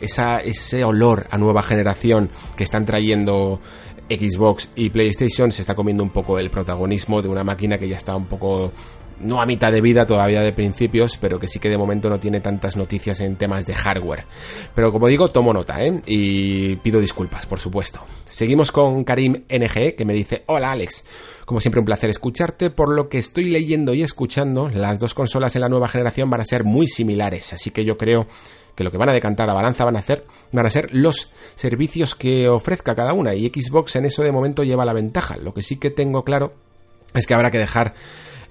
esa, 0.00 0.38
ese 0.38 0.84
olor 0.84 1.26
a 1.30 1.36
nueva 1.36 1.62
generación 1.62 2.30
que 2.56 2.64
están 2.64 2.86
trayendo 2.86 3.60
Xbox 4.08 4.70
y 4.74 4.88
PlayStation 4.88 5.52
se 5.52 5.60
está 5.60 5.74
comiendo 5.74 6.02
un 6.02 6.08
poco 6.08 6.38
el 6.38 6.48
protagonismo 6.48 7.20
de 7.20 7.28
una 7.28 7.44
máquina 7.44 7.76
que 7.76 7.86
ya 7.86 7.98
está 7.98 8.16
un 8.16 8.24
poco 8.24 8.72
no 9.20 9.40
a 9.40 9.44
mitad 9.44 9.72
de 9.72 9.80
vida 9.80 10.06
todavía 10.06 10.40
de 10.40 10.52
principios, 10.52 11.16
pero 11.16 11.38
que 11.38 11.48
sí 11.48 11.58
que 11.58 11.68
de 11.68 11.78
momento 11.78 12.08
no 12.08 12.20
tiene 12.20 12.40
tantas 12.40 12.76
noticias 12.76 13.20
en 13.20 13.36
temas 13.36 13.66
de 13.66 13.74
hardware. 13.74 14.24
Pero 14.74 14.92
como 14.92 15.08
digo, 15.08 15.30
tomo 15.30 15.52
nota, 15.52 15.82
¿eh? 15.82 16.02
Y 16.06 16.76
pido 16.76 17.00
disculpas, 17.00 17.46
por 17.46 17.60
supuesto. 17.60 18.00
Seguimos 18.28 18.72
con 18.72 19.04
Karim 19.04 19.44
NG, 19.48 19.94
que 19.94 20.04
me 20.04 20.14
dice, 20.14 20.42
hola 20.46 20.72
Alex. 20.72 21.04
Como 21.44 21.60
siempre 21.60 21.78
un 21.78 21.84
placer 21.84 22.08
escucharte, 22.08 22.70
por 22.70 22.94
lo 22.94 23.10
que 23.10 23.18
estoy 23.18 23.44
leyendo 23.44 23.92
y 23.92 24.02
escuchando, 24.02 24.70
las 24.70 24.98
dos 24.98 25.12
consolas 25.12 25.54
en 25.54 25.60
la 25.60 25.68
nueva 25.68 25.88
generación 25.88 26.30
van 26.30 26.40
a 26.40 26.44
ser 26.44 26.64
muy 26.64 26.86
similares, 26.86 27.52
así 27.52 27.70
que 27.74 27.84
yo 27.84 27.98
creo 27.98 28.26
que 28.74 28.84
lo 28.84 28.90
que 28.90 28.96
van 28.96 29.10
a 29.10 29.12
decantar 29.12 29.46
la 29.46 29.54
balanza 29.54 29.84
van 29.84 29.96
a 29.96 30.00
hacer 30.00 30.24
van 30.52 30.66
a 30.66 30.70
ser 30.70 30.94
los 30.94 31.30
servicios 31.54 32.14
que 32.14 32.48
ofrezca 32.48 32.94
cada 32.94 33.12
una 33.12 33.34
y 33.34 33.48
Xbox 33.48 33.96
en 33.96 34.06
eso 34.06 34.22
de 34.22 34.32
momento 34.32 34.64
lleva 34.64 34.86
la 34.86 34.92
ventaja. 34.92 35.36
Lo 35.36 35.52
que 35.52 35.62
sí 35.62 35.76
que 35.76 35.90
tengo 35.90 36.24
claro 36.24 36.54
es 37.12 37.26
que 37.26 37.34
habrá 37.34 37.50
que 37.50 37.58
dejar 37.58 37.94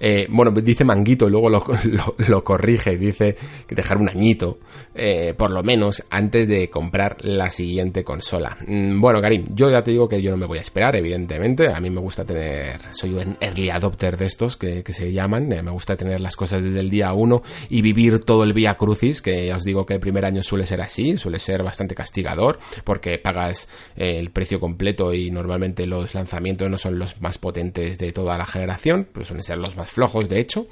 eh, 0.00 0.26
bueno, 0.30 0.50
dice 0.50 0.84
manguito, 0.84 1.28
luego 1.28 1.48
lo, 1.48 1.64
lo, 2.28 2.44
corrige, 2.44 2.96
dice 2.96 3.36
que 3.66 3.74
dejar 3.74 3.98
un 3.98 4.08
añito, 4.08 4.58
eh, 4.94 5.34
por 5.36 5.50
lo 5.50 5.62
menos, 5.62 6.04
antes 6.10 6.48
de 6.48 6.70
comprar 6.70 7.16
la 7.22 7.50
siguiente 7.50 8.04
consola. 8.04 8.56
Mm, 8.66 9.00
bueno, 9.00 9.20
Karim, 9.20 9.46
yo 9.50 9.70
ya 9.70 9.82
te 9.82 9.90
digo 9.90 10.08
que 10.08 10.20
yo 10.20 10.30
no 10.30 10.36
me 10.36 10.46
voy 10.46 10.58
a 10.58 10.60
esperar, 10.62 10.96
evidentemente. 10.96 11.68
A 11.72 11.80
mí 11.80 11.90
me 11.90 12.00
gusta 12.00 12.24
tener, 12.24 12.80
soy 12.92 13.14
un 13.14 13.36
early 13.40 13.70
adopter 13.70 14.16
de 14.16 14.26
estos 14.26 14.56
que, 14.56 14.84
se 14.92 15.12
llaman, 15.12 15.52
eh, 15.52 15.62
me 15.62 15.70
gusta 15.70 15.96
tener 15.96 16.20
las 16.20 16.36
cosas 16.36 16.62
desde 16.62 16.80
el 16.80 16.90
día 16.90 17.12
uno 17.12 17.42
y 17.68 17.82
vivir 17.82 18.20
todo 18.20 18.44
el 18.44 18.52
vía 18.52 18.74
crucis, 18.74 19.22
que 19.22 19.46
ya 19.46 19.56
os 19.56 19.64
digo 19.64 19.86
que 19.86 19.94
el 19.94 20.00
primer 20.00 20.24
año 20.24 20.42
suele 20.42 20.66
ser 20.66 20.80
así, 20.80 21.16
suele 21.16 21.38
ser 21.38 21.62
bastante 21.62 21.94
castigador, 21.94 22.58
porque 22.84 23.18
pagas 23.18 23.68
el 23.96 24.30
precio 24.30 24.60
completo 24.60 25.12
y 25.12 25.30
normalmente 25.30 25.86
los 25.86 26.14
lanzamientos 26.14 26.70
no 26.70 26.78
son 26.78 26.98
los 26.98 27.20
más 27.20 27.38
potentes 27.38 27.98
de 27.98 28.12
toda 28.12 28.38
la 28.38 28.46
generación, 28.46 29.08
pues 29.12 29.26
suelen 29.26 29.42
ser 29.42 29.58
los 29.58 29.76
más 29.76 29.83
flojos 29.90 30.28
de 30.28 30.40
hecho, 30.40 30.66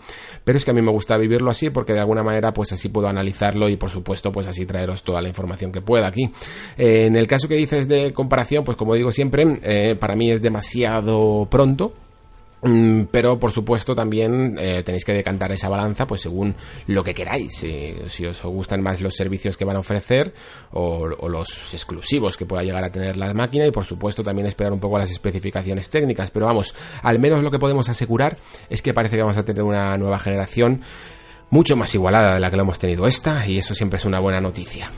pero 0.44 0.58
es 0.58 0.64
que 0.64 0.70
a 0.70 0.74
mí 0.74 0.82
me 0.82 0.90
gusta 0.90 1.16
vivirlo 1.16 1.50
así 1.50 1.70
porque 1.70 1.92
de 1.92 2.00
alguna 2.00 2.22
manera 2.22 2.52
pues 2.52 2.72
así 2.72 2.88
puedo 2.88 3.08
analizarlo 3.08 3.68
y 3.68 3.76
por 3.76 3.90
supuesto 3.90 4.32
pues 4.32 4.46
así 4.46 4.66
traeros 4.66 5.02
toda 5.02 5.20
la 5.20 5.28
información 5.28 5.72
que 5.72 5.80
pueda 5.80 6.06
aquí. 6.06 6.30
Eh, 6.76 7.06
en 7.06 7.16
el 7.16 7.26
caso 7.26 7.48
que 7.48 7.54
dices 7.54 7.88
de 7.88 8.12
comparación, 8.12 8.64
pues 8.64 8.76
como 8.76 8.94
digo 8.94 9.12
siempre, 9.12 9.58
eh, 9.62 9.96
para 9.98 10.16
mí 10.16 10.30
es 10.30 10.42
demasiado 10.42 11.46
pronto 11.50 11.94
pero 13.10 13.40
por 13.40 13.50
supuesto 13.50 13.96
también 13.96 14.56
eh, 14.60 14.84
tenéis 14.84 15.04
que 15.04 15.12
decantar 15.12 15.50
esa 15.50 15.68
balanza 15.68 16.06
pues 16.06 16.20
según 16.20 16.54
lo 16.86 17.02
que 17.02 17.12
queráis. 17.12 17.64
Si 18.08 18.24
os 18.24 18.42
gustan 18.42 18.82
más 18.82 19.00
los 19.00 19.14
servicios 19.14 19.56
que 19.56 19.64
van 19.64 19.76
a 19.76 19.80
ofrecer 19.80 20.32
o, 20.70 21.06
los 21.06 21.58
exclusivos 21.72 22.36
que 22.36 22.46
pueda 22.46 22.62
llegar 22.62 22.84
a 22.84 22.92
tener 22.92 23.16
la 23.16 23.34
máquina 23.34 23.66
y 23.66 23.72
por 23.72 23.84
supuesto 23.84 24.22
también 24.22 24.46
esperar 24.46 24.72
un 24.72 24.80
poco 24.80 24.98
las 24.98 25.10
especificaciones 25.10 25.90
técnicas. 25.90 26.30
Pero 26.30 26.46
vamos 26.46 26.74
al 27.02 27.18
menos 27.18 27.42
lo 27.42 27.50
que 27.50 27.58
podemos 27.58 27.88
asegurar 27.88 28.36
es 28.70 28.80
que 28.80 28.94
parece 28.94 29.16
que 29.16 29.22
vamos 29.22 29.38
a 29.38 29.44
tener 29.44 29.62
una 29.62 29.96
nueva 29.96 30.20
generación 30.20 30.82
mucho 31.50 31.76
más 31.76 31.92
igualada 31.94 32.34
de 32.34 32.40
la 32.40 32.50
que 32.50 32.56
lo 32.56 32.62
hemos 32.62 32.78
tenido 32.78 33.06
esta 33.06 33.46
y 33.46 33.58
eso 33.58 33.74
siempre 33.74 33.98
es 33.98 34.04
una 34.04 34.20
buena 34.20 34.40
noticia 34.40 34.90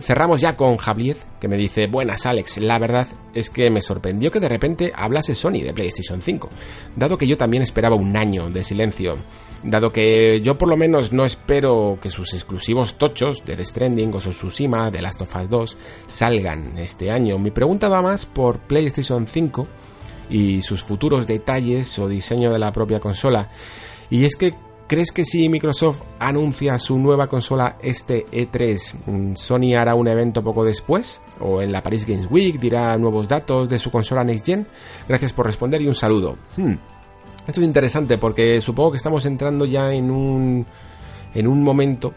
cerramos 0.00 0.40
ya 0.40 0.56
con 0.56 0.76
Javier, 0.76 1.16
que 1.40 1.48
me 1.48 1.56
dice, 1.56 1.86
buenas 1.86 2.26
Alex, 2.26 2.58
la 2.58 2.78
verdad 2.78 3.08
es 3.34 3.50
que 3.50 3.70
me 3.70 3.82
sorprendió 3.82 4.30
que 4.30 4.40
de 4.40 4.48
repente 4.48 4.92
hablase 4.94 5.34
Sony 5.34 5.62
de 5.62 5.72
PlayStation 5.72 6.20
5, 6.20 6.50
dado 6.96 7.16
que 7.16 7.26
yo 7.26 7.36
también 7.36 7.62
esperaba 7.62 7.96
un 7.96 8.16
año 8.16 8.50
de 8.50 8.62
silencio, 8.64 9.14
dado 9.62 9.92
que 9.92 10.40
yo 10.42 10.58
por 10.58 10.68
lo 10.68 10.76
menos 10.76 11.12
no 11.12 11.24
espero 11.24 11.98
que 12.00 12.10
sus 12.10 12.34
exclusivos 12.34 12.96
tochos 12.96 13.44
de 13.44 13.56
The 13.56 13.64
Stranding 13.64 14.14
o 14.14 14.18
Tsushima, 14.18 14.90
de 14.90 15.02
Last 15.02 15.22
of 15.22 15.34
Us 15.36 15.48
2, 15.48 15.76
salgan 16.06 16.78
este 16.78 17.10
año. 17.10 17.38
Mi 17.38 17.50
pregunta 17.50 17.88
va 17.88 18.02
más 18.02 18.26
por 18.26 18.60
PlayStation 18.60 19.26
5 19.26 19.66
y 20.30 20.62
sus 20.62 20.82
futuros 20.84 21.26
detalles 21.26 21.98
o 21.98 22.08
diseño 22.08 22.52
de 22.52 22.58
la 22.58 22.72
propia 22.72 23.00
consola. 23.00 23.50
Y 24.10 24.24
es 24.24 24.36
que 24.36 24.54
¿Crees 24.90 25.12
que 25.12 25.24
si 25.24 25.48
Microsoft 25.48 26.02
anuncia 26.18 26.76
su 26.76 26.98
nueva 26.98 27.28
consola 27.28 27.76
este 27.80 28.26
E3, 28.26 28.94
mm, 29.06 29.36
Sony 29.36 29.76
hará 29.78 29.94
un 29.94 30.08
evento 30.08 30.42
poco 30.42 30.64
después? 30.64 31.20
¿O 31.38 31.62
en 31.62 31.70
la 31.70 31.80
Paris 31.80 32.04
Games 32.04 32.26
Week 32.28 32.58
dirá 32.58 32.98
nuevos 32.98 33.28
datos 33.28 33.68
de 33.68 33.78
su 33.78 33.92
consola 33.92 34.24
Next 34.24 34.46
Gen? 34.46 34.66
Gracias 35.06 35.32
por 35.32 35.46
responder 35.46 35.80
y 35.80 35.86
un 35.86 35.94
saludo. 35.94 36.36
Hmm. 36.56 36.72
Esto 37.46 37.60
es 37.60 37.66
interesante 37.68 38.18
porque 38.18 38.60
supongo 38.60 38.90
que 38.90 38.96
estamos 38.96 39.24
entrando 39.26 39.64
ya 39.64 39.92
en 39.92 40.10
un, 40.10 40.66
en 41.34 41.46
un 41.46 41.62
momento 41.62 42.12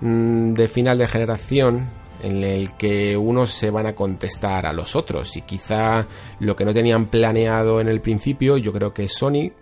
mm, 0.00 0.54
de 0.54 0.66
final 0.66 0.96
de 0.96 1.08
generación 1.08 1.90
en 2.22 2.42
el 2.42 2.72
que 2.72 3.18
unos 3.18 3.50
se 3.50 3.68
van 3.68 3.84
a 3.84 3.94
contestar 3.94 4.64
a 4.64 4.72
los 4.72 4.96
otros 4.96 5.36
y 5.36 5.42
quizá 5.42 6.06
lo 6.40 6.56
que 6.56 6.64
no 6.64 6.72
tenían 6.72 7.04
planeado 7.04 7.82
en 7.82 7.88
el 7.88 8.00
principio, 8.00 8.56
yo 8.56 8.72
creo 8.72 8.94
que 8.94 9.10
Sony, 9.10 9.52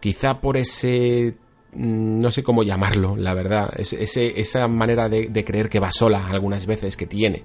quizá 0.00 0.40
por 0.40 0.56
ese 0.56 1.36
no 1.74 2.30
sé 2.30 2.42
cómo 2.42 2.62
llamarlo, 2.62 3.16
la 3.16 3.34
verdad, 3.34 3.72
esa 3.78 4.68
manera 4.68 5.08
de, 5.08 5.44
creer 5.44 5.68
que 5.68 5.80
va 5.80 5.92
sola 5.92 6.28
algunas 6.28 6.66
veces 6.66 6.96
que 6.96 7.06
tiene. 7.06 7.44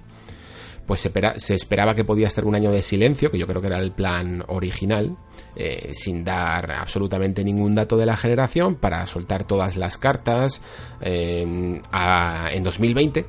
Pues 0.86 1.00
se, 1.00 1.54
esperaba 1.54 1.96
que 1.96 2.04
podía 2.04 2.28
estar 2.28 2.44
un 2.44 2.54
año 2.54 2.70
de 2.70 2.82
silencio, 2.82 3.30
que 3.30 3.38
yo 3.38 3.46
creo 3.48 3.60
que 3.60 3.66
era 3.66 3.80
el 3.80 3.90
plan 3.90 4.44
original, 4.46 5.16
eh, 5.56 5.90
sin 5.92 6.22
dar 6.22 6.70
absolutamente 6.70 7.42
ningún 7.42 7.74
dato 7.74 7.96
de 7.96 8.06
la 8.06 8.16
generación, 8.16 8.76
para 8.76 9.04
soltar 9.06 9.44
todas 9.44 9.76
las 9.76 9.98
cartas 9.98 10.62
eh, 11.00 11.42
en 11.42 12.62
2020. 12.62 13.26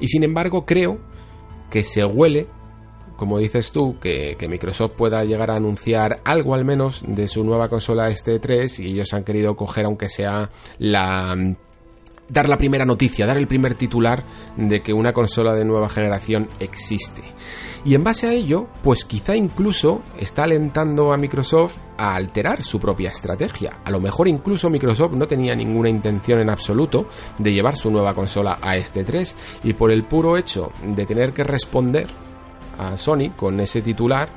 Y 0.00 0.08
sin 0.08 0.22
embargo 0.22 0.66
creo 0.66 0.98
que 1.70 1.82
se 1.82 2.04
huele 2.04 2.46
como 3.18 3.38
dices 3.38 3.72
tú, 3.72 3.98
que, 3.98 4.36
Microsoft 4.48 4.92
pueda 4.92 5.24
llegar 5.24 5.50
a 5.50 5.56
anunciar 5.56 6.20
algo 6.24 6.54
al 6.54 6.64
menos 6.64 7.02
de 7.04 7.26
su 7.26 7.42
nueva 7.42 7.68
consola 7.68 8.08
este 8.10 8.38
3 8.38 8.78
y 8.78 8.92
ellos 8.92 9.12
han 9.12 9.24
querido 9.24 9.56
coger 9.56 9.86
aunque 9.86 10.08
sea 10.08 10.48
la 10.78 11.36
dar 12.28 12.48
la 12.48 12.58
primera 12.58 12.84
noticia, 12.84 13.26
dar 13.26 13.38
el 13.38 13.48
primer 13.48 13.74
titular 13.74 14.22
de 14.56 14.82
que 14.82 14.92
una 14.92 15.12
consola 15.12 15.54
de 15.54 15.64
nueva 15.64 15.88
generación 15.88 16.48
existe. 16.60 17.22
Y 17.84 17.94
en 17.94 18.04
base 18.04 18.28
a 18.28 18.32
ello, 18.32 18.68
pues 18.84 19.04
quizá 19.04 19.34
incluso 19.34 20.02
está 20.20 20.44
alentando 20.44 21.12
a 21.12 21.16
Microsoft 21.16 21.76
a 21.96 22.14
alterar 22.14 22.62
su 22.62 22.78
propia 22.78 23.10
estrategia. 23.10 23.80
A 23.84 23.90
lo 23.90 23.98
mejor 23.98 24.28
incluso 24.28 24.70
Microsoft 24.70 25.14
no 25.14 25.26
tenía 25.26 25.56
ninguna 25.56 25.88
intención 25.88 26.38
en 26.38 26.50
absoluto 26.50 27.08
de 27.38 27.52
llevar 27.52 27.76
su 27.76 27.90
nueva 27.90 28.14
consola 28.14 28.58
a 28.62 28.76
este 28.76 29.02
3 29.02 29.34
y 29.64 29.72
por 29.72 29.90
el 29.90 30.04
puro 30.04 30.36
hecho 30.36 30.70
de 30.84 31.04
tener 31.04 31.32
que 31.32 31.42
responder 31.44 32.27
a 32.78 32.96
Sony 32.96 33.30
con 33.36 33.60
ese 33.60 33.82
titular, 33.82 34.28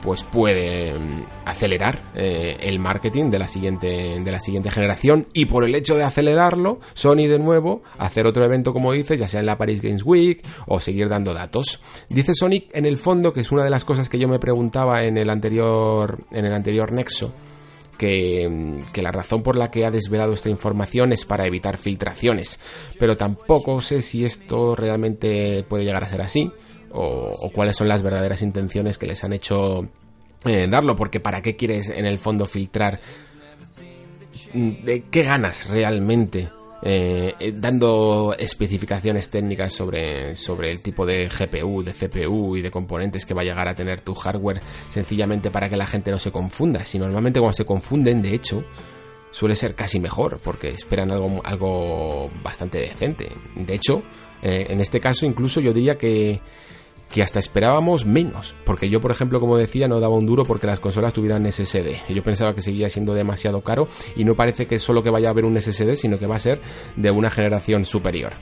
pues 0.00 0.22
puede 0.24 0.94
mm, 0.94 1.24
acelerar 1.44 2.00
eh, 2.14 2.56
el 2.60 2.78
marketing 2.78 3.30
de 3.30 3.38
la 3.38 3.48
siguiente 3.48 4.20
de 4.20 4.30
la 4.30 4.40
siguiente 4.40 4.70
generación. 4.70 5.26
Y 5.32 5.46
por 5.46 5.64
el 5.64 5.74
hecho 5.74 5.96
de 5.96 6.04
acelerarlo 6.04 6.80
Sony 6.94 7.26
de 7.26 7.38
nuevo 7.38 7.82
hacer 7.98 8.26
otro 8.26 8.44
evento 8.44 8.72
como 8.72 8.92
dice 8.92 9.16
ya 9.16 9.28
sea 9.28 9.40
en 9.40 9.46
la 9.46 9.58
Paris 9.58 9.80
Games 9.82 10.02
Week 10.04 10.42
o 10.66 10.80
seguir 10.80 11.08
dando 11.08 11.34
datos. 11.34 11.80
Dice 12.08 12.34
Sony 12.34 12.64
en 12.72 12.86
el 12.86 12.98
fondo 12.98 13.32
que 13.32 13.40
es 13.40 13.52
una 13.52 13.64
de 13.64 13.70
las 13.70 13.84
cosas 13.84 14.08
que 14.08 14.18
yo 14.18 14.28
me 14.28 14.38
preguntaba 14.38 15.02
en 15.02 15.16
el 15.16 15.30
anterior 15.30 16.24
en 16.30 16.44
el 16.44 16.52
anterior 16.52 16.92
nexo 16.92 17.32
que, 17.98 18.48
mm, 18.48 18.92
que, 18.92 19.02
la 19.02 19.12
razón 19.12 19.42
por 19.42 19.56
la 19.56 19.70
que 19.70 19.84
ha 19.84 19.90
desvelado 19.90 20.32
esta 20.32 20.48
información 20.48 21.12
es 21.12 21.26
para 21.26 21.44
evitar 21.44 21.76
filtraciones, 21.76 22.58
pero 22.98 23.18
tampoco 23.18 23.82
sé 23.82 24.00
si 24.00 24.24
esto 24.24 24.74
realmente 24.74 25.66
puede 25.68 25.84
llegar 25.84 26.04
a 26.04 26.08
ser 26.08 26.22
así 26.22 26.50
o, 26.92 27.50
cuáles 27.52 27.76
son 27.76 27.88
las 27.88 28.02
verdaderas 28.02 28.42
intenciones 28.42 28.98
que 28.98 29.06
les 29.06 29.22
han 29.24 29.32
hecho 29.32 29.88
eh, 30.44 30.66
darlo, 30.68 30.96
porque 30.96 31.20
¿para 31.20 31.42
qué 31.42 31.56
quieres 31.56 31.90
en 31.90 32.06
el 32.06 32.18
fondo 32.18 32.46
filtrar? 32.46 33.00
¿De 34.54 35.04
qué 35.10 35.22
ganas 35.22 35.68
realmente? 35.68 36.48
Eh, 36.82 37.34
eh, 37.38 37.52
dando 37.54 38.34
especificaciones 38.38 39.28
técnicas 39.28 39.70
sobre, 39.70 40.34
sobre 40.34 40.70
el 40.70 40.82
tipo 40.82 41.04
de 41.04 41.28
GPU, 41.28 41.82
de 41.82 41.92
CPU 41.92 42.56
y 42.56 42.62
de 42.62 42.70
componentes 42.70 43.26
que 43.26 43.34
va 43.34 43.42
a 43.42 43.44
llegar 43.44 43.68
a 43.68 43.74
tener 43.74 44.00
tu 44.00 44.14
hardware 44.14 44.62
sencillamente 44.88 45.50
para 45.50 45.68
que 45.68 45.76
la 45.76 45.86
gente 45.86 46.10
no 46.10 46.18
se 46.18 46.32
confunda. 46.32 46.86
Si 46.86 46.98
normalmente 46.98 47.38
cuando 47.38 47.54
se 47.54 47.66
confunden, 47.66 48.22
de 48.22 48.34
hecho, 48.34 48.64
suele 49.30 49.56
ser 49.56 49.74
casi 49.74 50.00
mejor 50.00 50.40
porque 50.42 50.68
esperan 50.68 51.10
algo, 51.10 51.42
algo 51.44 52.30
bastante 52.42 52.78
decente. 52.78 53.28
De 53.54 53.74
hecho, 53.74 54.02
en 54.42 54.80
este 54.80 55.00
caso 55.00 55.26
incluso 55.26 55.60
yo 55.60 55.74
diría 55.74 55.98
que 55.98 56.40
que 57.12 57.22
hasta 57.22 57.38
esperábamos 57.38 58.06
menos, 58.06 58.54
porque 58.64 58.88
yo, 58.88 59.00
por 59.00 59.10
ejemplo, 59.10 59.40
como 59.40 59.56
decía, 59.56 59.88
no 59.88 60.00
daba 60.00 60.14
un 60.14 60.26
duro 60.26 60.44
porque 60.44 60.66
las 60.66 60.80
consolas 60.80 61.12
tuvieran 61.12 61.50
SSD. 61.50 62.08
Yo 62.08 62.22
pensaba 62.22 62.54
que 62.54 62.62
seguía 62.62 62.88
siendo 62.88 63.14
demasiado 63.14 63.60
caro 63.62 63.88
y 64.16 64.24
no 64.24 64.36
parece 64.36 64.66
que 64.66 64.78
solo 64.78 65.02
que 65.02 65.10
vaya 65.10 65.28
a 65.28 65.30
haber 65.32 65.44
un 65.44 65.60
SSD, 65.60 65.96
sino 65.96 66.18
que 66.18 66.26
va 66.26 66.36
a 66.36 66.40
ser 66.40 66.60
de 66.96 67.10
una 67.10 67.30
generación 67.30 67.84
superior. 67.84 68.32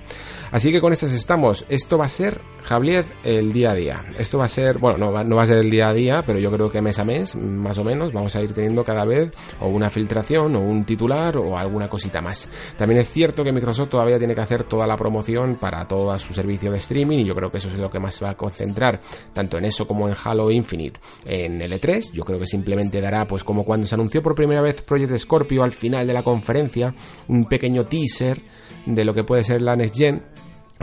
Así 0.50 0.72
que 0.72 0.80
con 0.80 0.92
estas 0.92 1.12
estamos. 1.12 1.64
Esto 1.68 1.98
va 1.98 2.06
a 2.06 2.08
ser, 2.08 2.40
Javier, 2.62 3.04
el 3.22 3.52
día 3.52 3.72
a 3.72 3.74
día. 3.74 4.04
Esto 4.18 4.38
va 4.38 4.46
a 4.46 4.48
ser, 4.48 4.78
bueno, 4.78 4.98
no 4.98 5.12
va, 5.12 5.24
no 5.24 5.36
va 5.36 5.42
a 5.42 5.46
ser 5.46 5.58
el 5.58 5.70
día 5.70 5.88
a 5.88 5.92
día, 5.92 6.22
pero 6.24 6.38
yo 6.38 6.50
creo 6.50 6.70
que 6.70 6.80
mes 6.80 6.98
a 6.98 7.04
mes, 7.04 7.36
más 7.36 7.76
o 7.78 7.84
menos, 7.84 8.12
vamos 8.12 8.34
a 8.34 8.42
ir 8.42 8.52
teniendo 8.52 8.82
cada 8.82 9.04
vez 9.04 9.30
o 9.60 9.68
una 9.68 9.90
filtración 9.90 10.56
o 10.56 10.60
un 10.60 10.84
titular 10.84 11.36
o 11.36 11.58
alguna 11.58 11.88
cosita 11.88 12.20
más. 12.22 12.48
También 12.76 13.00
es 13.00 13.10
cierto 13.10 13.44
que 13.44 13.52
Microsoft 13.52 13.90
todavía 13.90 14.18
tiene 14.18 14.34
que 14.34 14.40
hacer 14.40 14.64
toda 14.64 14.86
la 14.86 14.96
promoción 14.96 15.56
para 15.56 15.86
todo 15.86 16.18
su 16.18 16.32
servicio 16.32 16.72
de 16.72 16.78
streaming 16.78 17.18
y 17.18 17.24
yo 17.24 17.34
creo 17.34 17.50
que 17.50 17.58
eso 17.58 17.68
es 17.68 17.74
lo 17.74 17.90
que 17.90 17.98
más 17.98 18.22
va 18.22 18.30
a 18.30 18.36
centrar 18.58 19.00
tanto 19.32 19.56
en 19.56 19.64
eso 19.64 19.86
como 19.86 20.08
en 20.08 20.14
Halo 20.22 20.50
Infinite 20.50 21.00
en 21.24 21.60
L3. 21.60 22.12
Yo 22.12 22.24
creo 22.24 22.38
que 22.38 22.46
simplemente 22.46 23.00
dará, 23.00 23.26
pues 23.26 23.44
como 23.44 23.64
cuando 23.64 23.86
se 23.86 23.94
anunció 23.94 24.22
por 24.22 24.34
primera 24.34 24.60
vez 24.60 24.82
Project 24.82 25.16
Scorpio 25.18 25.62
al 25.62 25.72
final 25.72 26.06
de 26.06 26.12
la 26.12 26.22
conferencia, 26.22 26.94
un 27.28 27.46
pequeño 27.46 27.86
teaser 27.86 28.42
de 28.84 29.04
lo 29.04 29.14
que 29.14 29.24
puede 29.24 29.44
ser 29.44 29.62
la 29.62 29.76
Next 29.76 29.96
Gen, 29.96 30.22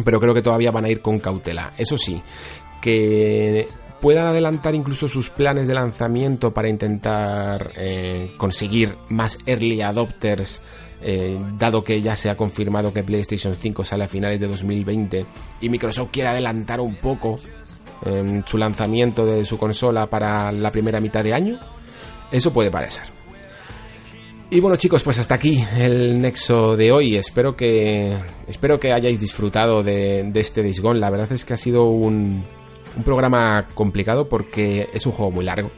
pero 0.04 0.20
creo 0.20 0.34
que 0.34 0.42
todavía 0.42 0.72
van 0.72 0.86
a 0.86 0.90
ir 0.90 1.02
con 1.02 1.20
cautela. 1.20 1.74
Eso 1.78 1.98
sí, 1.98 2.22
que 2.82 3.68
puedan 4.02 4.28
adelantar 4.28 4.76
incluso 4.76 5.08
sus 5.08 5.30
planes 5.30 5.68
de 5.68 5.74
lanzamiento 5.74 6.52
para 6.52 6.70
intentar 6.70 7.72
eh, 7.76 8.32
conseguir 8.38 8.98
más 9.10 9.40
early 9.46 9.82
adopters 9.82 10.62
eh, 11.02 11.40
dado 11.58 11.82
que 11.82 12.02
ya 12.02 12.16
se 12.16 12.30
ha 12.30 12.38
confirmado 12.38 12.94
que 12.94 13.04
PlayStation 13.04 13.56
5 13.56 13.84
sale 13.84 14.06
a 14.06 14.08
finales 14.08 14.40
de 14.40 14.48
2020 14.48 15.26
y 15.62 15.70
Microsoft 15.70 16.10
quiere 16.12 16.30
adelantar 16.30 16.80
un 16.80 16.96
poco 16.96 17.38
en 18.06 18.46
su 18.46 18.58
lanzamiento 18.58 19.26
de 19.26 19.46
su 19.46 19.58
consola 19.58 20.08
para 20.08 20.52
la 20.52 20.72
primera 20.72 21.00
mitad 21.00 21.24
de 21.24 21.34
año, 21.34 21.60
eso 22.32 22.54
puede 22.54 22.72
parecer. 22.72 23.04
Y 24.50 24.60
bueno 24.60 24.78
chicos, 24.78 25.02
pues 25.02 25.18
hasta 25.20 25.36
aquí 25.36 25.64
el 25.78 26.22
nexo 26.22 26.78
de 26.78 26.92
hoy. 26.92 27.18
Espero 27.18 27.56
que 27.56 28.16
espero 28.48 28.80
que 28.80 28.94
hayáis 28.94 29.20
disfrutado 29.20 29.82
de, 29.84 30.24
de 30.32 30.40
este 30.40 30.62
Disgón. 30.62 31.00
La 31.00 31.10
verdad 31.10 31.32
es 31.32 31.44
que 31.44 31.54
ha 31.54 31.58
sido 31.58 31.86
un, 31.86 32.44
un 32.96 33.04
programa 33.04 33.68
complicado 33.74 34.30
porque 34.30 34.88
es 34.94 35.06
un 35.06 35.12
juego 35.12 35.32
muy 35.32 35.46
largo. 35.46 35.72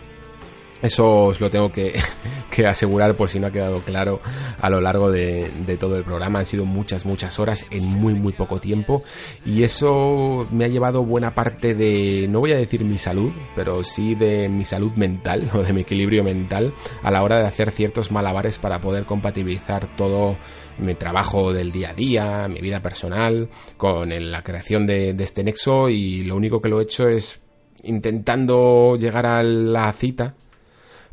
Eso 0.82 1.24
os 1.24 1.42
lo 1.42 1.50
tengo 1.50 1.72
que, 2.52 2.68
asegurar 2.68 3.16
por 3.16 3.30
si 3.30 3.40
no 3.40 3.48
ha 3.48 3.52
quedado 3.52 3.82
claro 3.82 4.20
a 4.62 4.70
lo 4.70 4.82
largo 4.82 5.12
de, 5.12 5.50
todo 5.80 5.98
el 5.98 6.04
programa. 6.04 6.40
Han 6.40 6.46
sido 6.46 6.66
muchas, 6.66 7.06
muchas 7.06 7.40
horas 7.40 7.66
en 7.72 7.86
muy, 7.86 8.14
muy 8.14 8.34
poco 8.34 8.60
tiempo. 8.60 9.02
Y 9.46 9.64
eso 9.64 10.48
me 10.52 10.66
ha 10.66 10.68
llevado 10.68 11.04
buena 11.04 11.36
parte 11.36 11.76
de, 11.76 12.28
no 12.30 12.40
voy 12.40 12.54
a 12.54 12.58
decir 12.58 12.84
mi 12.84 12.98
salud, 12.98 13.32
pero 13.56 13.84
sí 13.84 14.16
de 14.16 14.50
mi 14.50 14.64
salud 14.64 14.92
mental 14.94 15.50
o 15.54 15.64
de 15.64 15.74
mi 15.74 15.82
equilibrio 15.82 16.24
mental 16.24 16.74
a 17.04 17.12
la 17.12 17.24
hora 17.24 17.38
de 17.38 17.46
hacer 17.46 17.72
ciertos 17.72 18.12
malabares 18.12 18.60
para 18.60 18.82
poder 18.82 19.06
compatibilizar 19.06 19.96
todo 19.96 20.38
mi 20.80 20.94
trabajo 20.94 21.54
del 21.54 21.72
día 21.72 21.90
a 21.90 21.94
día, 21.94 22.48
mi 22.48 22.62
vida 22.62 22.82
personal, 22.82 23.50
con 23.78 24.10
la 24.32 24.44
creación 24.44 24.86
de 24.86 25.10
este 25.20 25.44
nexo. 25.44 25.90
Y 25.90 26.24
lo 26.24 26.36
único 26.36 26.62
que 26.62 26.70
lo 26.70 26.80
he 26.80 26.84
hecho 26.84 27.08
es 27.08 27.44
intentando 27.84 28.96
llegar 28.98 29.26
a 29.26 29.44
la 29.44 29.92
cita 29.94 30.36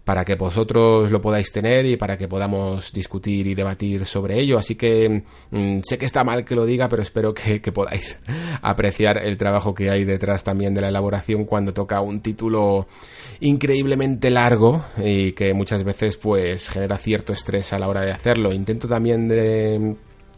para 0.05 0.25
que 0.25 0.35
vosotros 0.35 1.11
lo 1.11 1.21
podáis 1.21 1.51
tener 1.51 1.87
y 1.87 1.97
para 1.97 2.19
que 2.19 2.29
podamos 2.29 2.93
discutir 2.93 3.47
y 3.47 3.55
debatir 3.55 4.05
sobre 4.05 4.39
ello. 4.39 4.59
Así 4.59 4.75
que 4.75 5.25
mm, 5.51 5.81
sé 5.83 5.99
que 5.99 6.05
está 6.05 6.25
mal 6.25 6.45
que 6.45 6.55
lo 6.55 6.67
diga, 6.67 6.89
pero 6.89 7.03
espero 7.03 7.33
que, 7.33 7.61
podáis 7.73 8.21
apreciar 8.63 9.19
el 9.19 9.39
trabajo 9.39 9.75
que 9.75 9.91
hay 9.91 10.05
detrás 10.05 10.45
también 10.45 10.75
de 10.75 10.83
la 10.83 10.89
elaboración 10.89 11.45
cuando 11.45 11.73
toca 11.73 12.01
un 12.01 12.21
título 12.21 12.87
increíblemente 13.41 14.31
largo 14.31 14.85
y 15.03 15.33
que 15.33 15.55
muchas 15.55 15.85
veces 15.85 16.17
pues 16.17 16.69
genera 16.69 16.99
cierto 16.99 17.33
estrés 17.33 17.73
a 17.73 17.79
la 17.79 17.89
hora 17.89 18.03
de 18.03 18.13
hacerlo. 18.13 18.53
Intento 18.53 18.87
también 18.87 19.29
de 19.29 19.97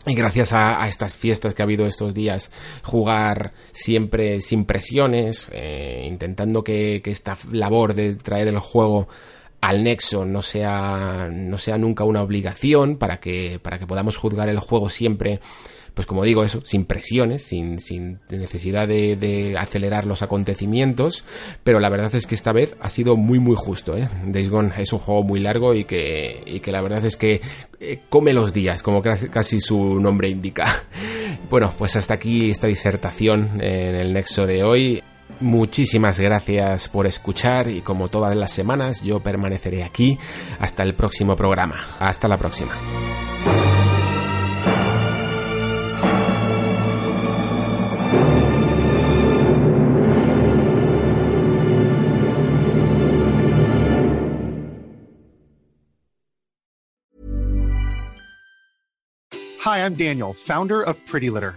y 0.08 0.14
gracias 0.14 0.52
a, 0.52 0.86
estas 0.86 1.16
fiestas 1.16 1.52
que 1.52 1.62
ha 1.62 1.64
habido 1.64 1.84
estos 1.84 2.14
días, 2.14 2.52
jugar 2.84 3.52
siempre 3.72 4.40
sin 4.40 4.64
presiones, 4.64 5.48
eh, 5.50 6.06
intentando 6.08 6.62
que, 6.62 7.02
esta 7.04 7.36
labor 7.50 7.94
de 7.94 8.14
traer 8.14 8.46
el 8.46 8.60
juego 8.60 9.08
al 9.66 9.82
nexo 9.82 10.24
no 10.24 10.42
sea, 10.42 11.28
no 11.32 11.58
sea 11.58 11.76
nunca 11.76 12.04
una 12.04 12.22
obligación 12.22 12.98
para 12.98 13.18
que, 13.18 13.58
para 13.60 13.80
que 13.80 13.86
podamos 13.86 14.16
juzgar 14.16 14.48
el 14.48 14.60
juego 14.60 14.90
siempre, 14.90 15.40
pues 15.92 16.06
como 16.06 16.22
digo 16.22 16.44
eso, 16.44 16.62
sin 16.64 16.84
presiones, 16.84 17.42
sin, 17.42 17.80
sin 17.80 18.20
necesidad 18.30 18.86
de, 18.86 19.56
acelerar 19.58 20.06
los 20.06 20.22
acontecimientos, 20.22 21.24
pero 21.64 21.80
la 21.80 21.88
verdad 21.88 22.14
es 22.14 22.28
que 22.28 22.36
esta 22.36 22.52
vez 22.52 22.76
ha 22.78 22.90
sido 22.90 23.16
muy 23.16 23.40
muy 23.40 23.56
justo, 23.56 23.96
¿eh? 23.96 24.08
Days 24.26 24.50
Gone 24.50 24.72
es 24.78 24.92
un 24.92 25.00
juego 25.00 25.24
muy 25.24 25.40
largo 25.40 25.74
y 25.74 25.84
que, 25.84 26.44
y 26.46 26.60
que 26.60 26.70
la 26.70 26.80
verdad 26.80 27.04
es 27.04 27.16
que 27.16 27.40
eh, 27.80 28.02
come 28.08 28.32
los 28.32 28.52
días, 28.52 28.84
como 28.84 29.02
casi 29.02 29.60
su 29.60 29.98
nombre 29.98 30.28
indica. 30.28 30.84
Bueno, 31.48 31.72
pues 31.78 31.94
hasta 31.94 32.14
aquí 32.14 32.50
esta 32.50 32.66
disertación 32.66 33.60
en 33.60 33.94
el 33.94 34.12
nexo 34.12 34.46
de 34.46 34.64
hoy. 34.64 35.00
Muchísimas 35.40 36.18
gracias 36.18 36.88
por 36.88 37.06
escuchar 37.06 37.68
y 37.68 37.82
como 37.82 38.08
todas 38.08 38.34
las 38.34 38.52
semanas 38.52 39.02
yo 39.02 39.20
permaneceré 39.20 39.84
aquí 39.84 40.18
hasta 40.58 40.82
el 40.82 40.94
próximo 40.94 41.36
programa. 41.36 41.76
Hasta 41.98 42.26
la 42.26 42.38
próxima. 42.38 42.72
Hi, 59.66 59.78
I'm 59.78 59.96
Daniel, 59.96 60.32
founder 60.32 60.80
of 60.80 60.96
Pretty 61.06 61.28
Litter. 61.28 61.56